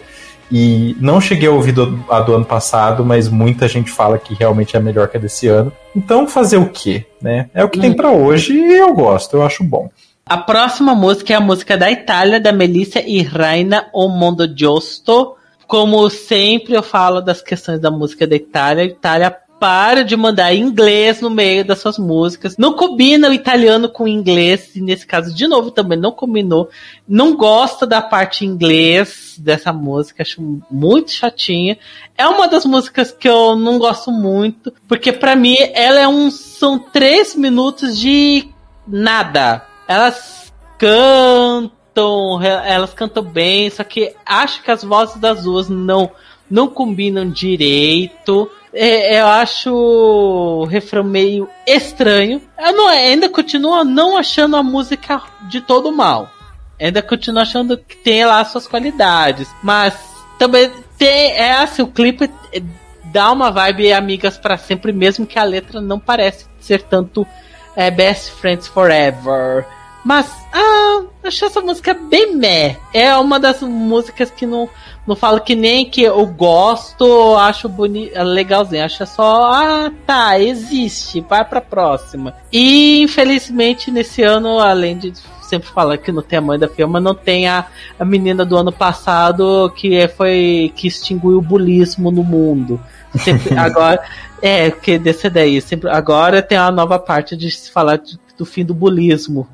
E 0.56 0.96
não 1.00 1.20
cheguei 1.20 1.50
a 1.50 1.52
ouvir 1.52 1.72
do, 1.72 2.06
a 2.08 2.20
do 2.20 2.36
ano 2.36 2.46
passado, 2.46 3.04
mas 3.04 3.28
muita 3.28 3.68
gente 3.68 3.90
fala 3.90 4.20
que 4.20 4.36
realmente 4.36 4.78
é 4.78 4.80
melhor 4.80 5.08
que 5.08 5.18
a 5.18 5.20
desse 5.20 5.48
ano. 5.48 5.74
Então, 5.96 6.28
fazer 6.28 6.58
o 6.58 6.70
quê? 6.70 7.08
Né? 7.20 7.50
É 7.56 7.64
o 7.64 7.70
que 7.70 7.80
hum. 7.80 7.82
tem 7.82 7.94
para 7.94 8.12
hoje 8.12 8.54
e 8.54 8.78
eu 8.78 8.94
gosto, 8.94 9.36
eu 9.36 9.44
acho 9.44 9.64
bom. 9.64 9.90
A 10.24 10.38
próxima 10.38 10.94
música 10.94 11.34
é 11.34 11.36
a 11.36 11.42
música 11.42 11.76
da 11.76 11.90
Itália, 11.90 12.40
da 12.40 12.54
Melissa 12.54 13.02
e 13.02 13.24
Raina 13.24 13.88
O 13.92 14.08
Mondo 14.08 14.48
Giusto. 14.56 15.36
Como 15.66 16.08
sempre 16.12 16.76
eu 16.76 16.84
falo 16.84 17.20
das 17.20 17.42
questões 17.42 17.80
da 17.80 17.90
música 17.90 18.28
da 18.28 18.36
Itália, 18.36 18.84
a 18.84 18.86
Itália 18.86 19.36
para 19.64 20.04
de 20.04 20.18
mandar 20.18 20.54
inglês 20.54 21.22
no 21.22 21.30
meio 21.30 21.64
das 21.64 21.80
suas 21.80 21.98
músicas. 21.98 22.58
Não 22.58 22.74
combina 22.74 23.30
o 23.30 23.34
italiano 23.34 23.88
com 23.88 24.04
o 24.04 24.08
inglês, 24.10 24.76
e 24.76 24.82
nesse 24.82 25.08
caso, 25.08 25.34
de 25.34 25.48
novo, 25.48 25.72
também 25.72 25.98
não 25.98 26.12
combinou. 26.12 26.70
Não 27.08 27.38
gosta 27.38 27.88
da 27.88 28.02
parte 28.02 28.46
inglês 28.46 29.36
dessa 29.40 29.72
música, 29.72 30.22
acho 30.22 30.62
muito 30.70 31.12
chatinha. 31.12 31.78
É 32.18 32.28
uma 32.28 32.46
das 32.46 32.66
músicas 32.66 33.10
que 33.14 33.30
eu 33.30 33.56
não 33.56 33.80
gosto 33.80 34.12
muito, 34.12 34.74
porque 34.86 35.14
para 35.14 35.34
mim 35.34 35.56
ela 35.74 35.98
é 35.98 36.08
um. 36.10 36.30
São 36.30 36.78
três 36.78 37.34
minutos 37.34 37.98
de 37.98 38.50
nada. 38.86 39.66
Elas 39.88 40.52
cantam, 40.78 42.42
elas 42.44 42.94
cantam 42.94 43.24
bem, 43.24 43.70
só 43.70 43.86
que 43.86 44.14
acho 44.26 44.62
que 44.62 44.72
as 44.72 44.84
vozes 44.84 45.16
das 45.22 45.44
duas 45.44 45.70
não, 45.70 46.12
não 46.52 46.68
combinam 46.68 47.30
direito. 47.30 48.52
É, 48.74 49.20
eu 49.22 49.28
acho 49.28 49.72
o 49.72 50.66
refrão 50.66 51.04
meio 51.04 51.48
estranho. 51.66 52.42
Eu 52.58 52.74
não, 52.74 52.88
ainda 52.88 53.30
continuo 53.30 53.84
não 53.84 54.18
achando 54.18 54.56
a 54.56 54.64
música 54.64 55.22
de 55.48 55.62
todo 55.62 55.92
mal. 55.92 56.30
Ainda 56.80 57.02
continuo 57.02 57.42
achando 57.42 57.78
que 57.78 57.96
tem 57.96 58.26
lá 58.26 58.44
suas 58.44 58.68
qualidades. 58.68 59.48
Mas 59.62 59.94
também 60.40 60.72
tem. 60.98 61.34
É 61.34 61.54
assim, 61.54 61.84
o 61.84 61.88
clipe 61.88 62.30
dá 63.06 63.32
uma 63.32 63.52
vibe 63.52 63.94
amigas 63.94 64.38
para 64.38 64.58
sempre, 64.58 64.92
mesmo 64.92 65.26
que 65.26 65.38
a 65.38 65.44
letra 65.44 65.80
não 65.80 66.00
parece 66.00 66.48
ser 66.60 66.82
tanto 66.82 67.28
é, 67.76 67.92
Best 67.92 68.32
Friends 68.32 68.68
Forever. 68.68 69.66
Mas, 70.04 70.30
ah, 70.52 71.04
achei 71.24 71.48
essa 71.48 71.62
música 71.62 71.94
bem 71.94 72.36
meh. 72.36 72.78
É 72.94 73.16
uma 73.16 73.40
das 73.40 73.62
músicas 73.62 74.30
que 74.30 74.46
não, 74.46 74.70
não 75.08 75.16
falo 75.16 75.40
que 75.40 75.56
nem 75.56 75.90
que 75.90 76.02
eu 76.02 76.26
gosto, 76.26 77.36
acho 77.38 77.72
legalzinho. 78.24 78.84
Acho 78.84 79.06
só, 79.06 79.46
ah, 79.46 79.92
tá, 80.06 80.38
existe, 80.38 81.22
vai 81.22 81.46
pra 81.46 81.62
próxima. 81.62 82.36
E, 82.52 83.02
infelizmente, 83.02 83.90
nesse 83.90 84.22
ano, 84.22 84.60
além 84.60 84.98
de 84.98 85.14
sempre 85.42 85.70
falar 85.70 85.98
que 85.98 86.12
não 86.12 86.22
tem 86.22 86.40
a 86.40 86.42
mãe 86.42 86.60
da 86.60 86.68
filma, 86.68 87.00
não 87.00 87.16
tem 87.16 87.48
a, 87.48 87.66
a 87.98 88.04
menina 88.04 88.44
do 88.44 88.58
ano 88.58 88.72
passado 88.72 89.72
que 89.76 90.06
foi 90.10 90.74
que 90.76 90.88
extinguiu 90.88 91.38
o 91.38 91.42
bulismo 91.42 92.12
no 92.12 92.24
mundo. 92.24 92.80
Sempre, 93.16 93.56
agora, 93.58 94.04
é, 94.42 94.70
que 94.70 94.98
desse 94.98 95.30
daí, 95.30 95.62
sempre, 95.62 95.90
agora 95.90 96.42
tem 96.42 96.58
a 96.58 96.72
nova 96.72 97.00
parte 97.00 97.38
de 97.38 97.50
se 97.50 97.72
falar 97.72 97.98
de, 97.98 98.20
do 98.38 98.46
fim 98.46 98.66
do 98.66 98.74
bulismo 98.74 99.48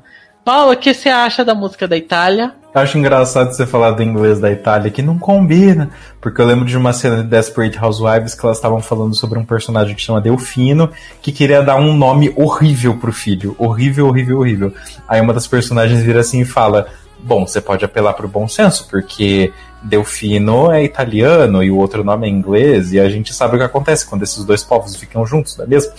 Paula, 0.44 0.72
o 0.72 0.76
que 0.76 0.94
você 0.94 1.08
acha 1.08 1.44
da 1.44 1.54
música 1.54 1.86
da 1.86 1.96
Itália? 1.96 2.54
Acho 2.72 2.96
engraçado 2.96 3.52
você 3.52 3.66
falar 3.66 3.90
do 3.90 4.02
inglês 4.02 4.38
da 4.38 4.50
Itália, 4.50 4.90
que 4.90 5.02
não 5.02 5.18
combina. 5.18 5.90
Porque 6.20 6.40
eu 6.40 6.46
lembro 6.46 6.64
de 6.64 6.76
uma 6.76 6.92
cena 6.92 7.16
de 7.16 7.24
Desperate 7.24 7.78
Housewives 7.78 8.34
que 8.34 8.44
elas 8.44 8.56
estavam 8.56 8.80
falando 8.80 9.14
sobre 9.14 9.38
um 9.38 9.44
personagem 9.44 9.94
que 9.94 10.00
chama 10.00 10.20
Delfino, 10.20 10.90
que 11.20 11.32
queria 11.32 11.62
dar 11.62 11.76
um 11.76 11.94
nome 11.94 12.32
horrível 12.36 12.96
pro 12.96 13.12
filho. 13.12 13.54
Horrível, 13.58 14.06
horrível, 14.06 14.38
horrível. 14.38 14.74
Aí 15.06 15.20
uma 15.20 15.34
das 15.34 15.46
personagens 15.46 16.00
vira 16.02 16.20
assim 16.20 16.40
e 16.40 16.44
fala: 16.44 16.86
Bom, 17.18 17.46
você 17.46 17.60
pode 17.60 17.84
apelar 17.84 18.14
pro 18.14 18.28
bom 18.28 18.48
senso, 18.48 18.88
porque 18.88 19.52
Delfino 19.82 20.70
é 20.70 20.84
italiano 20.84 21.62
e 21.62 21.70
o 21.70 21.76
outro 21.76 22.02
nome 22.02 22.26
é 22.26 22.30
inglês, 22.30 22.92
e 22.92 23.00
a 23.00 23.10
gente 23.10 23.34
sabe 23.34 23.56
o 23.56 23.58
que 23.58 23.64
acontece 23.64 24.06
quando 24.06 24.22
esses 24.22 24.44
dois 24.44 24.62
povos 24.62 24.96
ficam 24.96 25.26
juntos, 25.26 25.56
não 25.56 25.64
é 25.64 25.68
mesmo? 25.68 25.92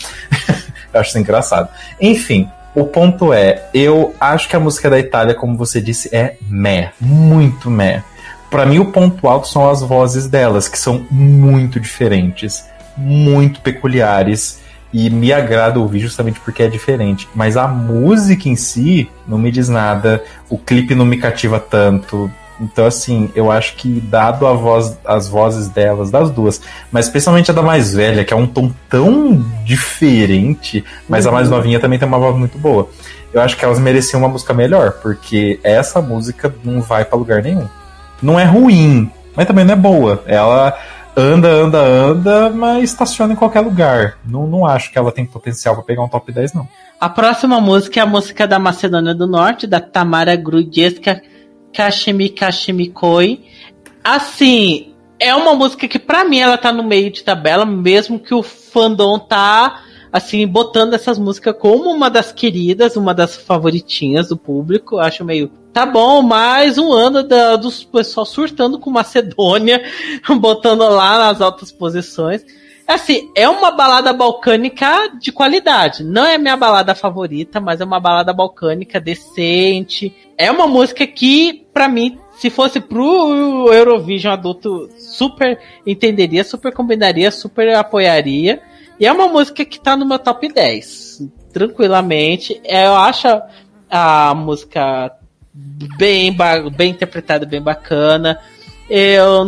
eu 0.94 1.00
acho 1.00 1.10
isso 1.10 1.20
engraçado. 1.20 1.70
Enfim, 2.00 2.50
o 2.74 2.86
ponto 2.86 3.34
é, 3.34 3.70
eu 3.74 4.16
acho 4.20 4.48
que 4.48 4.56
a 4.56 4.60
música 4.60 4.90
da 4.90 5.00
Itália, 5.00 5.36
como 5.36 5.58
você 5.58 5.82
disse, 5.82 6.10
é 6.16 6.38
meh, 6.50 6.92
muito 7.00 7.70
meh. 7.70 8.04
Para 8.50 8.66
mim, 8.66 8.80
o 8.80 8.86
ponto 8.86 9.28
alto 9.28 9.48
são 9.48 9.70
as 9.70 9.82
vozes 9.82 10.28
delas, 10.28 10.68
que 10.68 10.78
são 10.78 11.06
muito 11.10 11.80
diferentes, 11.80 12.66
muito 12.98 13.62
peculiares, 13.62 14.62
e 14.94 15.10
me 15.10 15.32
agrada 15.32 15.80
ouvir 15.80 16.00
justamente 16.00 16.40
porque 16.40 16.64
é 16.64 16.68
diferente. 16.68 17.28
Mas 17.34 17.56
a 17.56 17.68
música 17.68 18.50
em 18.50 18.56
si 18.56 19.10
não 19.28 19.38
me 19.38 19.52
diz 19.52 19.70
nada, 19.70 20.24
o 20.50 20.58
clipe 20.58 20.94
não 20.96 21.06
me 21.06 21.18
cativa 21.18 21.60
tanto, 21.60 22.30
então, 22.62 22.86
assim, 22.86 23.32
eu 23.36 23.52
acho 23.52 23.76
que 23.76 24.00
dado 24.00 24.46
a 24.46 24.54
voz, 24.54 24.98
as 25.04 25.28
vozes 25.28 25.68
delas, 25.68 26.12
das 26.12 26.30
duas, 26.30 26.62
mas 26.92 27.08
especialmente 27.08 27.50
a 27.50 27.54
da 27.54 27.64
mais 27.64 27.94
velha, 27.94 28.24
que 28.24 28.34
é 28.34 28.38
um 28.38 28.46
tom 28.46 28.72
tão 28.88 29.44
diferente, 29.66 30.86
mas 31.10 31.26
uhum. 31.26 31.32
a 31.32 31.34
mais 31.34 31.50
uhum. 31.50 31.56
novinha 31.58 31.80
também 31.80 31.98
tem 31.98 32.08
uma 32.08 32.20
voz 32.20 32.36
muito 32.38 32.60
boa. 32.60 32.88
Eu 33.34 33.42
acho 33.42 33.58
que 33.58 33.66
elas 33.66 33.80
mereciam 33.80 34.20
uma 34.20 34.30
música 34.30 34.54
melhor, 34.54 34.92
porque 35.02 35.60
essa 35.64 36.02
música 36.02 36.54
não 36.64 36.82
vai 36.82 37.04
para 37.04 37.18
lugar 37.18 37.42
nenhum. 37.42 37.68
Não 38.22 38.40
é 38.40 38.44
ruim, 38.44 39.10
mas 39.36 39.48
também 39.48 39.66
não 39.66 39.74
é 39.74 39.78
boa. 39.78 40.24
Ela 40.28 40.78
anda, 41.18 41.48
anda, 41.48 41.80
anda, 41.80 42.50
mas 42.52 42.84
estaciona 42.84 43.34
em 43.34 43.36
qualquer 43.36 43.62
lugar. 43.62 44.18
Não, 44.24 44.46
não 44.46 44.66
acho 44.66 44.92
que 44.92 44.98
ela 45.00 45.12
tem 45.12 45.26
potencial 45.26 45.74
para 45.76 45.84
pegar 45.84 46.04
um 46.04 46.10
top 46.10 46.32
10, 46.32 46.54
não. 46.54 46.68
A 47.00 47.10
próxima 47.10 47.60
música 47.60 48.00
é 48.00 48.04
a 48.04 48.06
música 48.06 48.48
da 48.48 48.60
Macedônia 48.60 49.16
do 49.16 49.26
Norte, 49.26 49.66
da 49.66 49.80
Tamara 49.80 50.36
Grudziecka 50.36 51.22
Kashimi 51.74 52.30
Kashimi 52.30 52.90
Koi. 52.90 53.42
Assim, 54.04 54.94
é 55.20 55.34
uma 55.36 55.54
música 55.54 55.88
que 55.88 56.00
para 56.00 56.24
mim 56.24 56.40
ela 56.40 56.58
tá 56.58 56.72
no 56.72 56.84
meio 56.84 57.12
de 57.12 57.24
tabela, 57.24 57.66
mesmo 57.66 58.20
que 58.20 58.34
o 58.34 58.42
fandom 58.42 59.20
tá 59.20 59.84
assim 60.12 60.46
botando 60.46 60.94
essas 60.94 61.18
músicas 61.18 61.56
como 61.58 61.90
uma 61.90 62.10
das 62.10 62.32
queridas, 62.32 62.98
uma 62.98 63.14
das 63.14 63.36
favoritinhas 63.36 64.30
do 64.30 64.38
público. 64.38 64.98
Acho 64.98 65.24
meio 65.24 65.52
tá 65.72 65.86
bom, 65.86 66.22
mais 66.22 66.78
um 66.78 66.92
ano 66.92 67.24
da, 67.24 67.56
dos 67.56 67.84
pessoal 67.84 68.26
surtando 68.26 68.78
com 68.78 68.90
Macedônia, 68.90 69.82
botando 70.40 70.82
lá 70.82 71.18
nas 71.20 71.40
altas 71.40 71.72
posições. 71.72 72.44
Assim, 72.94 73.32
é 73.34 73.48
uma 73.48 73.72
balada 73.72 74.12
balcânica 74.12 75.14
de 75.18 75.32
qualidade. 75.32 76.04
Não 76.04 76.26
é 76.26 76.38
minha 76.38 76.58
balada 76.58 76.94
favorita, 76.94 77.62
mas 77.62 77.80
é 77.80 77.86
uma 77.86 78.02
balada 78.02 78.34
balcânica 78.34 79.00
decente. 79.00 80.14
É 80.38 80.52
uma 80.52 80.68
música 80.68 81.08
que, 81.08 81.66
para 81.74 81.88
mim, 81.88 82.20
se 82.34 82.50
fosse 82.50 82.82
pro 82.82 83.72
Eurovision 83.72 84.34
adulto, 84.34 84.90
super 84.98 85.58
entenderia, 85.88 86.44
super 86.44 86.74
combinaria, 86.74 87.32
super 87.32 87.74
apoiaria. 87.78 88.62
E 89.00 89.08
é 89.08 89.12
uma 89.14 89.30
música 89.30 89.64
que 89.64 89.80
tá 89.80 89.96
no 89.96 90.06
meu 90.06 90.20
top 90.20 90.52
10. 90.52 91.30
Tranquilamente. 91.54 92.60
Eu 92.66 92.94
acho 92.98 93.28
a 93.90 94.34
música 94.36 95.14
bem, 95.98 96.36
bem 96.76 96.92
interpretada, 96.92 97.46
bem 97.46 97.62
bacana 97.62 98.38
eu, 98.94 99.48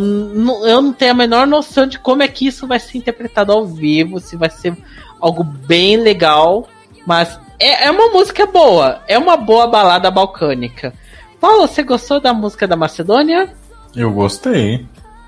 eu 0.66 0.80
não 0.80 0.92
tenho 0.92 1.10
a 1.10 1.14
menor 1.14 1.46
noção 1.46 1.86
de 1.86 1.98
como 1.98 2.22
é 2.22 2.28
que 2.28 2.46
isso 2.46 2.66
vai 2.66 2.80
ser 2.80 2.96
interpretado 2.96 3.52
ao 3.52 3.66
vivo, 3.66 4.18
se 4.18 4.36
vai 4.36 4.48
ser 4.48 4.74
algo 5.20 5.44
bem 5.44 5.98
legal, 5.98 6.66
mas 7.06 7.38
é, 7.60 7.86
é 7.86 7.90
uma 7.90 8.08
música 8.08 8.46
boa, 8.46 9.02
é 9.06 9.18
uma 9.18 9.36
boa 9.36 9.66
balada 9.66 10.10
balcânica. 10.10 10.94
Paulo, 11.38 11.68
você 11.68 11.82
gostou 11.82 12.20
da 12.20 12.32
música 12.32 12.66
da 12.66 12.74
Macedônia? 12.74 13.52
Eu 13.94 14.10
gostei. 14.10 14.86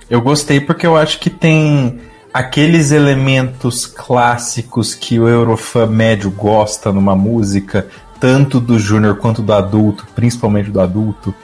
Eu 0.09 0.23
gostei 0.23 0.61
porque 0.61 0.87
eu 0.87 0.97
acho 0.97 1.19
que 1.19 1.29
tem 1.29 2.01
aqueles 2.33 2.93
elementos 2.93 3.85
clássicos 3.85 4.95
que 4.95 5.21
o 5.21 5.29
Eurofã 5.29 5.87
médio 5.87 6.31
gosta 6.31 6.91
numa 6.91 7.15
música, 7.15 7.87
tanto 8.19 8.61
do 8.61 8.79
júnior 8.79 9.19
quanto 9.19 9.43
do 9.43 9.53
adulto, 9.53 10.07
principalmente 10.15 10.71
do 10.71 10.81
adulto. 10.81 11.35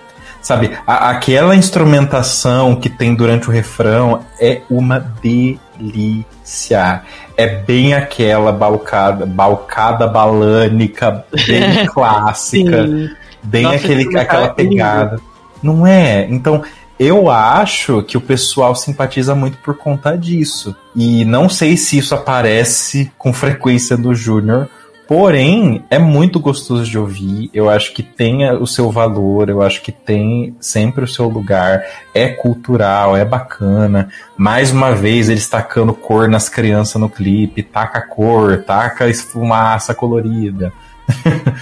Sabe, 0.43 0.77
a, 0.85 1.11
aquela 1.11 1.55
instrumentação 1.55 2.75
que 2.75 2.91
tem 2.91 3.15
durante 3.15 3.49
o 3.49 3.53
refrão 3.53 4.25
é 4.41 4.63
uma 4.69 4.99
delícia. 5.23 7.03
É 7.37 7.47
bem 7.47 7.95
aquela 7.95 8.51
balcada, 8.51 9.25
balcada 9.25 10.07
balânica, 10.09 11.25
bem 11.47 11.87
clássica, 11.87 12.87
Sim. 12.87 13.11
bem 13.43 13.63
Nossa, 13.63 13.77
aquele, 13.77 14.19
aquela 14.19 14.49
pegada. 14.49 15.21
Não 15.63 15.87
é? 15.87 16.27
Então, 16.29 16.65
eu 16.99 17.31
acho 17.31 18.03
que 18.03 18.17
o 18.17 18.21
pessoal 18.21 18.75
simpatiza 18.75 19.35
muito 19.35 19.59
por 19.59 19.77
conta 19.77 20.17
disso. 20.19 20.75
E 20.95 21.25
não 21.25 21.49
sei 21.49 21.77
se 21.77 21.99
isso 21.99 22.17
aparece 22.17 23.13
com 23.17 23.33
frequência 23.33 23.97
no 23.97 24.13
Júnior, 24.13 24.69
Porém, 25.07 25.85
é 25.91 25.99
muito 25.99 26.39
gostoso 26.39 26.85
de 26.85 26.99
ouvir. 26.99 27.51
Eu 27.53 27.69
acho 27.69 27.93
que 27.93 28.03
tem 28.03 28.49
o 28.53 28.67
seu 28.67 28.91
valor, 28.91 29.49
eu 29.49 29.61
acho 29.61 29.83
que 29.83 29.93
tem 29.93 30.57
sempre 30.61 31.05
o 31.05 31.09
seu 31.09 31.29
lugar. 31.29 31.85
É 32.15 32.29
cultural, 32.29 33.17
é 33.17 33.25
bacana. 33.25 34.09
Mais 34.37 34.71
uma 34.71 34.95
vez, 34.95 35.29
eles 35.29 35.49
tacando 35.49 35.93
cor 35.93 36.29
nas 36.29 36.49
crianças 36.49 37.01
no 37.01 37.11
clipe, 37.11 37.63
taca 37.63 38.01
cor, 38.01 38.63
taca 38.65 39.09
esfumaça 39.09 39.95
colorida. 39.95 40.73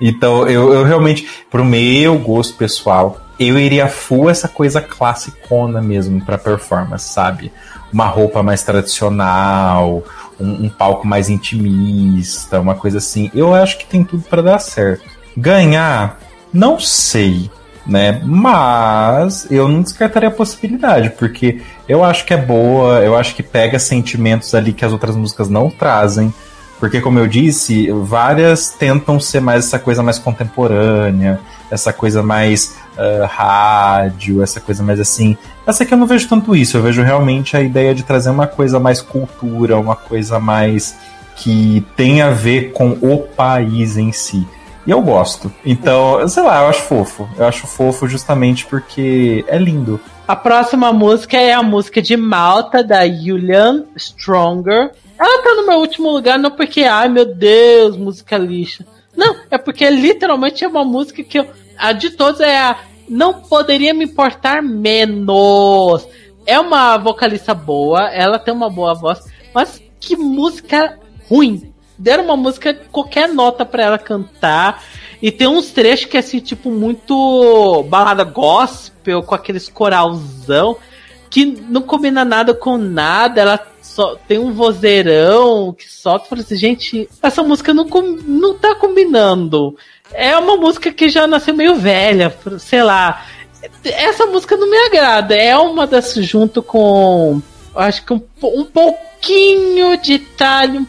então, 0.00 0.46
eu, 0.48 0.72
eu 0.72 0.84
realmente, 0.84 1.28
pro 1.50 1.64
meu 1.64 2.18
gosto 2.18 2.56
pessoal, 2.56 3.20
eu 3.38 3.58
iria 3.58 3.86
full 3.86 4.28
essa 4.28 4.48
coisa 4.48 4.80
classicona 4.80 5.80
mesmo 5.80 6.20
pra 6.24 6.36
performance, 6.36 7.08
sabe? 7.08 7.52
Uma 7.92 8.06
roupa 8.06 8.42
mais 8.42 8.62
tradicional, 8.62 10.02
um, 10.40 10.66
um, 10.66 10.68
palco 10.68 11.06
mais 11.06 11.28
intimista, 11.28 12.60
uma 12.60 12.74
coisa 12.74 12.98
assim. 12.98 13.30
Eu 13.34 13.54
acho 13.54 13.78
que 13.78 13.86
tem 13.86 14.04
tudo 14.04 14.22
para 14.24 14.42
dar 14.42 14.58
certo. 14.58 15.04
Ganhar, 15.36 16.18
não 16.52 16.78
sei, 16.78 17.50
né? 17.86 18.20
Mas 18.24 19.50
eu 19.50 19.68
não 19.68 19.82
descartaria 19.82 20.28
a 20.28 20.32
possibilidade, 20.32 21.10
porque 21.10 21.60
eu 21.88 22.04
acho 22.04 22.24
que 22.24 22.34
é 22.34 22.36
boa, 22.36 23.00
eu 23.00 23.16
acho 23.16 23.34
que 23.34 23.42
pega 23.42 23.78
sentimentos 23.78 24.54
ali 24.54 24.72
que 24.72 24.84
as 24.84 24.92
outras 24.92 25.16
músicas 25.16 25.48
não 25.48 25.70
trazem. 25.70 26.32
Porque, 26.78 27.00
como 27.00 27.18
eu 27.18 27.26
disse, 27.26 27.90
várias 27.90 28.70
tentam 28.70 29.18
ser 29.18 29.40
mais 29.40 29.66
essa 29.66 29.80
coisa 29.80 30.00
mais 30.00 30.18
contemporânea, 30.18 31.40
essa 31.70 31.92
coisa 31.92 32.22
mais 32.22 32.76
uh, 32.98 33.26
rádio, 33.26 34.42
essa 34.42 34.60
coisa 34.60 34.82
mais 34.82 35.00
assim. 35.00 35.36
Essa 35.66 35.84
aqui 35.84 35.94
eu 35.94 35.98
não 35.98 36.06
vejo 36.06 36.28
tanto 36.28 36.54
isso, 36.54 36.76
eu 36.76 36.82
vejo 36.82 37.02
realmente 37.02 37.56
a 37.56 37.60
ideia 37.60 37.94
de 37.94 38.02
trazer 38.02 38.30
uma 38.30 38.46
coisa 38.46 38.80
mais 38.80 39.00
cultura, 39.00 39.78
uma 39.78 39.96
coisa 39.96 40.38
mais 40.38 40.96
que 41.36 41.86
tem 41.96 42.20
a 42.20 42.30
ver 42.30 42.72
com 42.72 42.90
o 43.00 43.18
país 43.18 43.96
em 43.96 44.12
si. 44.12 44.46
E 44.86 44.90
eu 44.90 45.02
gosto. 45.02 45.52
Então, 45.64 46.26
sei 46.28 46.42
lá, 46.42 46.62
eu 46.62 46.68
acho 46.68 46.82
fofo. 46.82 47.28
Eu 47.36 47.46
acho 47.46 47.66
fofo 47.66 48.08
justamente 48.08 48.64
porque 48.64 49.44
é 49.46 49.58
lindo. 49.58 50.00
A 50.26 50.34
próxima 50.34 50.92
música 50.92 51.36
é 51.36 51.52
a 51.52 51.62
música 51.62 52.00
de 52.00 52.16
Malta, 52.16 52.82
da 52.82 53.06
Julian 53.06 53.84
Stronger. 53.96 54.90
Ela 55.18 55.42
tá 55.42 55.54
no 55.54 55.66
meu 55.66 55.78
último 55.78 56.10
lugar 56.10 56.38
não 56.38 56.50
porque, 56.50 56.84
ai 56.84 57.08
meu 57.08 57.26
Deus, 57.26 57.96
música 57.96 58.38
lixa. 58.38 58.86
Não, 59.16 59.36
é 59.50 59.58
porque 59.58 59.88
literalmente 59.90 60.64
é 60.64 60.68
uma 60.68 60.84
música 60.84 61.22
que 61.22 61.40
eu. 61.40 61.46
A 61.76 61.92
de 61.92 62.10
todos 62.10 62.40
é 62.40 62.56
a. 62.56 62.76
Não 63.08 63.34
poderia 63.34 63.94
me 63.94 64.04
importar 64.04 64.62
menos. 64.62 66.06
É 66.46 66.58
uma 66.58 66.96
vocalista 66.96 67.54
boa, 67.54 68.08
ela 68.08 68.38
tem 68.38 68.52
uma 68.54 68.70
boa 68.70 68.94
voz, 68.94 69.20
mas 69.54 69.82
que 70.00 70.16
música 70.16 70.98
ruim. 71.28 71.72
Deram 71.98 72.24
uma 72.24 72.36
música, 72.36 72.72
qualquer 72.92 73.28
nota 73.28 73.64
para 73.66 73.82
ela 73.82 73.98
cantar. 73.98 74.82
E 75.20 75.32
tem 75.32 75.48
uns 75.48 75.70
trechos 75.70 76.06
que 76.06 76.16
é 76.16 76.20
assim, 76.20 76.38
tipo, 76.38 76.70
muito 76.70 77.82
balada 77.88 78.22
gospel, 78.22 79.22
com 79.22 79.34
aqueles 79.34 79.68
coralzão, 79.68 80.76
que 81.30 81.44
não 81.68 81.82
combina 81.82 82.24
nada 82.24 82.54
com 82.54 82.76
nada. 82.76 83.40
Ela 83.40 83.66
só 83.82 84.16
tem 84.28 84.38
um 84.38 84.52
vozeirão 84.52 85.72
que 85.72 85.90
solta. 85.90 86.28
Falei 86.28 86.44
assim, 86.44 86.56
gente, 86.56 87.08
essa 87.22 87.42
música 87.42 87.74
não, 87.74 87.84
não 87.84 88.54
tá 88.54 88.74
combinando. 88.74 89.76
É 90.12 90.36
uma 90.36 90.56
música 90.56 90.92
que 90.92 91.08
já 91.08 91.26
nasceu 91.26 91.54
meio 91.54 91.76
velha, 91.76 92.34
sei 92.58 92.82
lá. 92.82 93.24
Essa 93.84 94.26
música 94.26 94.56
não 94.56 94.70
me 94.70 94.78
agrada. 94.78 95.34
É 95.34 95.56
uma 95.56 95.86
das 95.86 96.14
junto 96.14 96.62
com. 96.62 97.42
Acho 97.74 98.04
que 98.04 98.12
um, 98.12 98.22
um 98.42 98.64
pouquinho 98.64 99.96
de 99.96 100.14
Itália, 100.14 100.84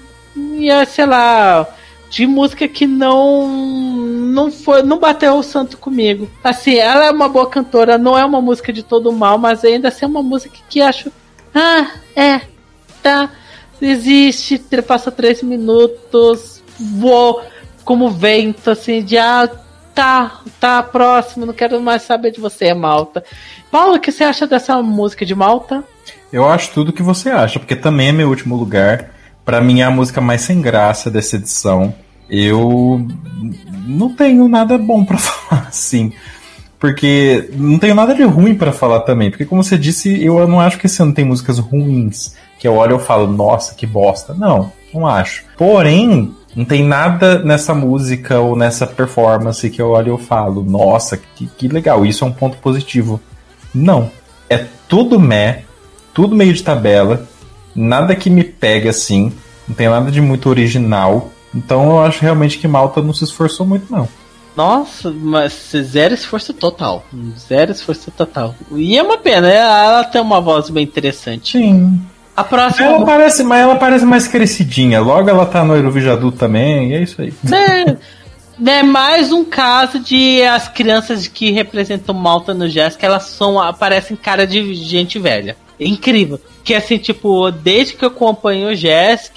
sei 0.87 1.05
lá. 1.05 1.67
De 2.10 2.26
música 2.26 2.68
que 2.68 2.88
não 2.88 3.47
não 3.47 4.51
foi 4.51 4.82
não 4.84 4.99
bateu 4.99 5.36
o 5.36 5.43
santo 5.43 5.78
comigo. 5.78 6.30
Assim, 6.43 6.76
ela 6.76 7.05
é 7.05 7.12
uma 7.12 7.30
boa 7.30 7.47
cantora, 7.49 7.97
não 7.97 8.18
é 8.18 8.26
uma 8.26 8.41
música 8.41 8.74
de 8.74 8.84
todo 8.84 9.12
mal, 9.12 9.38
mas 9.38 9.64
ainda 9.64 9.88
assim 9.89 10.05
é 10.05 10.07
uma 10.07 10.24
música 10.24 10.57
que 10.70 10.82
acho 10.82 11.12
ah, 11.53 11.91
é, 12.16 12.41
tá 13.01 13.30
existe, 13.82 14.57
passa 14.86 15.12
três 15.12 15.41
minutos, 15.41 16.62
vou 16.80 17.41
como 17.86 18.10
vento 18.10 18.70
assim 18.70 19.03
de 19.03 19.18
ah, 19.18 19.49
tá, 19.93 20.41
tá 20.60 20.84
próximo, 20.84 21.45
não 21.45 21.53
quero 21.53 21.82
mais 21.82 22.03
saber 22.03 22.32
de 22.32 22.39
você, 22.39 22.74
Malta. 22.74 23.24
Paulo, 23.72 23.95
o 23.95 23.99
que 23.99 24.12
você 24.12 24.24
acha 24.24 24.47
dessa 24.47 24.82
música 24.82 25.26
de 25.26 25.36
Malta? 25.36 25.84
Eu 26.32 26.47
acho 26.47 26.72
tudo 26.74 26.93
que 26.93 27.03
você 27.03 27.30
acha, 27.30 27.60
porque 27.60 27.76
também 27.76 28.10
é 28.10 28.12
meu 28.12 28.30
último 28.30 28.55
lugar. 28.55 29.12
Para 29.49 29.61
mim 29.61 29.79
é 29.79 29.83
a 29.83 29.89
música 29.89 30.21
mais 30.21 30.41
sem 30.41 30.61
graça 30.61 31.09
dessa 31.09 31.35
edição. 31.35 31.91
Eu 32.29 33.03
não 33.83 34.13
tenho 34.13 34.47
nada 34.47 34.77
bom 34.77 35.03
para 35.03 35.17
falar, 35.17 35.65
assim. 35.67 36.13
Porque 36.77 37.49
não 37.55 37.79
tenho 37.79 37.95
nada 37.95 38.13
de 38.13 38.21
ruim 38.21 38.53
para 38.53 38.71
falar 38.71 38.99
também. 38.99 39.31
Porque, 39.31 39.45
como 39.45 39.63
você 39.63 39.75
disse, 39.75 40.23
eu 40.23 40.47
não 40.47 40.61
acho 40.61 40.77
que 40.77 40.85
esse 40.85 41.01
ano 41.01 41.15
tem 41.15 41.25
músicas 41.25 41.57
ruins. 41.57 42.35
Que 42.59 42.67
eu 42.67 42.75
olho 42.75 42.97
e 42.97 42.99
falo, 42.99 43.25
nossa, 43.25 43.73
que 43.73 43.87
bosta. 43.87 44.35
Não, 44.35 44.71
não 44.93 45.07
acho. 45.07 45.45
Porém, 45.57 46.31
não 46.55 46.63
tem 46.63 46.83
nada 46.83 47.39
nessa 47.39 47.73
música 47.73 48.39
ou 48.39 48.55
nessa 48.55 48.85
performance 48.85 49.67
que 49.67 49.81
eu 49.81 49.89
olho 49.89 50.19
e 50.21 50.23
falo, 50.23 50.63
nossa, 50.63 51.17
que, 51.17 51.47
que 51.47 51.67
legal, 51.67 52.05
isso 52.05 52.23
é 52.23 52.27
um 52.27 52.31
ponto 52.31 52.59
positivo. 52.59 53.19
Não. 53.73 54.11
É 54.47 54.63
tudo 54.87 55.19
meh, 55.19 55.63
tudo 56.13 56.35
meio 56.35 56.53
de 56.53 56.61
tabela, 56.61 57.27
nada 57.80 58.15
que 58.15 58.30
me 58.30 58.43
pega 58.43 58.89
assim, 58.89 59.32
não 59.67 59.75
tem 59.75 59.88
nada 59.88 60.11
de 60.11 60.19
muito 60.19 60.49
original. 60.49 61.32
Então 61.55 61.89
eu 61.89 61.99
acho 62.03 62.21
realmente 62.21 62.57
que 62.57 62.67
Malta 62.67 63.01
não 63.01 63.13
se 63.13 63.23
esforçou 63.23 63.65
muito, 63.65 63.91
não. 63.91 64.07
Nossa, 64.55 65.09
mas 65.09 65.71
zero 65.73 66.13
esforço 66.13 66.53
total. 66.53 67.05
Zero 67.38 67.71
esforço 67.71 68.11
total. 68.11 68.53
E 68.73 68.97
é 68.97 69.01
uma 69.01 69.17
pena, 69.17 69.47
né? 69.47 69.55
ela 69.55 70.03
tem 70.03 70.19
uma 70.19 70.41
voz 70.41 70.69
bem 70.69 70.84
interessante. 70.84 71.57
Sim. 71.57 71.99
A 72.36 72.43
próxima. 72.43 72.88
Ela 72.88 73.05
parece, 73.05 73.43
mas 73.43 73.61
ela 73.61 73.75
parece 73.75 74.05
mais 74.05 74.27
crescidinha. 74.27 74.99
Logo 75.01 75.30
ela 75.30 75.45
tá 75.45 75.63
no 75.63 75.75
Eurovijadu 75.75 76.32
também, 76.32 76.91
e 76.91 76.93
é 76.93 77.03
isso 77.03 77.21
aí. 77.21 77.34
É, 77.51 77.97
é 78.65 78.84
mais 78.84 79.32
um 79.32 79.45
caso 79.45 79.99
de 79.99 80.41
as 80.43 80.67
crianças 80.67 81.27
que 81.27 81.51
representam 81.51 82.15
Malta 82.15 82.53
no 82.53 82.69
jazz, 82.69 82.95
que 82.95 83.05
elas 83.05 83.23
são, 83.23 83.59
aparecem 83.59 84.15
cara 84.15 84.45
de 84.45 84.73
gente 84.73 85.19
velha. 85.19 85.55
É 85.80 85.86
incrível. 85.88 86.39
Que 86.70 86.76
assim, 86.76 86.99
tipo, 86.99 87.49
desde 87.49 87.95
que 87.95 88.05
eu 88.05 88.09
acompanho 88.09 88.70
o 88.70 88.76
jazz, 88.76 89.32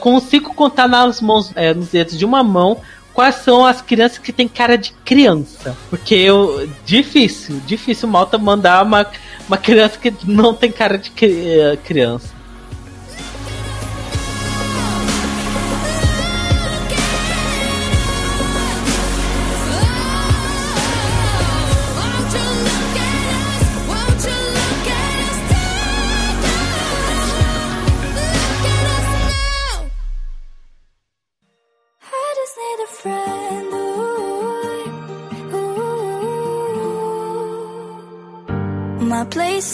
consigo 0.00 0.52
contar 0.52 0.86
nas 0.86 1.18
mãos, 1.22 1.50
é, 1.56 1.72
nos 1.72 1.88
dedos 1.88 2.18
de 2.18 2.26
uma 2.26 2.42
mão 2.42 2.78
quais 3.14 3.36
são 3.36 3.64
as 3.64 3.80
crianças 3.80 4.18
que 4.18 4.30
tem 4.30 4.46
cara 4.46 4.76
de 4.76 4.92
criança. 5.02 5.74
Porque 5.88 6.14
eu. 6.14 6.68
Difícil, 6.84 7.58
difícil 7.64 8.06
Malta 8.06 8.36
mandar 8.36 8.84
uma, 8.84 9.06
uma 9.48 9.56
criança 9.56 9.98
que 9.98 10.12
não 10.26 10.52
tem 10.52 10.70
cara 10.70 10.98
de 10.98 11.10
criança. 11.82 12.33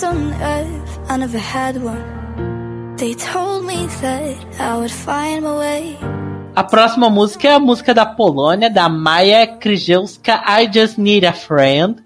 On 0.03 0.33
earth, 0.33 0.99
I 1.09 1.17
never 1.17 1.39
had 1.39 1.77
one. 1.83 2.97
They 2.97 3.15
told 3.15 3.65
me 3.65 3.87
that 4.01 4.61
I 4.61 4.77
would 4.77 4.91
find 4.91 5.43
my 5.43 5.57
way. 5.59 5.99
A 6.55 6.65
próxima 6.65 7.09
música 7.09 7.49
é 7.49 7.55
a 7.55 7.59
música 7.59 7.95
da 7.95 8.05
Polônia, 8.05 8.69
da 8.69 8.89
Maia 8.89 9.47
Krzyzewska, 9.47 10.43
I 10.47 10.71
Just 10.73 10.99
Need 10.99 11.27
a 11.27 11.33
Friend. 11.33 12.03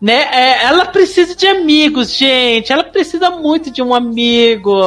Né? 0.00 0.28
É, 0.32 0.64
ela 0.64 0.86
precisa 0.86 1.34
de 1.34 1.46
amigos, 1.46 2.12
gente. 2.12 2.72
Ela 2.72 2.84
precisa 2.84 3.30
muito 3.30 3.70
de 3.70 3.82
um 3.82 3.94
amigo. 3.94 4.80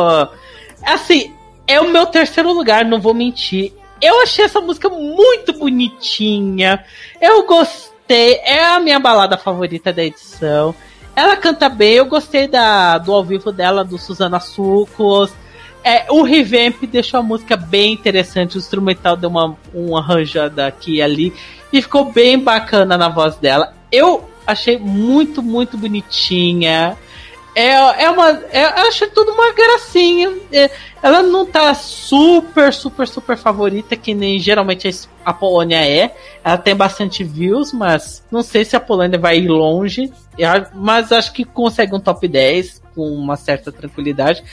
Assim, 0.83 1.33
é 1.67 1.79
o 1.81 1.89
meu 1.89 2.05
terceiro 2.05 2.53
lugar, 2.53 2.85
não 2.85 3.01
vou 3.01 3.13
mentir. 3.13 3.73
Eu 4.01 4.21
achei 4.21 4.45
essa 4.45 4.61
música 4.61 4.89
muito 4.89 5.53
bonitinha. 5.53 6.83
Eu 7.19 7.45
gostei. 7.45 8.35
É 8.43 8.65
a 8.65 8.79
minha 8.79 8.99
balada 8.99 9.37
favorita 9.37 9.91
da 9.91 10.03
edição. 10.03 10.73
Ela 11.15 11.35
canta 11.35 11.67
bem, 11.67 11.93
eu 11.93 12.05
gostei 12.05 12.47
da, 12.47 12.97
do 12.97 13.13
ao 13.13 13.23
vivo 13.23 13.51
dela, 13.51 13.83
do 13.83 13.97
Susana 13.97 14.39
Sucos. 14.39 15.31
É, 15.83 16.05
o 16.11 16.23
revamp 16.23 16.83
deixou 16.83 17.19
a 17.19 17.23
música 17.23 17.57
bem 17.57 17.93
interessante, 17.93 18.55
o 18.55 18.59
instrumental 18.59 19.17
deu 19.17 19.29
uma, 19.29 19.57
uma 19.73 19.99
arranjada 19.99 20.67
aqui 20.67 20.95
e 20.95 21.01
ali, 21.01 21.33
e 21.73 21.81
ficou 21.81 22.11
bem 22.11 22.37
bacana 22.39 22.97
na 22.97 23.09
voz 23.09 23.35
dela. 23.35 23.73
Eu 23.91 24.29
achei 24.45 24.77
muito, 24.77 25.41
muito 25.41 25.77
bonitinha. 25.77 26.97
É, 27.53 28.03
é 28.03 28.09
uma. 28.09 28.29
É, 28.51 28.63
eu 28.81 28.87
achei 28.87 29.07
tudo 29.07 29.31
uma 29.33 29.51
gracinha. 29.51 30.33
É, 30.51 30.69
ela 31.03 31.21
não 31.21 31.45
tá 31.45 31.73
super, 31.73 32.73
super, 32.73 33.07
super 33.07 33.37
favorita, 33.37 33.95
que 33.95 34.13
nem 34.13 34.39
geralmente 34.39 34.89
a 35.25 35.33
Polônia 35.33 35.85
é. 35.85 36.15
Ela 36.43 36.57
tem 36.57 36.75
bastante 36.75 37.23
views, 37.23 37.73
mas 37.73 38.23
não 38.31 38.41
sei 38.41 38.63
se 38.63 38.75
a 38.75 38.79
Polônia 38.79 39.19
vai 39.19 39.37
ir 39.37 39.49
longe. 39.49 40.11
Mas 40.73 41.11
acho 41.11 41.33
que 41.33 41.43
consegue 41.43 41.93
um 41.93 41.99
top 41.99 42.27
10 42.27 42.81
com 42.95 43.09
uma 43.09 43.35
certa 43.35 43.71
tranquilidade. 43.71 44.43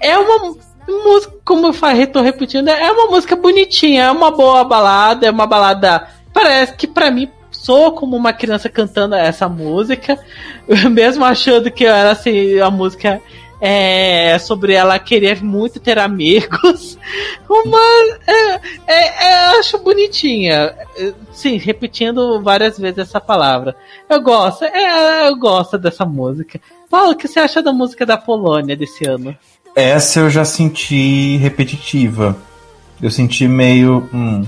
É 0.00 0.16
uma 0.16 0.56
música, 0.86 1.34
como 1.44 1.66
eu 1.66 1.72
falei, 1.72 2.06
tô 2.06 2.20
repetindo, 2.20 2.68
é 2.68 2.92
uma 2.92 3.06
música 3.06 3.34
bonitinha, 3.34 4.04
é 4.04 4.10
uma 4.10 4.30
boa 4.30 4.62
balada, 4.64 5.26
é 5.26 5.30
uma 5.30 5.46
balada. 5.46 6.08
Parece 6.32 6.74
que 6.74 6.86
para 6.86 7.10
mim 7.10 7.28
sou 7.64 7.92
como 7.92 8.14
uma 8.14 8.34
criança 8.34 8.68
cantando 8.68 9.14
essa 9.14 9.48
música, 9.48 10.18
mesmo 10.92 11.24
achando 11.24 11.70
que 11.70 11.86
era 11.86 12.10
assim, 12.10 12.60
a 12.60 12.70
música 12.70 13.22
é 13.58 14.38
sobre 14.38 14.74
ela 14.74 14.98
querer 14.98 15.42
muito 15.42 15.80
ter 15.80 15.98
amigos, 15.98 16.98
mas 17.48 18.18
é, 18.26 18.60
é, 18.86 19.24
é, 19.28 19.58
acho 19.58 19.78
bonitinha. 19.78 20.74
Sim, 21.32 21.56
repetindo 21.56 22.42
várias 22.42 22.78
vezes 22.78 22.98
essa 22.98 23.18
palavra. 23.18 23.74
Eu 24.10 24.20
gosto, 24.20 24.64
é, 24.64 25.26
eu 25.26 25.36
gosto 25.36 25.78
dessa 25.78 26.04
música. 26.04 26.60
Paulo, 26.90 27.12
o 27.12 27.16
que 27.16 27.26
você 27.26 27.40
acha 27.40 27.62
da 27.62 27.72
música 27.72 28.04
da 28.04 28.18
Polônia 28.18 28.76
desse 28.76 29.06
ano? 29.06 29.34
Essa 29.74 30.20
eu 30.20 30.28
já 30.28 30.44
senti 30.44 31.38
repetitiva. 31.38 32.36
Eu 33.00 33.10
senti 33.10 33.48
meio. 33.48 34.06
Hum, 34.12 34.44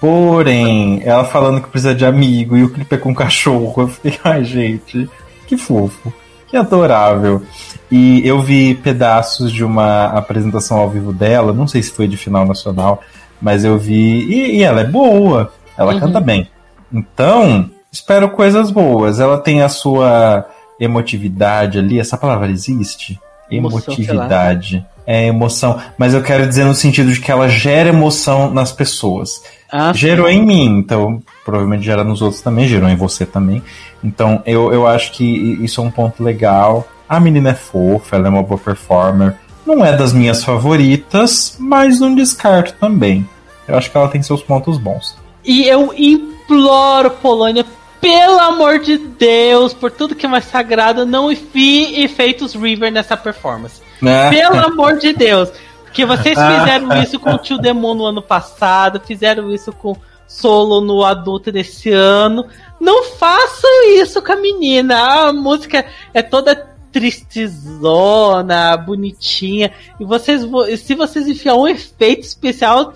Porém, 0.00 1.02
ela 1.04 1.24
falando 1.24 1.60
que 1.60 1.68
precisa 1.68 1.94
de 1.94 2.06
amigo 2.06 2.56
e 2.56 2.64
o 2.64 2.70
clipe 2.70 2.94
é 2.94 2.98
com 2.98 3.14
cachorro. 3.14 3.82
Eu 3.82 3.88
fiquei, 3.88 4.18
ai, 4.24 4.42
gente, 4.42 5.08
que 5.46 5.58
fofo, 5.58 6.12
que 6.48 6.56
adorável. 6.56 7.42
E 7.90 8.26
eu 8.26 8.40
vi 8.40 8.74
pedaços 8.74 9.52
de 9.52 9.62
uma 9.62 10.06
apresentação 10.06 10.78
ao 10.78 10.88
vivo 10.88 11.12
dela, 11.12 11.52
não 11.52 11.68
sei 11.68 11.82
se 11.82 11.92
foi 11.92 12.08
de 12.08 12.16
final 12.16 12.46
nacional, 12.46 13.02
mas 13.42 13.62
eu 13.62 13.76
vi. 13.76 14.22
E, 14.22 14.56
e 14.56 14.62
ela 14.62 14.80
é 14.80 14.84
boa, 14.84 15.52
ela 15.76 15.92
uhum. 15.92 16.00
canta 16.00 16.20
bem. 16.20 16.48
Então, 16.90 17.70
espero 17.92 18.30
coisas 18.30 18.70
boas. 18.70 19.20
Ela 19.20 19.38
tem 19.38 19.62
a 19.62 19.68
sua 19.68 20.48
emotividade 20.78 21.78
ali, 21.78 22.00
essa 22.00 22.16
palavra 22.16 22.50
existe? 22.50 23.20
Emotividade. 23.50 24.86
É 25.06 25.26
emoção, 25.26 25.80
mas 25.98 26.14
eu 26.14 26.22
quero 26.22 26.46
dizer 26.46 26.64
no 26.64 26.74
sentido 26.74 27.12
de 27.12 27.20
que 27.20 27.32
ela 27.32 27.48
gera 27.48 27.88
emoção 27.88 28.50
nas 28.50 28.70
pessoas. 28.70 29.42
Ah, 29.72 29.92
gerou 29.92 30.26
sim. 30.26 30.34
em 30.34 30.46
mim, 30.46 30.78
então 30.78 31.22
provavelmente 31.44 31.84
gera 31.84 32.02
nos 32.02 32.22
outros 32.22 32.42
também, 32.42 32.66
gerou 32.66 32.88
em 32.88 32.96
você 32.96 33.24
também. 33.24 33.62
Então 34.02 34.42
eu, 34.44 34.72
eu 34.72 34.86
acho 34.86 35.12
que 35.12 35.24
isso 35.62 35.80
é 35.80 35.84
um 35.84 35.90
ponto 35.90 36.22
legal. 36.22 36.88
A 37.08 37.18
menina 37.20 37.50
é 37.50 37.54
fofa, 37.54 38.16
ela 38.16 38.26
é 38.26 38.30
uma 38.30 38.42
boa 38.42 38.58
performer. 38.58 39.36
Não 39.66 39.84
é 39.84 39.96
das 39.96 40.12
minhas 40.12 40.42
favoritas, 40.42 41.56
mas 41.58 42.00
não 42.00 42.14
descarto 42.14 42.74
também. 42.80 43.28
Eu 43.68 43.76
acho 43.76 43.90
que 43.90 43.96
ela 43.96 44.08
tem 44.08 44.22
seus 44.22 44.42
pontos 44.42 44.78
bons. 44.78 45.16
E 45.44 45.66
eu 45.66 45.92
imploro, 45.96 47.10
Polônia, 47.10 47.64
pelo 48.00 48.38
amor 48.38 48.78
de 48.78 48.96
Deus, 48.96 49.74
por 49.74 49.90
tudo 49.90 50.14
que 50.14 50.24
é 50.24 50.28
mais 50.28 50.46
sagrado, 50.46 51.04
não 51.04 51.30
enfie 51.30 52.02
efeitos 52.02 52.54
River 52.54 52.90
nessa 52.90 53.16
performance. 53.16 53.80
É. 54.02 54.30
Pelo 54.30 54.58
amor 54.66 54.96
de 54.96 55.12
Deus. 55.12 55.50
Que 55.92 56.04
vocês 56.04 56.38
fizeram 56.38 57.02
isso 57.02 57.18
com 57.18 57.30
o 57.30 57.38
Tio 57.38 57.58
Demon 57.58 57.94
no 57.94 58.06
ano 58.06 58.22
passado, 58.22 59.00
fizeram 59.00 59.52
isso 59.52 59.72
com 59.72 59.96
Solo 60.30 60.80
no 60.80 61.04
adulto 61.04 61.50
desse 61.50 61.90
ano. 61.90 62.46
Não 62.80 63.02
façam 63.02 63.70
isso 63.96 64.22
com 64.22 64.32
a 64.32 64.36
menina. 64.36 65.28
A 65.28 65.32
música 65.32 65.84
é 66.14 66.22
toda 66.22 66.70
tristezona, 66.92 68.76
bonitinha. 68.76 69.72
E 69.98 70.04
vocês, 70.04 70.42
se 70.78 70.94
vocês 70.94 71.26
enfiar 71.26 71.56
um 71.56 71.66
efeito 71.66 72.22
especial, 72.22 72.92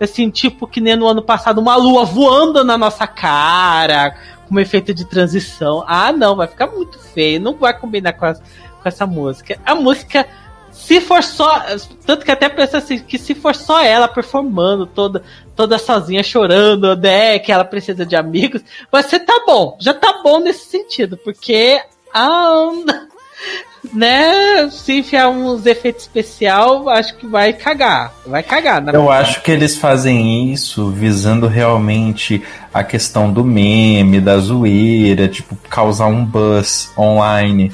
assim, 0.00 0.30
tipo 0.30 0.66
que 0.66 0.80
nem 0.80 0.96
no 0.96 1.06
ano 1.06 1.22
passado, 1.22 1.60
uma 1.60 1.76
lua 1.76 2.06
voando 2.06 2.64
na 2.64 2.78
nossa 2.78 3.06
cara, 3.06 4.16
com 4.48 4.54
um 4.54 4.60
efeito 4.60 4.94
de 4.94 5.04
transição. 5.04 5.84
Ah, 5.86 6.10
não, 6.10 6.36
vai 6.36 6.46
ficar 6.46 6.68
muito 6.68 6.98
feio, 6.98 7.38
não 7.38 7.54
vai 7.54 7.78
combinar 7.78 8.14
com, 8.14 8.32
com 8.32 8.88
essa 8.88 9.06
música. 9.06 9.58
A 9.64 9.74
música 9.74 10.26
se 10.72 11.00
for 11.00 11.22
só. 11.22 11.62
Tanto 12.04 12.24
que 12.24 12.30
até 12.30 12.48
pensa 12.48 12.78
assim, 12.78 12.98
que 12.98 13.18
se 13.18 13.34
for 13.34 13.54
só 13.54 13.82
ela 13.82 14.08
performando, 14.08 14.86
toda, 14.86 15.22
toda 15.54 15.78
sozinha, 15.78 16.22
chorando, 16.22 16.96
né? 16.96 17.38
Que 17.38 17.52
ela 17.52 17.64
precisa 17.64 18.04
de 18.04 18.16
amigos, 18.16 18.62
ser 19.04 19.20
tá 19.20 19.44
bom. 19.46 19.76
Já 19.80 19.92
tá 19.94 20.20
bom 20.22 20.40
nesse 20.40 20.66
sentido, 20.66 21.16
porque. 21.16 21.80
Ah, 22.12 22.70
né? 23.92 24.70
Se 24.70 24.98
enfiar 24.98 25.28
uns 25.28 25.66
efeitos 25.66 26.02
especial, 26.02 26.88
acho 26.88 27.16
que 27.16 27.26
vai 27.26 27.52
cagar. 27.52 28.12
Vai 28.26 28.42
cagar, 28.42 28.82
Eu 28.94 29.10
acho 29.10 29.42
que 29.42 29.50
eles 29.50 29.76
fazem 29.76 30.52
isso 30.52 30.90
visando 30.90 31.46
realmente 31.46 32.42
a 32.72 32.82
questão 32.82 33.32
do 33.32 33.44
meme, 33.44 34.20
da 34.20 34.38
zoeira, 34.38 35.28
tipo, 35.28 35.56
causar 35.68 36.06
um 36.06 36.24
buzz 36.24 36.90
online. 36.96 37.72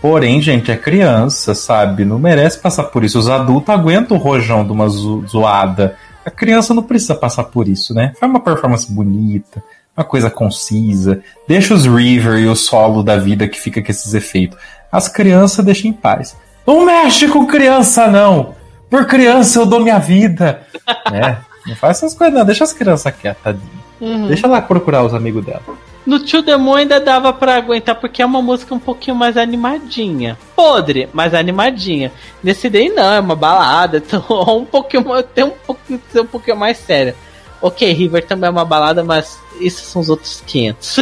Porém, 0.00 0.40
gente, 0.40 0.70
é 0.70 0.76
criança, 0.76 1.54
sabe? 1.54 2.04
Não 2.04 2.18
merece 2.18 2.58
passar 2.58 2.84
por 2.84 3.04
isso. 3.04 3.18
Os 3.18 3.28
adultos 3.28 3.74
aguentam 3.74 4.16
o 4.16 4.20
rojão 4.20 4.64
de 4.64 4.72
uma 4.72 4.88
zo 4.88 5.26
zoada. 5.26 5.96
A 6.24 6.30
criança 6.30 6.72
não 6.72 6.82
precisa 6.82 7.14
passar 7.14 7.44
por 7.44 7.68
isso, 7.68 7.92
né? 7.92 8.12
Faz 8.18 8.30
uma 8.30 8.40
performance 8.40 8.90
bonita, 8.90 9.62
uma 9.96 10.04
coisa 10.04 10.30
concisa. 10.30 11.22
Deixa 11.46 11.74
os 11.74 11.86
river 11.86 12.38
e 12.38 12.46
o 12.46 12.56
solo 12.56 13.02
da 13.02 13.16
vida 13.16 13.46
que 13.46 13.60
fica 13.60 13.82
com 13.82 13.90
esses 13.90 14.14
efeitos. 14.14 14.58
As 14.90 15.06
crianças 15.06 15.64
deixem 15.64 15.90
em 15.90 15.94
paz. 15.94 16.34
Não 16.66 16.84
mexe 16.84 17.28
com 17.28 17.46
criança, 17.46 18.06
não! 18.06 18.54
Por 18.88 19.06
criança 19.06 19.60
eu 19.60 19.66
dou 19.66 19.80
minha 19.80 19.98
vida! 19.98 20.62
né? 21.12 21.38
Não 21.66 21.76
faz 21.76 21.98
essas 21.98 22.14
coisas, 22.14 22.34
não. 22.34 22.44
Deixa 22.44 22.64
as 22.64 22.72
crianças 22.72 23.14
quietas. 23.14 23.56
Uhum. 24.00 24.28
Deixa 24.28 24.46
ela 24.46 24.62
procurar 24.62 25.04
os 25.04 25.12
amigos 25.12 25.44
dela. 25.44 25.62
No 26.06 26.18
Tio 26.18 26.40
Demon 26.40 26.76
ainda 26.76 26.98
dava 26.98 27.32
para 27.32 27.56
aguentar 27.56 27.94
porque 27.94 28.22
é 28.22 28.26
uma 28.26 28.40
música 28.40 28.74
um 28.74 28.78
pouquinho 28.78 29.14
mais 29.14 29.36
animadinha. 29.36 30.38
Podre, 30.56 31.08
mas 31.12 31.34
animadinha. 31.34 32.10
Nesse 32.42 32.70
daí 32.70 32.88
não, 32.88 33.12
é 33.12 33.20
uma 33.20 33.36
balada, 33.36 33.98
então 34.04 34.24
um 34.56 34.64
pouquinho, 34.64 35.04
tem 35.22 35.44
um 35.44 35.50
pouquinho, 35.50 36.00
um 36.16 36.26
pouquinho 36.26 36.56
mais 36.56 36.78
séria. 36.78 37.14
Ok, 37.60 37.92
River 37.92 38.26
também 38.26 38.48
é 38.48 38.50
uma 38.50 38.64
balada, 38.64 39.04
mas 39.04 39.38
esses 39.60 39.82
são 39.82 40.00
os 40.00 40.08
outros 40.08 40.42
500. 40.46 40.96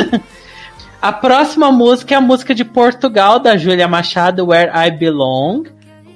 a 1.01 1.13
próxima 1.13 1.71
música 1.71 2.15
é 2.15 2.19
a 2.19 2.21
música 2.21 2.53
de 2.53 2.65
Portugal, 2.65 3.39
da 3.39 3.57
Júlia 3.57 3.87
Machado, 3.87 4.49
Where 4.49 4.73
I 4.75 4.91
Belong. 4.91 5.71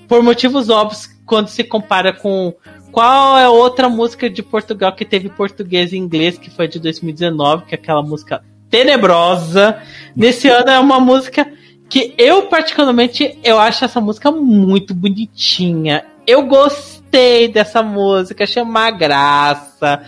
Por 0.09 0.21
motivos 0.23 0.69
óbvios, 0.69 1.09
quando 1.25 1.47
se 1.47 1.63
compara 1.63 2.13
com 2.13 2.53
qual 2.93 3.39
é 3.39 3.49
outra 3.49 3.89
música 3.89 4.29
de 4.29 4.43
Portugal 4.43 4.95
que 4.95 5.05
teve 5.05 5.31
português 5.31 5.93
e 5.93 5.97
inglês, 5.97 6.37
que 6.37 6.51
foi 6.51 6.69
de 6.69 6.79
2019, 6.79 7.65
que 7.65 7.75
é 7.75 7.79
aquela 7.79 8.03
música 8.03 8.45
tenebrosa. 8.71 9.83
Nesse 10.15 10.49
ano 10.49 10.71
é 10.71 10.79
uma 10.79 11.01
música 11.01 11.51
que 11.89 12.15
eu 12.19 12.43
particularmente 12.43 13.39
eu 13.43 13.59
acho 13.59 13.85
essa 13.85 14.01
música 14.01 14.31
muito 14.31 14.95
bonitinha. 14.95 16.05
Eu 16.27 16.47
gostei 16.47 17.49
dessa 17.49 17.83
música, 17.83 18.45
achei 18.45 18.63
uma 18.63 18.91
graça. 18.91 20.03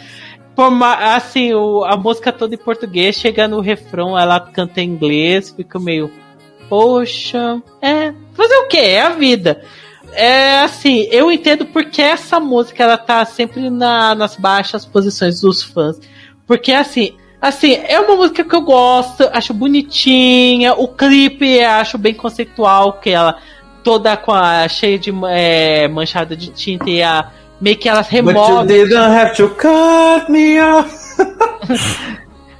Por 0.55 0.69
uma, 0.69 1.17
assim, 1.17 1.53
o, 1.53 1.85
a 1.85 1.97
música 1.97 2.31
toda 2.31 2.55
em 2.55 2.59
português, 2.59 3.17
chega 3.17 3.49
no 3.49 3.61
refrão, 3.61 4.17
ela 4.17 4.39
canta 4.39 4.81
em 4.81 4.89
inglês, 4.91 5.51
fica 5.51 5.81
meio, 5.81 6.13
poxa, 6.69 7.61
é, 7.83 8.13
fazer 8.35 8.55
o 8.57 8.69
que? 8.69 8.79
É 8.79 9.03
a 9.03 9.11
vida. 9.11 9.63
É 10.15 10.61
assim, 10.61 11.09
eu 11.11 11.31
entendo 11.31 11.67
porque 11.67 12.01
essa 12.01 12.39
música 12.41 12.83
ela 12.83 12.97
tá 12.97 13.25
sempre 13.25 13.69
na, 13.71 14.15
nas 14.15 14.37
baixas 14.37 14.85
posições 14.85 15.41
dos 15.41 15.63
fãs. 15.63 15.99
Porque 16.47 16.73
assim, 16.73 17.15
Assim, 17.45 17.79
é 17.87 18.01
uma 18.01 18.17
música 18.17 18.43
que 18.43 18.57
eu 18.57 18.63
gosto, 18.63 19.29
acho 19.31 19.53
bonitinha. 19.53 20.73
O 20.73 20.89
clipe 20.89 21.61
acho 21.61 21.99
bem 21.99 22.15
conceitual, 22.15 22.95
que 22.95 23.11
ela 23.11 23.37
toda 23.83 24.17
com 24.17 24.33
a 24.33 24.67
cheia 24.67 24.99
de 24.99 25.13
é, 25.29 25.87
manchada 25.87 26.35
de 26.35 26.49
tinta 26.49 26.89
e 26.89 27.03
a 27.03 27.31
meio 27.61 27.77
que 27.77 27.87
elas 27.87 28.09
removem. 28.09 28.67
But 28.67 28.71
you 28.71 28.89
didn't 28.89 28.97
have 28.97 29.37
to 29.37 29.51
cut 29.51 30.33
me 30.33 30.59
off. 30.59 30.91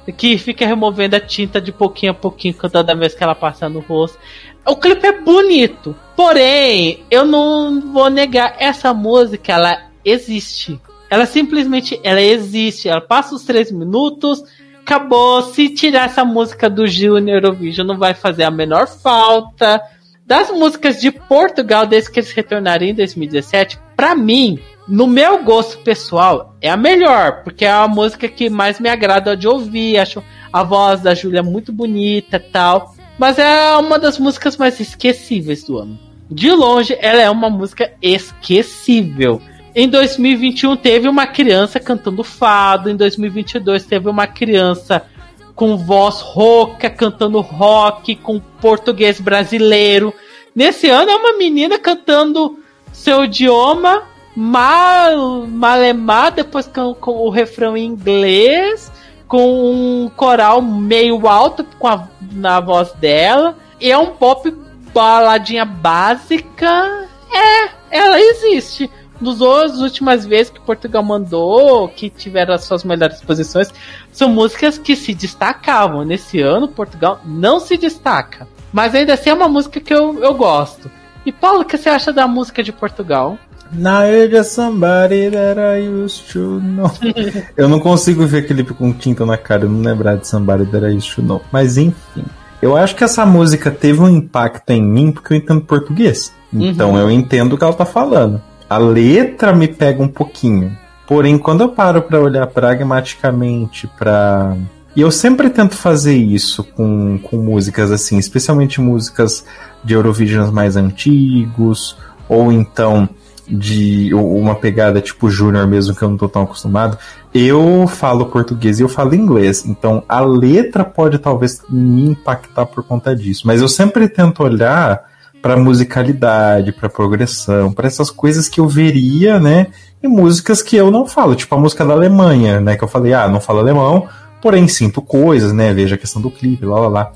que 0.15 0.37
fica 0.37 0.67
removendo 0.67 1.15
a 1.15 1.19
tinta 1.19 1.59
de 1.59 1.71
pouquinho 1.71 2.11
a 2.11 2.15
pouquinho 2.15 2.53
toda 2.53 2.95
vez 2.95 3.15
que 3.15 3.23
ela 3.23 3.33
passa 3.33 3.67
no 3.67 3.79
rosto. 3.79 4.19
O 4.67 4.75
clipe 4.75 5.05
é 5.05 5.21
bonito, 5.21 5.95
porém, 6.15 7.03
eu 7.11 7.23
não 7.23 7.79
vou 7.93 8.09
negar 8.09 8.55
essa 8.57 8.93
música, 8.93 9.53
ela 9.53 9.77
existe. 10.03 10.81
Ela 11.09 11.25
simplesmente, 11.27 11.99
ela 12.03 12.21
existe. 12.21 12.89
Ela 12.89 13.01
passa 13.01 13.35
os 13.35 13.43
três 13.43 13.71
minutos, 13.71 14.43
acabou. 14.81 15.43
Se 15.43 15.69
tirar 15.69 16.05
essa 16.05 16.25
música 16.25 16.69
do 16.69 16.87
Junior 16.87 17.43
Eurovision, 17.43 17.85
não 17.85 17.97
vai 17.97 18.13
fazer 18.13 18.43
a 18.43 18.51
menor 18.51 18.87
falta. 18.87 19.81
Das 20.25 20.49
músicas 20.49 20.99
de 20.99 21.11
Portugal, 21.11 21.85
desde 21.85 22.09
que 22.09 22.19
eles 22.19 22.31
retornaram 22.31 22.85
em 22.85 22.95
2017, 22.95 23.79
para 23.95 24.15
mim, 24.15 24.59
no 24.87 25.05
meu 25.05 25.43
gosto 25.43 25.77
pessoal, 25.83 26.55
é 26.59 26.69
a 26.69 26.75
melhor, 26.77 27.43
porque 27.43 27.65
é 27.65 27.71
a 27.71 27.87
música 27.87 28.27
que 28.27 28.49
mais 28.49 28.79
me 28.79 28.89
agrada 28.89 29.37
de 29.37 29.47
ouvir. 29.47 29.99
Acho 29.99 30.23
a 30.51 30.63
voz 30.63 31.01
da 31.01 31.13
Júlia 31.13 31.43
muito 31.43 31.71
bonita 31.71 32.39
tal. 32.39 32.94
Mas 33.17 33.39
é 33.39 33.75
uma 33.77 33.97
das 33.97 34.19
músicas 34.19 34.57
mais 34.57 34.79
esquecíveis 34.79 35.63
do 35.63 35.77
ano. 35.77 35.99
De 36.29 36.51
longe, 36.51 36.97
ela 36.99 37.21
é 37.21 37.29
uma 37.29 37.49
música 37.49 37.93
esquecível. 38.01 39.41
Em 39.73 39.87
2021 39.87 40.75
teve 40.77 41.07
uma 41.07 41.27
criança 41.27 41.79
cantando 41.79 42.23
fado, 42.23 42.89
em 42.89 42.95
2022 42.95 43.85
teve 43.85 44.09
uma 44.09 44.25
criança 44.25 45.05
com 45.53 45.77
voz 45.77 46.19
rouca 46.21 46.89
cantando 46.89 47.39
rock 47.41 48.15
com 48.15 48.39
português 48.39 49.19
brasileiro. 49.19 50.13
Nesse 50.53 50.89
ano 50.89 51.11
é 51.11 51.15
uma 51.15 51.37
menina 51.37 51.77
cantando 51.77 52.59
seu 52.91 53.25
idioma 53.25 54.03
mal, 54.35 55.45
malemar, 55.47 56.31
depois 56.31 56.67
com, 56.67 56.93
com 56.93 57.11
o 57.11 57.29
refrão 57.29 57.77
em 57.77 57.85
inglês, 57.85 58.91
com 59.27 60.03
um 60.03 60.09
coral 60.09 60.61
meio 60.61 61.27
alto 61.27 61.63
com 61.79 61.87
a, 61.87 62.07
na 62.31 62.59
voz 62.59 62.91
dela. 62.93 63.57
E 63.79 63.91
é 63.91 63.97
um 63.97 64.11
pop 64.15 64.49
baladinha 64.93 65.65
básica. 65.65 67.07
É, 67.31 67.69
ela 67.91 68.19
existe 68.19 68.89
nos 69.19 69.41
as 69.41 69.79
últimas 69.79 70.25
vezes 70.25 70.51
que 70.51 70.59
Portugal 70.59 71.03
mandou, 71.03 71.87
que 71.87 72.09
tiveram 72.09 72.53
as 72.53 72.63
suas 72.63 72.83
melhores 72.83 73.21
posições, 73.21 73.73
são 74.11 74.29
músicas 74.29 74.77
que 74.77 74.95
se 74.95 75.13
destacavam. 75.13 76.03
Nesse 76.03 76.41
ano, 76.41 76.67
Portugal 76.67 77.19
não 77.25 77.59
se 77.59 77.77
destaca. 77.77 78.47
Mas 78.71 78.93
ainda 78.93 79.13
assim 79.13 79.29
é 79.29 79.33
uma 79.33 79.47
música 79.47 79.79
que 79.79 79.93
eu, 79.93 80.21
eu 80.23 80.33
gosto. 80.33 80.91
E 81.25 81.31
Paulo, 81.31 81.61
o 81.61 81.65
que 81.65 81.77
você 81.77 81.89
acha 81.89 82.13
da 82.13 82.27
música 82.27 82.61
de 82.61 82.71
Portugal? 82.71 83.37
Na 83.71 84.07
ilha 84.09 84.43
somebody 84.43 85.29
that 85.29 85.59
I 85.59 85.87
used 85.87 86.31
to 86.33 86.59
know. 86.59 86.91
eu 87.57 87.67
não 87.67 87.79
consigo 87.79 88.25
ver 88.25 88.39
aquele 88.39 88.63
com 88.63 88.93
tinta 88.93 89.25
na 89.25 89.37
cara, 89.37 89.65
não 89.65 89.81
lembrar 89.81 90.17
de 90.17 90.27
somebody 90.27 90.65
that 90.67 90.85
I 90.85 90.95
used 90.95 91.15
to 91.15 91.21
know. 91.21 91.41
Mas 91.51 91.77
enfim. 91.77 92.23
Eu 92.61 92.75
acho 92.75 92.95
que 92.95 93.03
essa 93.03 93.25
música 93.25 93.69
teve 93.69 94.01
um 94.01 94.09
impacto 94.09 94.69
em 94.71 94.81
mim 94.81 95.11
porque 95.11 95.33
eu 95.33 95.37
entendo 95.37 95.61
português. 95.61 96.33
Então 96.53 96.91
uhum. 96.91 96.99
eu 96.99 97.11
entendo 97.11 97.53
o 97.53 97.57
que 97.57 97.63
ela 97.63 97.73
tá 97.73 97.85
falando. 97.85 98.41
A 98.69 98.77
letra 98.77 99.53
me 99.53 99.67
pega 99.67 100.01
um 100.01 100.07
pouquinho. 100.07 100.75
Porém, 101.05 101.37
quando 101.37 101.61
eu 101.61 101.69
paro 101.69 102.01
para 102.01 102.19
olhar 102.19 102.47
pragmaticamente 102.47 103.87
para 103.87 104.55
e 104.95 105.01
eu 105.01 105.11
sempre 105.11 105.49
tento 105.49 105.75
fazer 105.75 106.15
isso 106.15 106.63
com, 106.63 107.19
com 107.19 107.35
músicas 107.35 107.91
assim, 107.91 108.17
especialmente 108.17 108.79
músicas 108.79 109.45
de 109.83 109.93
Eurovision 109.93 110.49
mais 110.51 110.77
antigos, 110.77 111.97
ou 112.29 112.49
então 112.49 113.09
de 113.47 114.13
uma 114.13 114.55
pegada 114.55 115.01
tipo 115.01 115.29
Júnior 115.29 115.67
mesmo, 115.67 115.95
que 115.95 116.01
eu 116.01 116.09
não 116.09 116.17
tô 116.17 116.27
tão 116.27 116.43
acostumado. 116.43 116.97
Eu 117.33 117.87
falo 117.87 118.27
português 118.27 118.79
e 118.79 118.83
eu 118.83 118.89
falo 118.89 119.13
inglês, 119.13 119.65
então 119.65 120.03
a 120.07 120.21
letra 120.21 120.83
pode 120.83 121.19
talvez 121.19 121.61
me 121.69 122.09
impactar 122.09 122.65
por 122.65 122.83
conta 122.83 123.15
disso. 123.15 123.45
Mas 123.45 123.61
eu 123.61 123.67
sempre 123.67 124.07
tento 124.07 124.43
olhar 124.43 125.03
para 125.41 125.57
musicalidade, 125.57 126.71
para 126.71 126.89
progressão, 126.89 127.71
para 127.71 127.85
essas 127.85 128.09
coisas 128.09 128.49
que 128.49 128.59
eu 128.59 128.67
veria, 128.67 129.39
né, 129.39 129.67
em 130.01 130.07
músicas 130.07 130.63
que 130.63 130.75
eu 130.75 130.89
não 130.89 131.05
falo, 131.05 131.35
tipo 131.35 131.53
a 131.53 131.59
música 131.59 131.85
da 131.85 131.93
Alemanha, 131.93 132.59
né, 132.59 132.75
que 132.75 132.83
eu 132.83 132.87
falei, 132.87 133.13
ah, 133.13 133.27
não 133.27 133.39
falo 133.39 133.59
alemão, 133.59 134.07
porém 134.41 134.67
sinto 134.67 135.03
coisas, 135.03 135.53
né, 135.53 135.71
veja 135.71 135.93
a 135.93 135.99
questão 135.99 136.19
do 136.19 136.31
clipe, 136.31 136.65
lá 136.65 136.79
lá 136.79 136.87
lá. 136.87 137.11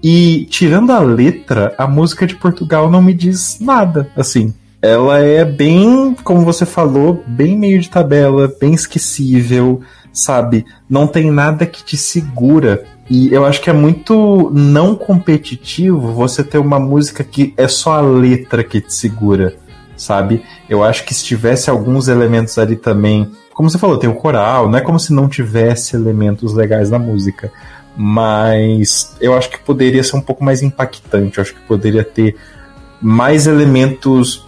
E 0.00 0.46
tirando 0.50 0.90
a 0.90 1.00
letra, 1.00 1.74
a 1.78 1.86
música 1.86 2.26
de 2.26 2.36
Portugal 2.36 2.90
não 2.90 3.00
me 3.00 3.14
diz 3.14 3.58
nada, 3.58 4.10
assim. 4.14 4.52
Ela 4.84 5.20
é 5.20 5.46
bem, 5.46 6.14
como 6.22 6.44
você 6.44 6.66
falou, 6.66 7.24
bem 7.26 7.56
meio 7.56 7.80
de 7.80 7.88
tabela, 7.88 8.52
bem 8.60 8.74
esquecível, 8.74 9.80
sabe? 10.12 10.66
Não 10.90 11.06
tem 11.06 11.30
nada 11.30 11.64
que 11.64 11.82
te 11.82 11.96
segura 11.96 12.84
E 13.08 13.32
eu 13.32 13.46
acho 13.46 13.62
que 13.62 13.70
é 13.70 13.72
muito 13.72 14.50
não 14.52 14.94
competitivo 14.94 16.12
você 16.12 16.44
ter 16.44 16.58
uma 16.58 16.78
música 16.78 17.24
que 17.24 17.54
é 17.56 17.66
só 17.66 17.94
a 17.94 18.02
letra 18.02 18.62
que 18.62 18.78
te 18.78 18.92
segura, 18.92 19.56
sabe? 19.96 20.42
Eu 20.68 20.84
acho 20.84 21.06
que 21.06 21.14
se 21.14 21.24
tivesse 21.24 21.70
alguns 21.70 22.06
elementos 22.06 22.58
ali 22.58 22.76
também, 22.76 23.30
como 23.54 23.70
você 23.70 23.78
falou, 23.78 23.96
tem 23.96 24.10
o 24.10 24.14
coral, 24.14 24.68
não 24.68 24.76
é 24.76 24.82
como 24.82 25.00
se 25.00 25.14
não 25.14 25.30
tivesse 25.30 25.96
elementos 25.96 26.52
legais 26.52 26.90
na 26.90 26.98
música, 26.98 27.50
mas 27.96 29.16
eu 29.18 29.34
acho 29.34 29.48
que 29.48 29.58
poderia 29.60 30.04
ser 30.04 30.16
um 30.16 30.20
pouco 30.20 30.44
mais 30.44 30.60
impactante, 30.60 31.38
eu 31.38 31.42
acho 31.42 31.54
que 31.54 31.62
poderia 31.62 32.04
ter 32.04 32.36
mais 33.00 33.46
elementos 33.46 34.43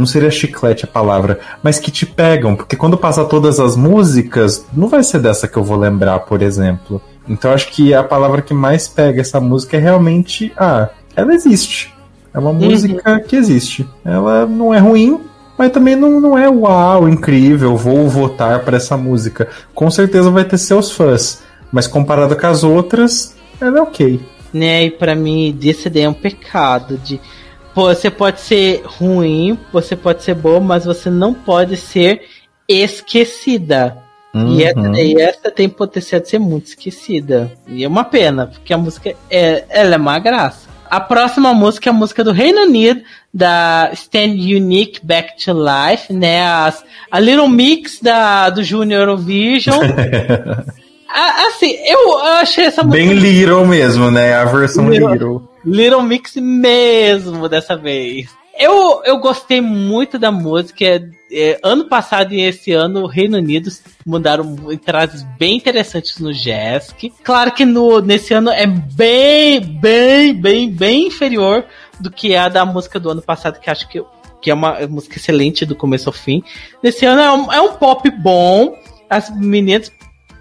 não 0.00 0.06
seria 0.06 0.30
chiclete 0.30 0.84
a 0.84 0.88
palavra, 0.88 1.38
mas 1.62 1.78
que 1.78 1.90
te 1.90 2.06
pegam, 2.06 2.56
porque 2.56 2.74
quando 2.74 2.96
passar 2.96 3.26
todas 3.26 3.60
as 3.60 3.76
músicas, 3.76 4.66
não 4.72 4.88
vai 4.88 5.02
ser 5.02 5.20
dessa 5.20 5.46
que 5.46 5.56
eu 5.56 5.62
vou 5.62 5.76
lembrar, 5.76 6.20
por 6.20 6.40
exemplo. 6.42 7.00
Então 7.28 7.52
acho 7.52 7.68
que 7.68 7.92
a 7.92 8.02
palavra 8.02 8.42
que 8.42 8.54
mais 8.54 8.88
pega 8.88 9.20
essa 9.20 9.38
música 9.38 9.76
é 9.76 9.80
realmente, 9.80 10.52
ah, 10.56 10.88
ela 11.14 11.34
existe. 11.34 11.94
É 12.32 12.38
uma 12.38 12.50
uhum. 12.50 12.70
música 12.70 13.20
que 13.20 13.36
existe. 13.36 13.86
Ela 14.04 14.46
não 14.46 14.72
é 14.72 14.78
ruim, 14.78 15.20
mas 15.58 15.70
também 15.70 15.94
não, 15.94 16.20
não 16.20 16.38
é 16.38 16.48
uau, 16.48 17.08
incrível, 17.08 17.76
vou 17.76 18.08
votar 18.08 18.64
para 18.64 18.78
essa 18.78 18.96
música. 18.96 19.48
Com 19.74 19.90
certeza 19.90 20.30
vai 20.30 20.44
ter 20.44 20.56
seus 20.56 20.90
fãs, 20.90 21.42
mas 21.70 21.86
comparado 21.86 22.34
com 22.34 22.46
as 22.46 22.64
outras, 22.64 23.34
ela 23.60 23.78
é 23.78 23.82
ok. 23.82 24.20
Né, 24.52 24.86
e 24.86 24.90
pra 24.90 25.14
mim, 25.14 25.56
daí 25.92 26.02
é 26.02 26.08
um 26.08 26.14
pecado 26.14 26.98
de 26.98 27.20
você 27.74 28.10
pode 28.10 28.40
ser 28.40 28.82
ruim, 28.84 29.58
você 29.72 29.94
pode 29.94 30.22
ser 30.22 30.34
boa, 30.34 30.60
mas 30.60 30.84
você 30.84 31.08
não 31.10 31.32
pode 31.32 31.76
ser 31.76 32.22
esquecida. 32.68 33.96
Uhum. 34.32 34.54
E, 34.54 34.64
essa, 34.64 35.00
e, 35.00 35.20
essa, 35.20 35.50
tem 35.50 35.68
potencial 35.68 36.20
de 36.20 36.28
ser 36.28 36.38
muito 36.38 36.66
esquecida. 36.66 37.50
E 37.66 37.84
é 37.84 37.88
uma 37.88 38.04
pena, 38.04 38.46
porque 38.46 38.72
a 38.72 38.78
música 38.78 39.14
é, 39.28 39.64
ela 39.68 39.94
é 39.94 39.98
uma 39.98 40.18
graça. 40.18 40.68
A 40.88 41.00
próxima 41.00 41.54
música 41.54 41.88
é 41.88 41.92
a 41.92 41.94
música 41.94 42.24
do 42.24 42.32
Reino 42.32 42.62
Unido, 42.62 43.00
da 43.32 43.90
Stand 43.92 44.34
Unique 44.34 45.00
Back 45.04 45.44
to 45.44 45.52
Life, 45.52 46.12
né? 46.12 46.44
As, 46.44 46.84
a 47.10 47.20
Little 47.20 47.48
Mix 47.48 48.00
da, 48.00 48.50
do 48.50 48.62
Junior 48.62 49.02
Eurovision. 49.02 49.78
assim, 51.48 51.76
eu 51.86 52.18
achei 52.18 52.64
essa 52.64 52.82
música. 52.82 53.04
Bem 53.04 53.14
Little 53.14 53.66
mesmo, 53.66 54.10
né? 54.10 54.34
A 54.34 54.44
versão 54.44 54.88
Little. 54.88 55.12
little. 55.12 55.49
Little 55.64 56.02
Mix 56.02 56.36
mesmo 56.36 57.48
dessa 57.48 57.76
vez. 57.76 58.28
Eu, 58.58 59.02
eu 59.04 59.18
gostei 59.18 59.60
muito 59.60 60.18
da 60.18 60.30
música. 60.30 60.84
É, 60.84 61.02
é, 61.32 61.60
ano 61.62 61.88
passado 61.88 62.34
e 62.34 62.42
esse 62.42 62.72
ano, 62.72 63.04
o 63.04 63.06
Reino 63.06 63.38
Unido 63.38 63.70
mudaram 64.04 64.70
entradas 64.70 65.22
bem 65.38 65.56
interessantes 65.56 66.18
no 66.18 66.32
Jesk. 66.32 67.10
Claro 67.22 67.52
que 67.52 67.64
no, 67.64 68.00
nesse 68.00 68.34
ano 68.34 68.50
é 68.50 68.66
bem, 68.66 69.60
bem, 69.60 70.34
bem, 70.34 70.70
bem 70.70 71.06
inferior 71.06 71.64
do 71.98 72.10
que 72.10 72.36
a 72.36 72.50
da 72.50 72.66
música 72.66 73.00
do 73.00 73.10
ano 73.10 73.22
passado, 73.22 73.58
que 73.58 73.70
acho 73.70 73.88
que, 73.88 74.04
que 74.42 74.50
é 74.50 74.54
uma 74.54 74.86
música 74.86 75.16
excelente 75.16 75.64
do 75.64 75.74
começo 75.74 76.10
ao 76.10 76.12
fim. 76.12 76.42
Nesse 76.82 77.06
ano 77.06 77.22
é 77.22 77.32
um, 77.32 77.52
é 77.52 77.60
um 77.62 77.72
pop 77.74 78.10
bom. 78.10 78.76
As 79.08 79.34
meninas 79.34 79.90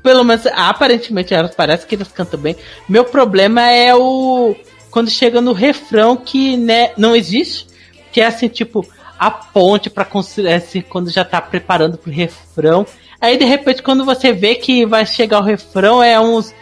pelo 0.04 0.24
menos 0.24 0.46
aparentemente 0.48 1.34
elas 1.34 1.56
parece 1.56 1.86
que 1.86 1.96
elas 1.96 2.12
cantam 2.12 2.40
bem. 2.40 2.56
Meu 2.88 3.06
problema 3.06 3.62
é 3.70 3.96
o 3.96 4.56
quando 4.92 5.10
chega 5.10 5.42
no 5.42 5.54
refrão 5.54 6.16
que 6.16 6.58
né, 6.58 6.92
não 6.98 7.16
existe, 7.16 7.68
que 8.12 8.22
é 8.22 8.26
assim, 8.26 8.48
tipo, 8.48 8.86
a 9.18 9.30
ponte 9.30 9.90
para 9.90 10.08
é 10.46 10.56
assim, 10.56 10.82
quando 10.82 11.10
já 11.10 11.26
tá 11.26 11.42
preparando 11.42 11.98
pro 11.98 12.12
refrão. 12.12 12.86
Aí 13.20 13.38
de 13.38 13.46
repente 13.46 13.84
quando 13.84 14.06
você 14.06 14.32
vê 14.32 14.56
que 14.56 14.86
vai 14.86 15.06
chegar 15.06 15.40
o 15.40 15.44
refrão 15.44 16.02
é 16.02 16.20
uns 16.20 16.54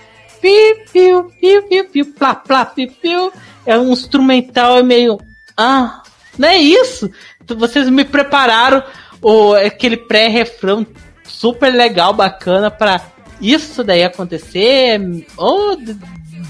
piu 0.42 0.76
piu 0.92 1.32
piu 1.40 1.64
piu 1.64 1.86
piu 1.86 2.06
plá 2.14 2.36
plá 2.36 2.66
piu 2.66 2.92
piu, 3.02 3.32
é 3.66 3.78
um 3.78 3.92
instrumental 3.92 4.78
é 4.78 4.84
meio 4.84 5.20
ah, 5.56 6.04
não 6.38 6.48
é 6.50 6.58
isso. 6.58 7.10
Vocês 7.48 7.90
me 7.90 8.06
prepararam 8.06 8.84
o 9.22 9.54
aquele 9.54 9.98
pré-refrão 9.98 10.86
super 11.24 11.74
legal, 11.74 12.14
bacana 12.14 12.70
para 12.70 13.02
isso 13.42 13.84
daí 13.84 14.04
acontecer. 14.04 15.00
Oh, 15.36 15.76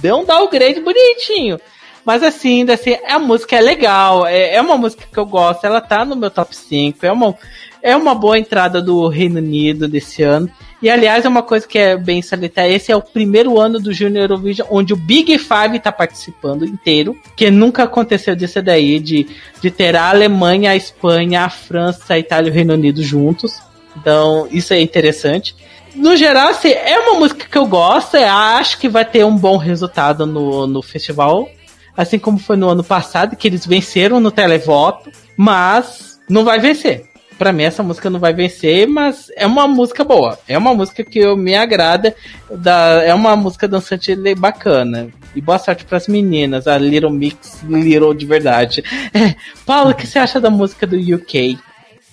deu 0.02 0.18
um 0.18 0.26
downgrade 0.26 0.80
bonitinho. 0.82 1.60
Mas 2.08 2.24
assim, 2.24 2.66
assim, 2.72 2.96
a 3.06 3.20
música 3.20 3.58
é 3.58 3.60
legal, 3.60 4.26
é, 4.26 4.56
é 4.56 4.62
uma 4.62 4.78
música 4.78 5.04
que 5.12 5.18
eu 5.18 5.26
gosto, 5.26 5.66
ela 5.66 5.82
tá 5.82 6.06
no 6.06 6.16
meu 6.16 6.32
top 6.32 6.56
5, 6.56 7.06
é 7.06 7.12
uma, 7.12 7.36
é 7.82 7.94
uma 7.98 8.16
boa 8.16 8.40
entrada 8.40 8.82
do 8.82 9.10
Reino 9.10 9.40
Unido 9.40 9.90
desse 9.90 10.24
ano. 10.24 10.50
E 10.82 10.90
aliás, 10.90 11.26
é 11.26 11.28
uma 11.28 11.44
coisa 11.44 11.68
que 11.68 11.78
é 11.78 11.98
bem 11.98 12.22
salientar, 12.22 12.66
esse 12.66 12.94
é 12.94 12.96
o 12.96 13.02
primeiro 13.02 13.60
ano 13.60 13.78
do 13.78 13.92
Junior 13.92 14.24
Eurovision 14.24 14.68
onde 14.72 14.94
o 14.94 14.96
Big 14.96 15.38
Five 15.38 15.80
tá 15.82 15.92
participando 15.92 16.64
inteiro, 16.64 17.14
que 17.36 17.52
nunca 17.52 17.84
aconteceu 17.84 18.38
disso 18.38 18.62
daí, 18.62 19.02
de, 19.02 19.28
de 19.62 19.70
ter 19.70 19.94
a 19.98 20.10
Alemanha, 20.10 20.72
a 20.72 20.76
Espanha, 20.78 21.42
a 21.42 21.50
França, 21.50 22.14
a 22.14 22.20
Itália 22.20 22.48
e 22.48 22.52
o 22.52 22.56
Reino 22.56 22.74
Unido 22.74 23.04
juntos. 23.04 23.60
Então, 23.98 24.48
isso 24.50 24.74
é 24.74 24.80
interessante 24.80 25.54
no 25.96 26.16
geral, 26.16 26.50
assim, 26.50 26.70
é 26.70 27.00
uma 27.00 27.20
música 27.20 27.48
que 27.50 27.58
eu 27.58 27.66
gosto. 27.66 28.18
Eu 28.18 28.28
acho 28.28 28.78
que 28.80 28.90
vai 28.90 29.06
ter 29.06 29.26
um 29.26 29.36
bom 29.36 29.58
resultado 29.58 30.26
no, 30.26 30.68
no 30.68 30.82
festival. 30.82 31.50
Assim 31.96 32.20
como 32.20 32.38
foi 32.38 32.56
no 32.56 32.70
ano 32.70 32.84
passado, 32.84 33.36
que 33.36 33.48
eles 33.48 33.66
venceram 33.66 34.20
no 34.20 34.32
televoto. 34.32 35.12
Mas 35.36 36.20
não 36.30 36.44
vai 36.44 36.60
vencer. 36.60 37.06
Para 37.38 37.54
mim, 37.54 37.64
essa 37.64 37.84
música 37.84 38.10
não 38.10 38.20
vai 38.20 38.34
vencer, 38.34 38.88
mas 38.88 39.32
é 39.36 39.46
uma 39.46 39.68
música 39.68 40.04
boa. 40.04 40.40
É 40.48 40.58
uma 40.58 40.74
música 40.74 41.04
que 41.04 41.20
eu, 41.20 41.38
me 41.38 41.56
agrada. 41.56 42.16
Da, 42.50 43.04
é 43.04 43.14
uma 43.14 43.36
música 43.36 43.68
dançante 43.68 44.16
bacana. 44.36 45.10
E 45.36 45.42
boa 45.42 45.60
sorte 45.60 45.86
para 45.86 45.98
as 45.98 46.08
meninas, 46.08 46.68
a 46.68 46.78
Little 46.80 47.12
Mix, 47.12 47.62
Little 47.64 48.14
de 48.16 48.26
verdade. 48.26 48.84
É, 49.14 49.36
Paulo, 49.66 49.92
o 49.92 49.94
que 49.94 50.08
você 50.08 50.18
acha 50.18 50.40
da 50.40 50.50
música 50.50 50.88
do 50.88 50.98
UK? 50.98 51.60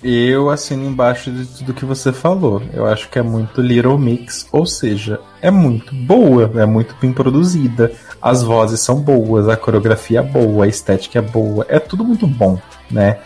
Eu 0.07 0.51
assino 0.51 0.85
embaixo 0.87 1.31
de 1.31 1.47
tudo 1.47 1.73
que 1.73 1.87
você 1.87 2.13
falou. 2.13 2.61
Eu 2.75 2.85
acho 2.85 3.09
que 3.09 3.19
é 3.19 3.23
muito 3.23 3.63
Little 3.63 3.97
Mix, 3.97 4.47
ou 4.53 4.67
seja, 4.67 5.19
é 5.41 5.51
muito 5.51 5.95
boa, 5.95 6.53
é 6.57 6.67
muito 6.67 6.95
bem 7.01 7.11
produzida. 7.11 7.91
As 8.21 8.43
vozes 8.43 8.81
são 8.81 9.01
boas, 9.01 9.49
a 9.49 9.57
coreografia 9.57 10.19
é 10.19 10.23
boa, 10.23 10.67
a 10.67 10.69
estética 10.69 11.21
é 11.21 11.23
boa, 11.23 11.65
é 11.71 11.79
tudo 11.79 12.05
muito 12.05 12.27
bom, 12.27 12.61
né? 12.91 13.17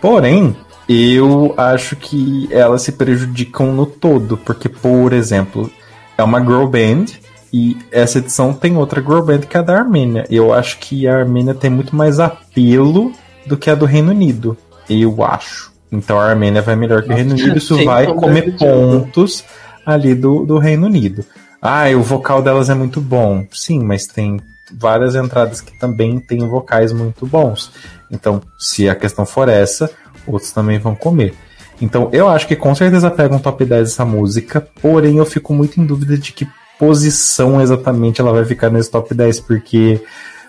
Porém, 0.00 0.56
eu 0.88 1.52
acho 1.54 1.96
que 1.96 2.48
elas 2.50 2.80
se 2.80 2.92
prejudicam 2.92 3.70
no 3.70 3.84
todo, 3.84 4.38
porque, 4.38 4.70
por 4.70 5.12
exemplo, 5.12 5.70
é 6.16 6.22
uma 6.22 6.40
girl 6.40 6.64
band 6.66 7.06
e 7.52 7.76
essa 7.90 8.16
edição 8.20 8.54
tem 8.54 8.78
outra 8.78 9.02
girl 9.02 9.20
band 9.20 9.40
que 9.40 9.54
é 9.54 9.60
a 9.60 9.62
da 9.62 9.76
Armênia. 9.76 10.24
Eu 10.30 10.54
acho 10.54 10.78
que 10.78 11.06
a 11.06 11.14
Armênia 11.14 11.52
tem 11.52 11.68
muito 11.68 11.94
mais 11.94 12.18
apelo 12.18 13.12
do 13.46 13.54
que 13.54 13.68
a 13.68 13.74
do 13.74 13.84
Reino 13.84 14.12
Unido. 14.12 14.56
Eu 14.88 15.22
acho. 15.22 15.71
Então 15.92 16.18
a 16.18 16.24
Armênia 16.24 16.62
vai 16.62 16.74
melhor 16.74 17.02
que 17.02 17.12
o 17.12 17.14
Reino 17.14 17.32
Unido, 17.32 17.58
isso 17.58 17.84
vai 17.84 18.06
comer 18.06 18.56
pontos 18.56 19.44
ali 19.84 20.14
do, 20.14 20.44
do 20.46 20.58
Reino 20.58 20.86
Unido. 20.86 21.24
Ah, 21.60 21.84
o 21.94 22.02
vocal 22.02 22.42
delas 22.42 22.70
é 22.70 22.74
muito 22.74 23.00
bom. 23.00 23.46
Sim, 23.52 23.84
mas 23.84 24.06
tem 24.06 24.40
várias 24.72 25.14
entradas 25.14 25.60
que 25.60 25.78
também 25.78 26.18
têm 26.18 26.48
vocais 26.48 26.92
muito 26.92 27.26
bons. 27.26 27.70
Então, 28.10 28.40
se 28.58 28.88
a 28.88 28.94
questão 28.94 29.26
for 29.26 29.48
essa, 29.48 29.90
outros 30.26 30.50
também 30.50 30.78
vão 30.78 30.94
comer. 30.94 31.34
Então, 31.80 32.08
eu 32.12 32.28
acho 32.28 32.46
que 32.46 32.56
com 32.56 32.74
certeza 32.74 33.10
pega 33.10 33.34
um 33.34 33.38
top 33.38 33.64
10 33.64 33.88
essa 33.88 34.04
música, 34.04 34.66
porém 34.80 35.18
eu 35.18 35.26
fico 35.26 35.52
muito 35.52 35.80
em 35.80 35.84
dúvida 35.84 36.16
de 36.16 36.32
que 36.32 36.48
posição 36.78 37.60
exatamente 37.60 38.20
ela 38.20 38.32
vai 38.32 38.44
ficar 38.44 38.70
nesse 38.70 38.90
top 38.90 39.14
10, 39.14 39.40
porque 39.40 40.00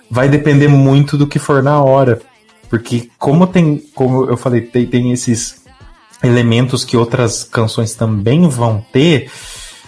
vai 0.10 0.30
depender 0.30 0.68
muito 0.68 1.18
do 1.18 1.28
que 1.28 1.40
for 1.40 1.62
na 1.62 1.82
hora. 1.82 2.20
Porque 2.74 3.08
como 3.20 3.46
tem, 3.46 3.84
como 3.94 4.26
eu 4.26 4.36
falei, 4.36 4.62
tem, 4.62 4.88
tem 4.88 5.12
esses 5.12 5.64
elementos 6.24 6.84
que 6.84 6.98
outras 6.98 7.44
canções 7.44 7.94
também 7.94 8.50
vão 8.50 8.84
ter, 8.92 9.30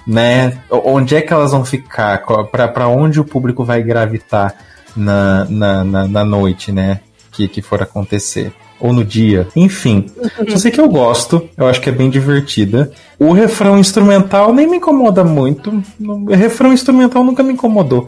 né? 0.05 0.59
Onde 0.69 1.15
é 1.15 1.21
que 1.23 1.33
elas 1.33 1.51
vão 1.51 1.65
ficar? 1.65 2.21
Para 2.51 2.87
onde 2.87 3.19
o 3.19 3.25
público 3.25 3.63
vai 3.63 3.81
gravitar 3.81 4.53
na, 4.95 5.45
na, 5.45 5.83
na, 5.83 6.07
na, 6.07 6.23
noite, 6.23 6.71
né? 6.71 6.99
Que, 7.31 7.47
que 7.47 7.59
for 7.59 7.81
acontecer. 7.81 8.53
Ou 8.79 8.93
no 8.93 9.03
dia. 9.03 9.47
Enfim. 9.55 10.05
Só 10.47 10.57
sei 10.57 10.69
que 10.69 10.79
eu 10.79 10.87
gosto. 10.87 11.49
Eu 11.57 11.65
acho 11.65 11.81
que 11.81 11.89
é 11.89 11.91
bem 11.91 12.11
divertida. 12.11 12.91
O 13.17 13.33
refrão 13.33 13.79
instrumental 13.79 14.53
nem 14.53 14.69
me 14.69 14.77
incomoda 14.77 15.23
muito. 15.23 15.83
O 15.99 16.35
refrão 16.35 16.71
instrumental 16.71 17.23
nunca 17.23 17.41
me 17.41 17.53
incomodou. 17.53 18.07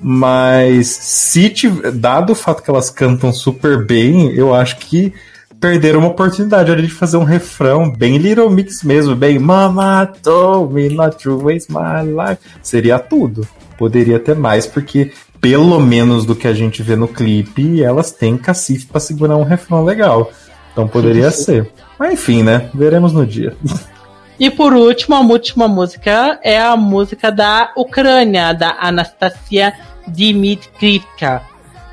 Mas 0.00 0.88
se 0.88 1.50
tiver, 1.50 1.90
dado 1.92 2.32
o 2.32 2.36
fato 2.36 2.62
que 2.62 2.70
elas 2.70 2.90
cantam 2.90 3.32
super 3.32 3.84
bem, 3.84 4.32
eu 4.32 4.54
acho 4.54 4.78
que 4.78 5.12
perderam 5.60 6.00
uma 6.00 6.08
oportunidade 6.08 6.70
ali 6.70 6.82
de 6.82 6.92
fazer 6.92 7.16
um 7.16 7.24
refrão 7.24 7.90
bem 7.90 8.16
Little 8.16 8.48
Mix 8.48 8.82
mesmo, 8.82 9.16
bem 9.16 9.38
Mama 9.38 10.06
told 10.22 10.72
me 10.72 10.88
not 10.88 11.16
to 11.22 11.36
waste 11.38 11.72
my 11.72 12.02
life. 12.02 12.40
Seria 12.62 12.98
tudo. 12.98 13.46
Poderia 13.76 14.18
ter 14.18 14.36
mais, 14.36 14.66
porque 14.66 15.12
pelo 15.40 15.80
menos 15.80 16.24
do 16.24 16.34
que 16.34 16.48
a 16.48 16.54
gente 16.54 16.82
vê 16.82 16.96
no 16.96 17.08
clipe, 17.08 17.82
elas 17.82 18.10
têm 18.10 18.36
cacife 18.36 18.86
para 18.86 19.00
segurar 19.00 19.36
um 19.36 19.44
refrão 19.44 19.84
legal. 19.84 20.30
Então 20.72 20.86
poderia 20.86 21.30
ser. 21.30 21.70
Mas 21.98 22.12
enfim, 22.12 22.42
né? 22.42 22.70
Veremos 22.74 23.12
no 23.12 23.26
dia. 23.26 23.56
E 24.38 24.50
por 24.50 24.72
último, 24.72 25.16
a 25.16 25.20
última 25.20 25.66
música 25.66 26.38
é 26.42 26.60
a 26.60 26.76
música 26.76 27.32
da 27.32 27.72
Ucrânia, 27.76 28.52
da 28.52 28.76
Anastasia 28.80 29.72
Dimitrivka. 30.06 31.42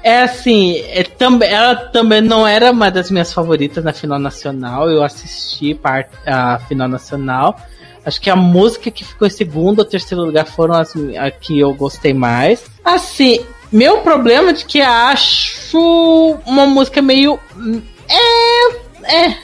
É 0.03 0.21
assim, 0.21 0.83
é, 0.89 1.01
também, 1.01 1.49
ela 1.49 1.75
também 1.75 2.21
não 2.21 2.47
era 2.47 2.71
uma 2.71 2.91
das 2.91 3.09
minhas 3.09 3.33
favoritas 3.33 3.83
na 3.83 3.91
final 3.91 4.19
nacional. 4.19 4.89
Eu 4.89 5.03
assisti 5.03 5.79
a 6.27 6.59
final 6.59 6.87
nacional. 6.87 7.59
Acho 8.05 8.21
que 8.21 8.29
a 8.29 8.35
música 8.35 8.91
que 8.91 9.03
ficou 9.03 9.27
em 9.27 9.31
segundo 9.31 9.79
ou 9.79 9.85
terceiro 9.85 10.23
lugar 10.23 10.45
foram 10.45 10.75
as 10.75 10.93
a 11.19 11.31
que 11.31 11.59
eu 11.59 11.73
gostei 11.73 12.13
mais. 12.13 12.65
Assim, 12.83 13.43
meu 13.71 14.01
problema 14.01 14.51
é 14.51 14.53
de 14.53 14.65
que 14.65 14.79
acho 14.79 16.37
uma 16.45 16.67
música 16.67 17.01
meio. 17.01 17.39
É. 18.07 19.25
É. 19.25 19.37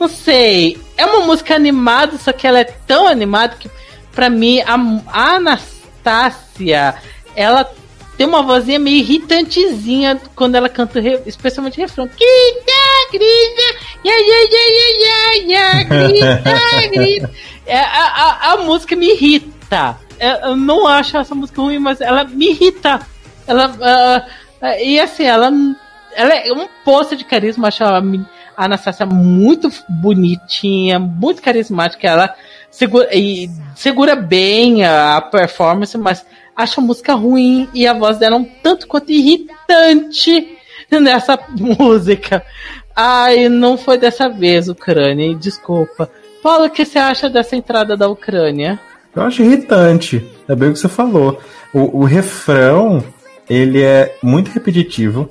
Não 0.00 0.08
sei. 0.08 0.78
É 0.96 1.06
uma 1.06 1.26
música 1.26 1.54
animada, 1.54 2.18
só 2.18 2.32
que 2.32 2.46
ela 2.46 2.60
é 2.60 2.64
tão 2.64 3.06
animada 3.06 3.56
que, 3.56 3.70
pra 4.12 4.28
mim, 4.28 4.60
a, 4.60 4.74
a 5.06 5.36
Anastácia, 5.36 6.94
ela 7.34 7.70
tem 8.16 8.26
uma 8.26 8.42
vozinha 8.42 8.78
meio 8.78 8.98
irritantezinha 8.98 10.18
quando 10.34 10.54
ela 10.54 10.68
canta, 10.68 11.00
especialmente 11.26 11.78
o 11.78 11.82
refrão. 11.82 12.06
Grita, 12.06 13.12
grita, 13.12 13.62
ya, 14.04 14.14
ya, 14.18 14.40
ya, 14.50 14.72
ya, 14.98 15.44
ya, 15.44 15.82
grita, 15.82 16.88
grita. 16.90 17.30
É, 17.68 17.80
a, 17.80 17.82
a, 17.82 18.52
a 18.52 18.56
música 18.58 18.94
me 18.94 19.10
irrita. 19.10 19.98
É, 20.20 20.46
eu 20.46 20.54
não 20.54 20.86
acho 20.86 21.16
essa 21.16 21.34
música 21.34 21.60
ruim, 21.60 21.80
mas 21.80 22.00
ela 22.00 22.22
me 22.22 22.50
irrita. 22.50 23.00
Ela, 23.44 23.66
uh, 24.62 24.66
e 24.80 25.00
assim, 25.00 25.24
ela, 25.24 25.50
ela 26.14 26.32
é 26.32 26.52
um 26.52 26.68
poço 26.84 27.16
de 27.16 27.24
carisma, 27.24 27.66
acho 27.66 27.82
a, 27.82 28.00
a 28.56 28.64
Anastasia 28.64 29.06
muito 29.06 29.70
bonitinha, 29.88 30.98
muito 30.98 31.42
carismática. 31.42 32.08
Ela 32.08 32.34
segura, 32.70 33.08
e 33.14 33.50
segura 33.74 34.16
bem 34.16 34.84
a, 34.84 35.20
performance, 35.20 35.96
mas 35.98 36.24
acho 36.54 36.80
a 36.80 36.82
música 36.82 37.14
ruim 37.14 37.68
e 37.74 37.86
a 37.86 37.92
voz 37.92 38.18
dela 38.18 38.36
um 38.36 38.44
tanto 38.44 38.86
quanto 38.86 39.12
irritante 39.12 40.56
nessa 40.90 41.38
música. 41.54 42.42
Ai, 42.94 43.48
não 43.48 43.76
foi 43.76 43.98
dessa 43.98 44.28
vez, 44.28 44.68
Ucrânia, 44.68 45.34
desculpa. 45.34 46.10
Paulo, 46.42 46.66
o 46.66 46.70
que 46.70 46.84
você 46.84 46.98
acha 46.98 47.28
dessa 47.28 47.56
entrada 47.56 47.96
da 47.96 48.08
Ucrânia? 48.08 48.80
Eu 49.14 49.22
acho 49.22 49.42
irritante, 49.42 50.24
é 50.48 50.54
bem 50.54 50.70
o 50.70 50.72
que 50.72 50.78
você 50.78 50.88
falou. 50.88 51.40
O, 51.72 52.00
o 52.00 52.04
refrão, 52.04 53.02
ele 53.48 53.82
é 53.82 54.16
muito 54.22 54.50
repetitivo 54.50 55.28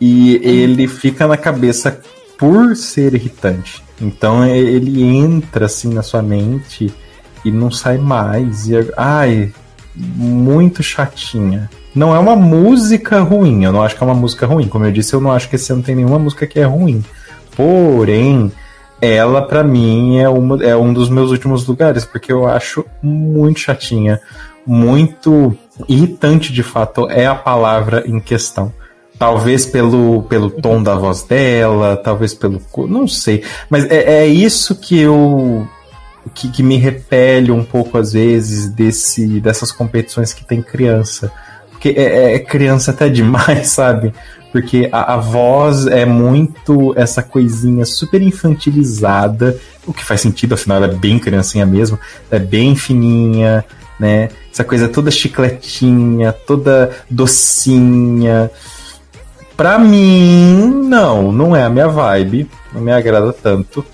e 0.00 0.36
ele 0.42 0.86
fica 0.88 1.26
na 1.26 1.36
cabeça 1.36 2.02
por 2.38 2.76
ser 2.76 3.14
irritante. 3.14 3.82
Então 4.00 4.44
ele 4.44 5.02
entra 5.02 5.66
assim 5.66 5.92
na 5.92 6.02
sua 6.02 6.22
mente 6.22 6.92
e 7.44 7.50
não 7.50 7.70
sai 7.70 7.98
mais. 7.98 8.68
E, 8.68 8.74
ai, 8.96 9.52
muito 9.94 10.82
chatinha. 10.82 11.70
Não 11.94 12.14
é 12.14 12.18
uma 12.18 12.36
música 12.36 13.20
ruim, 13.20 13.64
eu 13.64 13.72
não 13.72 13.82
acho 13.82 13.96
que 13.96 14.02
é 14.02 14.06
uma 14.06 14.14
música 14.14 14.46
ruim. 14.46 14.68
Como 14.68 14.84
eu 14.84 14.92
disse, 14.92 15.14
eu 15.14 15.20
não 15.20 15.32
acho 15.32 15.48
que 15.48 15.56
esse 15.56 15.72
ano 15.72 15.82
tem 15.82 15.94
nenhuma 15.94 16.18
música 16.18 16.46
que 16.46 16.60
é 16.60 16.64
ruim. 16.64 17.02
Porém, 17.56 18.52
ela 19.00 19.40
para 19.40 19.64
mim 19.64 20.18
é, 20.18 20.28
uma, 20.28 20.62
é 20.62 20.76
um 20.76 20.92
dos 20.92 21.08
meus 21.08 21.30
últimos 21.30 21.66
lugares, 21.66 22.04
porque 22.04 22.30
eu 22.30 22.46
acho 22.46 22.84
muito 23.02 23.60
chatinha, 23.60 24.20
muito 24.66 25.56
irritante 25.88 26.52
de 26.52 26.62
fato 26.62 27.08
é 27.10 27.26
a 27.26 27.34
palavra 27.34 28.04
em 28.06 28.20
questão. 28.20 28.72
Talvez 29.18 29.64
pelo, 29.64 30.24
pelo 30.24 30.50
tom 30.50 30.82
da 30.82 30.94
voz 30.94 31.22
dela, 31.22 31.96
talvez 31.96 32.34
pelo. 32.34 32.60
Não 32.88 33.08
sei. 33.08 33.42
Mas 33.70 33.84
é, 33.86 34.24
é 34.24 34.26
isso 34.26 34.74
que 34.74 34.98
eu 34.98 35.66
que, 36.34 36.48
que 36.48 36.62
me 36.62 36.76
repele 36.76 37.50
um 37.50 37.64
pouco 37.64 37.98
às 37.98 38.12
vezes 38.12 38.68
desse, 38.68 39.40
dessas 39.40 39.72
competições 39.72 40.32
que 40.32 40.44
tem 40.44 40.60
criança. 40.62 41.32
Porque 41.70 41.90
é, 41.90 42.34
é 42.34 42.38
criança 42.38 42.90
até 42.90 43.08
demais, 43.08 43.68
sabe? 43.72 44.12
Porque 44.50 44.88
a, 44.90 45.14
a, 45.14 45.16
voz 45.18 45.86
é 45.86 46.06
muito 46.06 46.94
essa 46.96 47.22
coisinha 47.22 47.84
super 47.84 48.22
infantilizada, 48.22 49.58
o 49.86 49.92
que 49.92 50.04
faz 50.04 50.20
sentido, 50.20 50.54
afinal 50.54 50.78
ela 50.78 50.92
é 50.92 50.96
bem 50.96 51.18
criancinha 51.18 51.66
mesmo, 51.66 51.98
é 52.30 52.38
bem 52.38 52.74
fininha, 52.74 53.64
né? 54.00 54.30
Essa 54.50 54.64
coisa 54.64 54.88
toda 54.88 55.10
chicletinha, 55.10 56.32
toda 56.32 56.90
docinha. 57.10 58.50
Pra 59.56 59.78
mim, 59.78 60.84
não, 60.84 61.32
não 61.32 61.56
é 61.56 61.62
a 61.62 61.70
minha 61.70 61.88
vibe, 61.88 62.48
não 62.72 62.80
me 62.80 62.92
agrada 62.92 63.32
tanto. 63.32 63.84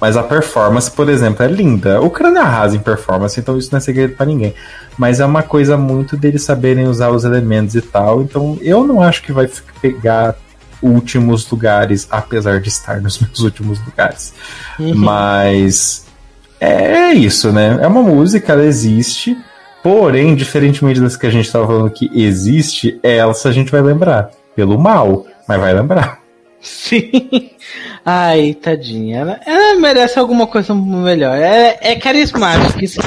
Mas 0.00 0.16
a 0.16 0.22
performance, 0.22 0.88
por 0.88 1.08
exemplo, 1.08 1.44
é 1.44 1.48
linda. 1.48 2.00
O 2.00 2.08
crânio 2.08 2.40
arrasa 2.40 2.76
em 2.76 2.80
performance, 2.80 3.38
então 3.38 3.58
isso 3.58 3.68
não 3.72 3.78
é 3.78 3.80
segredo 3.80 4.14
para 4.14 4.26
ninguém. 4.26 4.54
Mas 4.96 5.18
é 5.18 5.26
uma 5.26 5.42
coisa 5.42 5.76
muito 5.76 6.16
deles 6.16 6.42
saberem 6.42 6.86
usar 6.86 7.10
os 7.10 7.24
elementos 7.24 7.74
e 7.74 7.80
tal. 7.80 8.22
Então 8.22 8.56
eu 8.60 8.84
não 8.84 9.02
acho 9.02 9.22
que 9.22 9.32
vai 9.32 9.50
pegar 9.82 10.36
últimos 10.80 11.50
lugares, 11.50 12.06
apesar 12.10 12.60
de 12.60 12.68
estar 12.68 13.00
nos 13.00 13.18
meus 13.20 13.40
últimos 13.40 13.84
lugares. 13.84 14.32
Uhum. 14.78 14.94
Mas 14.94 16.06
é 16.60 17.12
isso, 17.12 17.52
né? 17.52 17.78
É 17.80 17.86
uma 17.88 18.02
música, 18.02 18.52
ela 18.52 18.64
existe. 18.64 19.36
Porém, 19.82 20.34
diferentemente 20.36 21.00
das 21.00 21.16
que 21.16 21.26
a 21.26 21.30
gente 21.30 21.46
estava 21.46 21.66
falando 21.66 21.90
que 21.90 22.10
existe, 22.12 22.98
ela 23.02 23.32
a 23.32 23.52
gente 23.52 23.70
vai 23.70 23.80
lembrar. 23.80 24.30
Pelo 24.58 24.76
mal, 24.76 25.24
mas 25.46 25.60
vai 25.60 25.72
lembrar. 25.72 26.18
Sim. 26.60 27.12
Ai, 28.04 28.54
tadinha. 28.60 29.20
Ela, 29.20 29.40
ela 29.46 29.78
merece 29.78 30.18
alguma 30.18 30.48
coisa 30.48 30.74
melhor. 30.74 31.36
É, 31.36 31.78
é 31.80 31.94
carismática. 31.94 32.84
Isso, 32.84 32.98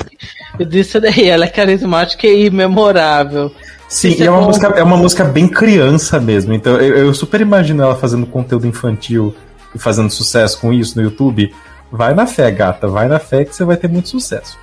isso 0.58 1.02
daí, 1.02 1.28
ela 1.28 1.44
é 1.44 1.50
carismática 1.50 2.26
e 2.26 2.50
memorável. 2.50 3.52
Sim, 3.90 4.16
e 4.18 4.24
é, 4.24 4.32
uma 4.32 4.44
música, 4.44 4.68
é 4.68 4.82
uma 4.82 4.96
música 4.96 5.26
bem 5.26 5.46
criança 5.46 6.22
mesmo. 6.22 6.54
Então 6.54 6.78
eu, 6.78 7.08
eu, 7.08 7.14
super 7.14 7.42
imagino 7.42 7.84
ela 7.84 7.98
fazendo 7.98 8.26
conteúdo 8.26 8.66
infantil 8.66 9.36
e 9.76 9.78
fazendo 9.78 10.10
sucesso 10.10 10.58
com 10.58 10.72
isso 10.72 10.98
no 10.98 11.04
YouTube. 11.04 11.54
Vai 11.92 12.14
na 12.14 12.26
fé, 12.26 12.50
gata. 12.50 12.88
Vai 12.88 13.10
na 13.10 13.20
fé 13.20 13.44
que 13.44 13.54
você 13.54 13.66
vai 13.66 13.76
ter 13.76 13.90
muito 13.90 14.08
sucesso. 14.08 14.58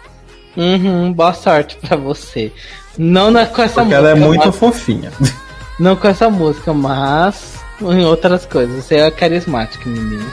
Uhum, 0.57 1.13
boa 1.13 1.35
sorte 1.35 1.77
pra 1.87 1.99
você. 1.99 2.51
Não 2.97 3.31
na, 3.31 3.45
com 3.45 3.61
essa 3.61 3.83
Porque 3.83 3.95
música. 3.95 3.97
ela 3.97 4.11
é 4.11 4.15
muito 4.15 4.47
mas... 4.47 4.57
fofinha. 4.57 5.13
Não 5.79 5.95
com 5.95 6.09
essa 6.09 6.29
música, 6.29 6.73
mas 6.73 7.59
em 7.81 8.05
outras 8.05 8.45
coisas. 8.45 8.85
Você 8.85 8.97
é 8.97 9.11
carismática, 9.11 9.89
menina. 9.89 10.25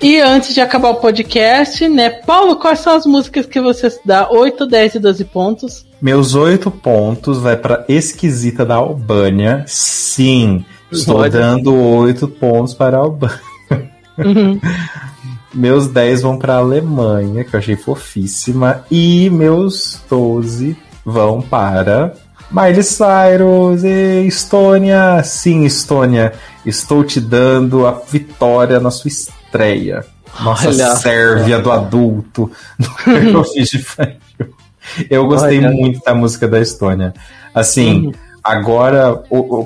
E 0.00 0.20
antes 0.20 0.54
de 0.54 0.60
acabar 0.60 0.90
o 0.90 0.96
podcast, 0.96 1.88
né, 1.88 2.10
Paulo, 2.10 2.56
quais 2.56 2.78
são 2.80 2.94
as 2.94 3.04
músicas 3.04 3.46
que 3.46 3.60
você 3.60 3.88
dá 4.04 4.30
8, 4.30 4.66
10 4.66 4.94
e 4.94 4.98
12 5.00 5.24
pontos? 5.24 5.86
Meus 6.00 6.34
8 6.34 6.70
pontos 6.70 7.38
vai 7.38 7.56
para 7.56 7.84
Esquisita 7.88 8.64
da 8.64 8.76
Albânia. 8.76 9.64
Sim, 9.66 10.64
estou 10.92 11.16
Pode. 11.16 11.36
dando 11.36 11.74
8 11.74 12.28
pontos 12.28 12.74
para 12.74 12.96
a 12.96 13.00
Albânia. 13.00 13.40
Uhum. 14.18 14.60
meus 15.52 15.88
10 15.88 16.22
vão 16.22 16.38
para 16.38 16.54
a 16.54 16.58
Alemanha, 16.58 17.44
que 17.44 17.54
eu 17.54 17.58
achei 17.58 17.76
fofíssima, 17.76 18.84
e 18.90 19.28
meus 19.30 20.00
12 20.08 20.76
vão 21.04 21.40
para 21.42 22.14
Miley 22.50 22.82
Cyrus 22.82 23.82
e 23.82 24.26
Estônia. 24.26 25.22
Sim, 25.24 25.64
Estônia, 25.64 26.32
estou 26.64 27.02
te 27.02 27.20
dando 27.20 27.86
a 27.86 27.92
vitória 27.92 28.78
na 28.78 28.90
sua 28.90 29.08
estreia. 29.48 30.04
Nossa 30.40 30.68
Olha. 30.68 30.96
Sérvia 30.96 31.58
do 31.58 31.72
adulto 31.72 32.50
Eurovision 33.06 33.82
Eu 35.10 35.26
gostei 35.26 35.58
Olha. 35.58 35.70
muito 35.70 36.00
da 36.04 36.14
música 36.14 36.46
da 36.46 36.60
Estônia. 36.60 37.14
Assim, 37.54 38.06
uhum. 38.06 38.12
agora, 38.44 39.14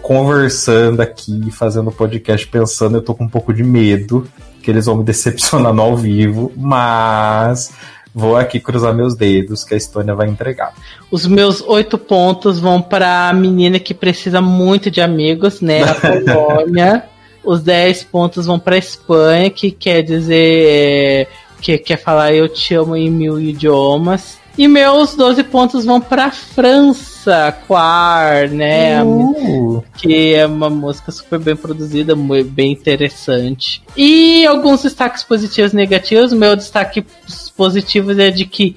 conversando 0.02 1.00
aqui, 1.02 1.50
fazendo 1.50 1.90
podcast, 1.90 2.46
pensando, 2.46 2.96
eu 2.96 3.02
tô 3.02 3.14
com 3.14 3.24
um 3.24 3.28
pouco 3.28 3.52
de 3.52 3.62
medo 3.62 4.26
que 4.62 4.70
eles 4.70 4.86
vão 4.86 4.96
me 4.96 5.04
decepcionar 5.04 5.74
no 5.74 5.82
ao 5.82 5.96
vivo, 5.96 6.52
mas 6.56 7.72
vou 8.14 8.36
aqui 8.36 8.60
cruzar 8.60 8.94
meus 8.94 9.16
dedos 9.16 9.64
que 9.64 9.74
a 9.74 9.76
Estônia 9.76 10.14
vai 10.14 10.28
entregar. 10.28 10.72
Os 11.10 11.26
meus 11.26 11.60
oito 11.62 11.98
pontos 11.98 12.60
vão 12.60 12.80
para 12.80 13.28
a 13.28 13.32
menina 13.32 13.80
que 13.80 13.92
precisa 13.92 14.40
muito 14.40 14.88
de 14.88 15.00
amigos, 15.00 15.60
né? 15.60 15.82
A 15.82 15.94
Polônia. 16.32 17.11
Os 17.44 17.60
10 17.62 18.04
pontos 18.04 18.46
vão 18.46 18.58
para 18.58 18.76
Espanha, 18.76 19.50
que 19.50 19.70
quer 19.70 20.02
dizer. 20.02 21.28
que 21.60 21.78
quer 21.78 21.96
falar 21.96 22.32
eu 22.32 22.48
te 22.48 22.74
amo 22.74 22.96
em 22.96 23.10
mil 23.10 23.40
idiomas. 23.40 24.40
E 24.56 24.68
meus 24.68 25.14
12 25.14 25.44
pontos 25.44 25.84
vão 25.84 25.98
para 25.98 26.30
França 26.30 27.56
Quar, 27.66 28.50
né? 28.50 29.02
Uh. 29.02 29.82
Que 29.96 30.34
é 30.34 30.46
uma 30.46 30.68
música 30.68 31.10
super 31.10 31.38
bem 31.38 31.56
produzida, 31.56 32.14
bem 32.14 32.72
interessante. 32.72 33.82
E 33.96 34.44
alguns 34.46 34.82
destaques 34.82 35.24
positivos 35.24 35.72
e 35.72 35.76
negativos. 35.76 36.34
Meu 36.34 36.54
destaque 36.54 37.04
positivo 37.56 38.12
é 38.12 38.30
de 38.30 38.44
que 38.44 38.76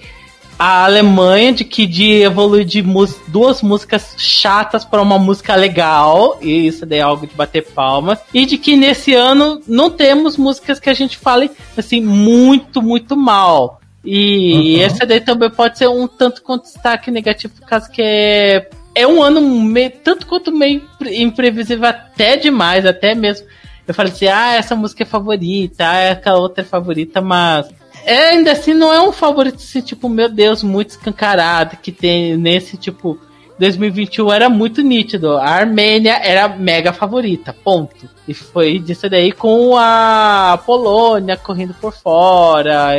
a 0.57 0.85
Alemanha 0.85 1.51
de 1.53 1.63
que 1.65 1.85
de 1.85 2.21
evoluir 2.21 2.65
de 2.65 2.83
duas 3.27 3.61
músicas 3.61 4.15
chatas 4.17 4.85
para 4.85 5.01
uma 5.01 5.19
música 5.19 5.55
legal, 5.55 6.37
e 6.41 6.67
isso 6.67 6.85
daí 6.85 6.99
é 6.99 7.01
algo 7.01 7.27
de 7.27 7.35
bater 7.35 7.63
palmas, 7.63 8.19
e 8.33 8.45
de 8.45 8.57
que 8.57 8.75
nesse 8.75 9.13
ano 9.13 9.61
não 9.67 9.89
temos 9.89 10.37
músicas 10.37 10.79
que 10.79 10.89
a 10.89 10.93
gente 10.93 11.17
fale 11.17 11.51
assim 11.77 12.01
muito, 12.01 12.81
muito 12.81 13.17
mal. 13.17 13.81
E 14.03 14.75
uhum. 14.77 14.81
essa 14.83 15.05
daí 15.05 15.19
também 15.19 15.49
pode 15.49 15.77
ser 15.77 15.87
um 15.87 16.07
tanto 16.07 16.41
quanto 16.41 16.63
destaque 16.63 17.09
negativo, 17.09 17.53
por 17.55 17.67
causa 17.67 17.89
que 17.89 18.01
é, 18.01 18.69
é 18.93 19.07
um 19.07 19.21
ano 19.21 19.41
meio, 19.41 19.91
tanto 20.03 20.25
quanto 20.25 20.51
meio 20.51 20.83
imprevisível 21.01 21.87
até 21.87 22.37
demais, 22.37 22.85
até 22.85 23.13
mesmo. 23.15 23.47
Eu 23.87 23.93
falei 23.93 24.11
assim, 24.11 24.27
ah, 24.27 24.53
essa 24.53 24.75
música 24.75 25.03
é 25.03 25.05
favorita, 25.05 25.87
ah, 25.87 25.99
essa 25.99 26.33
outra 26.33 26.63
é 26.63 26.65
favorita, 26.65 27.21
mas 27.21 27.67
é, 28.05 28.29
ainda 28.29 28.51
assim 28.51 28.73
não 28.73 28.93
é 28.93 29.01
um 29.01 29.11
favorito 29.11 29.55
assim, 29.55 29.81
tipo, 29.81 30.07
meu 30.07 30.29
Deus, 30.29 30.63
muito 30.63 30.91
escancarado, 30.91 31.77
que 31.77 31.91
tem 31.91 32.37
nesse 32.37 32.77
tipo 32.77 33.19
2021 33.57 34.31
era 34.31 34.49
muito 34.49 34.81
nítido. 34.81 35.37
A 35.37 35.49
Armênia 35.49 36.19
era 36.21 36.47
mega 36.47 36.93
favorita, 36.93 37.53
ponto. 37.63 38.09
E 38.27 38.33
foi 38.33 38.79
disso 38.79 39.09
daí 39.09 39.31
com 39.31 39.77
a 39.77 40.59
Polônia 40.65 41.37
correndo 41.37 41.73
por 41.75 41.93
fora. 41.93 42.91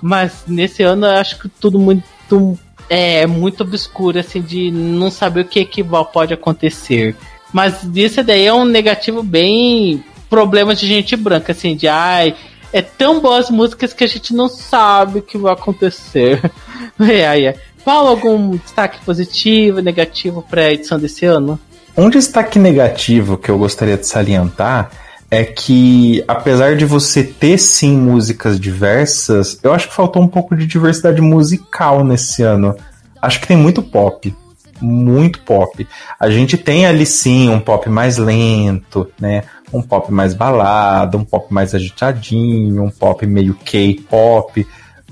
Mas 0.00 0.44
nesse 0.46 0.82
ano 0.82 1.06
eu 1.06 1.12
acho 1.12 1.38
que 1.38 1.48
tudo 1.48 1.78
muito 1.78 2.58
é 2.88 3.26
muito 3.26 3.62
obscuro, 3.62 4.18
assim, 4.18 4.40
de 4.40 4.70
não 4.70 5.10
saber 5.10 5.42
o 5.42 5.44
que, 5.44 5.64
que 5.64 5.84
pode 5.84 6.32
acontecer. 6.32 7.14
Mas 7.52 7.84
isso 7.94 8.22
daí 8.22 8.46
é 8.46 8.52
um 8.52 8.64
negativo 8.64 9.22
bem 9.22 10.02
problema 10.28 10.74
de 10.74 10.86
gente 10.86 11.16
branca, 11.16 11.52
assim, 11.52 11.76
de 11.76 11.86
ai, 11.88 12.34
é 12.72 12.82
tão 12.82 13.20
boas 13.20 13.50
músicas 13.50 13.92
que 13.92 14.04
a 14.04 14.06
gente 14.06 14.34
não 14.34 14.48
sabe 14.48 15.18
o 15.18 15.22
que 15.22 15.38
vai 15.38 15.52
acontecer. 15.52 16.40
é, 17.00 17.44
é. 17.44 17.56
Paulo, 17.84 18.08
algum 18.08 18.56
destaque 18.56 19.04
positivo, 19.04 19.80
negativo 19.80 20.44
para 20.48 20.62
a 20.62 20.72
edição 20.72 20.98
desse 20.98 21.24
ano? 21.24 21.58
Um 21.96 22.10
destaque 22.10 22.58
negativo 22.58 23.36
que 23.38 23.50
eu 23.50 23.58
gostaria 23.58 23.96
de 23.96 24.06
salientar 24.06 24.90
é 25.30 25.44
que, 25.44 26.22
apesar 26.26 26.76
de 26.76 26.84
você 26.84 27.22
ter 27.22 27.58
sim 27.58 27.96
músicas 27.96 28.58
diversas, 28.58 29.58
eu 29.62 29.72
acho 29.72 29.88
que 29.88 29.94
faltou 29.94 30.22
um 30.22 30.28
pouco 30.28 30.56
de 30.56 30.66
diversidade 30.66 31.20
musical 31.20 32.04
nesse 32.04 32.42
ano. 32.42 32.76
Acho 33.20 33.40
que 33.40 33.48
tem 33.48 33.56
muito 33.56 33.82
pop. 33.82 34.34
Muito 34.80 35.40
pop. 35.40 35.86
A 36.18 36.30
gente 36.30 36.56
tem 36.56 36.86
ali 36.86 37.06
sim 37.06 37.48
um 37.48 37.60
pop 37.60 37.88
mais 37.88 38.18
lento, 38.18 39.10
né? 39.20 39.44
Um 39.72 39.82
pop 39.82 40.12
mais 40.12 40.34
balada, 40.34 41.16
um 41.16 41.24
pop 41.24 41.52
mais 41.52 41.74
agitadinho, 41.74 42.82
um 42.82 42.90
pop 42.90 43.24
meio 43.26 43.54
K-pop 43.54 44.66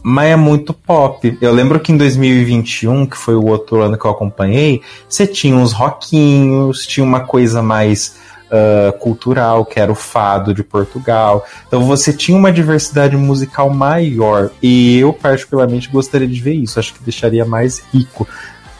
mas 0.08 0.28
é 0.28 0.36
muito 0.36 0.72
pop. 0.72 1.36
Eu 1.40 1.52
lembro 1.52 1.80
que 1.80 1.90
em 1.90 1.96
2021, 1.96 3.06
que 3.06 3.16
foi 3.16 3.34
o 3.34 3.44
outro 3.44 3.82
ano 3.82 3.98
que 3.98 4.04
eu 4.04 4.10
acompanhei, 4.12 4.80
você 5.08 5.26
tinha 5.26 5.56
uns 5.56 5.72
rockinhos, 5.72 6.86
tinha 6.86 7.02
uma 7.02 7.26
coisa 7.26 7.60
mais 7.60 8.16
uh, 8.46 8.96
cultural, 8.98 9.64
que 9.64 9.80
era 9.80 9.90
o 9.90 9.96
fado 9.96 10.54
de 10.54 10.62
Portugal. 10.62 11.44
Então 11.66 11.84
você 11.84 12.12
tinha 12.12 12.38
uma 12.38 12.52
diversidade 12.52 13.16
musical 13.16 13.68
maior. 13.68 14.50
E 14.62 14.98
eu, 14.98 15.12
particularmente, 15.12 15.88
gostaria 15.88 16.28
de 16.28 16.40
ver 16.40 16.54
isso. 16.54 16.78
Acho 16.78 16.94
que 16.94 17.02
deixaria 17.02 17.44
mais 17.44 17.82
rico. 17.92 18.28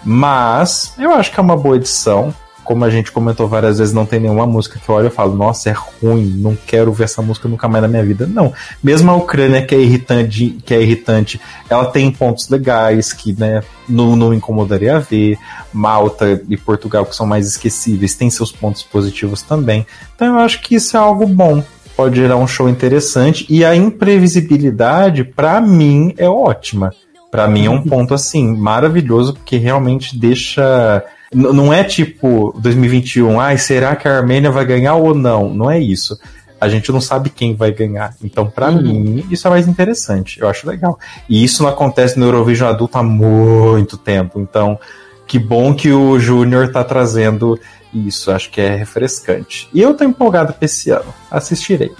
Mas 0.07 0.95
eu 0.99 1.13
acho 1.13 1.33
que 1.33 1.41
é 1.41 1.43
uma 1.43 1.57
boa 1.57 1.77
edição 1.77 2.33
como 2.67 2.85
a 2.85 2.91
gente 2.91 3.13
comentou 3.13 3.47
várias 3.47 3.79
vezes, 3.79 3.95
não 3.95 4.05
tem 4.05 4.19
nenhuma 4.19 4.45
música 4.45 4.79
que 4.79 4.89
eu 4.89 4.95
olho 4.97 5.07
e 5.07 5.11
falo, 5.11 5.37
nossa, 5.37 5.71
é 5.71 5.73
ruim, 5.73 6.35
não 6.37 6.59
quero 6.67 6.93
ver 6.93 7.05
essa 7.05 7.23
música 7.23 7.49
nunca 7.49 7.69
mais 7.69 7.81
na 7.81 7.89
minha 7.89 8.05
vida. 8.05 8.27
Não. 8.27 8.53
Mesmo 8.83 9.09
a 9.09 9.15
Ucrânia, 9.15 9.65
que 9.65 9.73
é 9.73 9.79
irritante, 9.79 10.59
que 10.67 10.75
é 10.75 10.83
irritante 10.83 11.41
ela 11.71 11.87
tem 11.87 12.11
pontos 12.11 12.49
legais 12.49 13.13
que 13.13 13.33
né, 13.39 13.63
não, 13.89 14.17
não 14.17 14.35
incomodaria 14.35 14.99
ver. 14.99 15.39
Malta 15.73 16.43
e 16.49 16.57
Portugal, 16.57 17.07
que 17.07 17.15
são 17.15 17.25
mais 17.25 17.47
esquecíveis, 17.47 18.17
tem 18.17 18.29
seus 18.29 18.51
pontos 18.51 18.83
positivos 18.83 19.43
também. 19.43 19.87
Então 20.17 20.27
eu 20.27 20.41
acho 20.41 20.61
que 20.61 20.75
isso 20.75 20.97
é 20.97 21.01
algo 21.01 21.25
bom. 21.25 21.63
Pode 21.97 22.17
gerar 22.17 22.37
um 22.37 22.49
show 22.49 22.69
interessante. 22.69 23.47
E 23.49 23.65
a 23.65 23.77
imprevisibilidade, 23.77 25.23
para 25.23 25.61
mim, 25.61 26.13
é 26.19 26.29
ótima. 26.29 26.93
Para 27.37 27.49
mim 27.49 27.67
é 27.67 27.71
um 27.71 27.83
ponto 27.83 28.15
assim 28.15 28.57
maravilhoso 28.57 29.35
porque 29.35 29.57
realmente 29.57 30.19
deixa 30.19 31.05
não 31.33 31.73
é 31.73 31.83
tipo 31.83 32.55
2021, 32.59 33.41
ai, 33.41 33.59
será 33.59 33.97
que 33.97 34.09
a 34.09 34.17
Armênia 34.17 34.51
vai 34.51 34.65
ganhar 34.65 34.95
ou 34.95 35.15
não? 35.15 35.53
Não 35.53 35.71
é 35.71 35.79
isso. 35.79 36.19
A 36.61 36.69
gente 36.69 36.91
não 36.91 37.01
sabe 37.01 37.29
quem 37.29 37.55
vai 37.55 37.71
ganhar. 37.71 38.15
Então, 38.23 38.49
para 38.49 38.71
uhum. 38.71 38.81
mim, 38.81 39.27
isso 39.31 39.47
é 39.47 39.51
mais 39.51 39.69
interessante. 39.69 40.41
Eu 40.41 40.49
acho 40.49 40.67
legal. 40.67 40.99
E 41.29 41.45
isso 41.45 41.63
não 41.63 41.69
acontece 41.69 42.19
no 42.19 42.25
Eurovision 42.27 42.71
adulto 42.71 42.97
há 42.97 43.03
muito 43.03 43.99
tempo. 43.99 44.41
Então, 44.41 44.79
que 45.27 45.39
bom 45.39 45.75
que 45.75 45.93
o 45.93 46.19
Júnior 46.19 46.73
tá 46.73 46.83
trazendo 46.83 47.59
isso. 47.93 48.31
Acho 48.31 48.51
que 48.51 48.61
é 48.61 48.75
refrescante. 48.75 49.69
E 49.75 49.83
eu 49.83 49.93
tô 49.95 50.05
empolgado 50.05 50.55
pra 50.55 50.65
esse 50.65 50.91
ano. 50.91 51.13
Assistirei. 51.31 51.93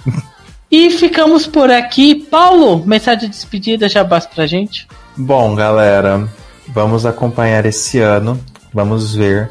E 0.71 0.89
ficamos 0.89 1.45
por 1.45 1.69
aqui. 1.69 2.15
Paulo, 2.15 2.83
mensagem 2.85 3.29
de 3.29 3.35
despedida 3.35 3.87
já 3.87 4.03
basta 4.03 4.33
pra 4.33 4.47
gente? 4.47 4.87
Bom, 5.17 5.55
galera, 5.55 6.27
vamos 6.67 7.05
acompanhar 7.05 7.65
esse 7.65 7.99
ano 7.99 8.39
Vamos 8.77 9.15
ver. 9.15 9.49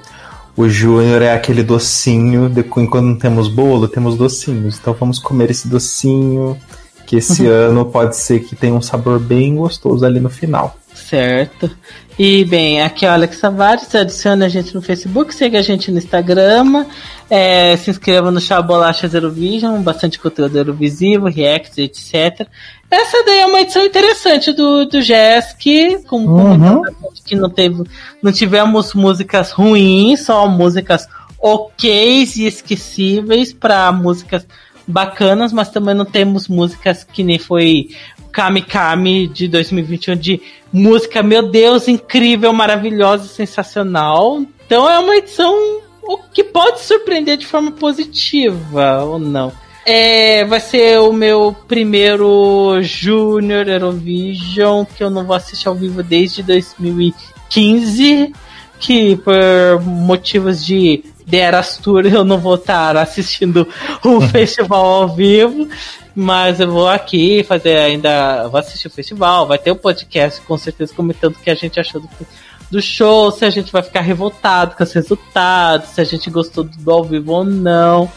O 0.57 0.69
Júnior 0.69 1.21
é 1.21 1.35
aquele 1.35 1.65
docinho, 1.65 2.49
de, 2.49 2.61
enquanto 2.61 3.03
não 3.03 3.19
temos 3.19 3.49
bolo, 3.49 3.89
temos 3.89 4.17
docinhos. 4.17 4.79
Então 4.79 4.95
vamos 4.95 5.19
comer 5.19 5.51
esse 5.51 5.67
docinho, 5.67 6.57
que 7.05 7.17
esse 7.17 7.43
uhum. 7.43 7.51
ano 7.51 7.87
pode 7.87 8.17
ser 8.17 8.41
que 8.41 8.55
tenha 8.55 8.73
um 8.73 8.81
sabor 8.81 9.19
bem 9.19 9.57
gostoso 9.57 10.07
ali 10.07 10.21
no 10.21 10.31
final. 10.31 10.77
Certo. 10.95 11.71
E 12.19 12.45
bem, 12.47 12.81
aqui 12.81 13.05
é 13.05 13.11
o 13.11 13.13
Alex 13.13 13.39
Tavares, 13.39 13.95
adicione 13.95 14.45
a 14.45 14.49
gente 14.49 14.75
no 14.75 14.81
Facebook, 14.81 15.35
siga 15.35 15.59
a 15.59 15.63
gente 15.63 15.91
no 15.91 15.99
Instagram, 15.99 16.87
é, 17.29 17.77
se 17.77 17.91
inscreva 17.91 18.31
no 18.31 18.41
Chá 18.41 18.63
Bolacha 18.63 19.07
Zero 19.07 19.31
Vision, 19.31 19.83
bastante 19.83 20.19
conteúdo 20.19 20.57
Eurovisivo, 20.57 21.27
reacts, 21.27 21.77
etc. 21.77 22.49
Essa 22.91 23.25
daí 23.25 23.41
é 23.41 23.47
uma 23.47 23.61
edição 23.61 23.85
interessante 23.85 24.53
do, 24.53 24.85
do 24.87 25.03
Jesk, 25.03 25.65
como 26.07 26.29
uhum. 26.29 26.83
que 27.25 27.35
não 27.35 27.51
teve, 27.51 27.83
não 28.23 28.33
tivemos 28.33 28.95
músicas 28.95 29.51
ruins, 29.51 30.25
só 30.25 30.47
músicas 30.47 31.09
ok 31.39 32.25
e 32.37 32.47
esquecíveis 32.47 33.53
para 33.53 33.91
músicas 33.91 34.47
bacanas, 34.87 35.53
mas 35.53 35.69
também 35.69 35.95
não 35.95 36.05
temos 36.05 36.47
músicas 36.47 37.03
que 37.03 37.25
nem 37.25 37.39
foi 37.39 37.89
Kami 38.31 38.63
Kami 38.63 39.27
de 39.27 39.49
2021 39.49 40.17
de 40.17 40.41
música, 40.73 41.23
meu 41.23 41.51
Deus, 41.51 41.89
incrível, 41.89 42.53
maravilhosa, 42.53 43.27
sensacional. 43.27 44.43
Então 44.65 44.89
é 44.89 44.99
uma 44.99 45.17
edição 45.17 45.55
que 46.33 46.45
pode 46.45 46.81
surpreender 46.81 47.37
de 47.37 47.47
forma 47.47 47.73
positiva 47.73 49.03
ou 49.03 49.19
não. 49.19 49.53
É, 49.89 50.45
vai 50.47 50.59
ser 50.59 50.99
o 50.99 51.13
meu 51.13 51.55
primeiro 51.69 52.83
Junior 52.83 53.69
Eurovision, 53.69 54.85
que 54.85 55.05
eu 55.05 55.09
não 55.09 55.25
vou 55.25 55.37
assistir 55.37 55.69
ao 55.69 55.77
vivo 55.77 56.03
desde 56.03 56.43
2015, 56.43 58.33
que 58.81 59.15
por 59.15 59.81
motivos 59.81 60.67
de 60.67 61.05
The 61.31 61.37
Eras 61.37 61.77
Tour 61.77 62.05
eu 62.05 62.25
não 62.25 62.39
vou 62.39 62.57
estar 62.57 62.97
assistindo 62.97 63.69
o 64.05 64.21
festival 64.27 64.85
ao 64.85 65.15
vivo. 65.15 65.69
Mas 66.17 66.59
eu 66.59 66.69
vou 66.69 66.89
aqui 66.89 67.45
fazer 67.45 67.79
ainda. 67.79 68.49
Vou 68.49 68.59
assistir 68.59 68.89
o 68.89 68.91
festival, 68.91 69.47
vai 69.47 69.59
ter 69.59 69.71
o 69.71 69.75
um 69.75 69.79
podcast 69.79 70.41
com 70.41 70.59
certeza 70.59 70.93
comentando 70.95 71.37
o 71.37 71.39
que 71.39 71.51
a 71.51 71.55
gente 71.55 71.79
achou 71.79 72.01
do, 72.01 72.09
do 72.73 72.83
show, 72.83 73.31
se 73.31 73.45
a 73.45 73.51
gente 73.51 73.71
vai 73.71 73.85
ficar 73.85 74.01
revoltado 74.01 74.75
com 74.75 74.83
os 74.83 74.93
resultados, 74.93 75.91
se 75.91 76.01
a 76.01 76.05
gente 76.05 76.29
gostou 76.29 76.65
do 76.65 76.91
ao 76.91 77.05
vivo 77.05 77.31
ou 77.31 77.45
não. 77.45 78.11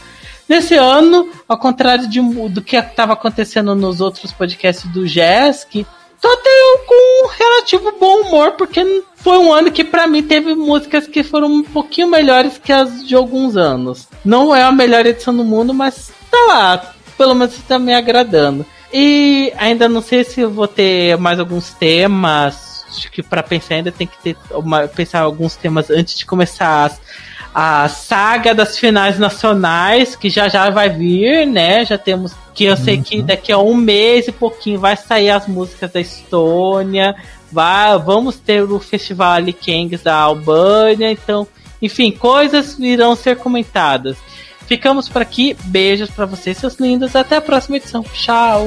Nesse 0.50 0.74
ano, 0.74 1.30
ao 1.48 1.56
contrário 1.56 2.08
de, 2.08 2.20
do 2.20 2.60
que 2.60 2.74
estava 2.74 3.12
acontecendo 3.12 3.72
nos 3.76 4.00
outros 4.00 4.32
podcasts 4.32 4.84
do 4.90 5.06
Jesk, 5.06 5.86
tô 6.20 6.26
até 6.26 6.50
com 6.88 7.24
um 7.24 7.28
relativo 7.28 7.94
bom 8.00 8.22
humor, 8.22 8.54
porque 8.58 9.04
foi 9.14 9.38
um 9.38 9.52
ano 9.52 9.70
que 9.70 9.84
para 9.84 10.08
mim 10.08 10.24
teve 10.24 10.56
músicas 10.56 11.06
que 11.06 11.22
foram 11.22 11.46
um 11.46 11.62
pouquinho 11.62 12.08
melhores 12.08 12.58
que 12.58 12.72
as 12.72 13.06
de 13.06 13.14
alguns 13.14 13.56
anos. 13.56 14.08
Não 14.24 14.52
é 14.52 14.64
a 14.64 14.72
melhor 14.72 15.06
edição 15.06 15.36
do 15.36 15.44
mundo, 15.44 15.72
mas 15.72 16.10
tá 16.28 16.46
lá, 16.48 16.94
pelo 17.16 17.36
menos 17.36 17.54
está 17.54 17.78
me 17.78 17.94
agradando. 17.94 18.66
E 18.92 19.52
ainda 19.56 19.88
não 19.88 20.02
sei 20.02 20.24
se 20.24 20.44
vou 20.44 20.66
ter 20.66 21.16
mais 21.16 21.38
alguns 21.38 21.72
temas. 21.74 22.84
Acho 22.90 23.08
que 23.12 23.22
para 23.22 23.44
pensar 23.44 23.76
ainda 23.76 23.92
tem 23.92 24.08
que 24.08 24.18
ter 24.18 24.36
uma, 24.50 24.88
pensar 24.88 25.20
alguns 25.20 25.54
temas 25.54 25.90
antes 25.90 26.18
de 26.18 26.26
começar 26.26 26.86
as, 26.86 27.00
a 27.54 27.88
saga 27.88 28.54
das 28.54 28.78
finais 28.78 29.18
nacionais, 29.18 30.14
que 30.14 30.30
já 30.30 30.48
já 30.48 30.70
vai 30.70 30.88
vir, 30.88 31.46
né? 31.46 31.84
Já 31.84 31.98
temos 31.98 32.32
que 32.54 32.64
eu 32.64 32.76
sei 32.76 32.96
uhum. 32.96 33.02
que 33.02 33.22
daqui 33.22 33.52
a 33.52 33.58
um 33.58 33.74
mês 33.74 34.28
e 34.28 34.32
pouquinho 34.32 34.78
vai 34.78 34.96
sair 34.96 35.30
as 35.30 35.46
músicas 35.46 35.90
da 35.90 36.00
Estônia, 36.00 37.14
vai, 37.50 37.98
vamos 37.98 38.36
ter 38.36 38.62
o 38.62 38.78
Festival 38.78 39.32
Alikengs 39.32 40.02
da 40.02 40.14
Albânia, 40.14 41.10
então, 41.10 41.46
enfim, 41.80 42.12
coisas 42.12 42.78
irão 42.78 43.16
ser 43.16 43.36
comentadas. 43.36 44.16
Ficamos 44.66 45.08
por 45.08 45.20
aqui, 45.20 45.56
beijos 45.64 46.10
para 46.10 46.26
vocês, 46.26 46.56
seus 46.56 46.78
lindos, 46.78 47.16
até 47.16 47.36
a 47.36 47.40
próxima 47.40 47.76
edição. 47.76 48.04
Tchau. 48.04 48.66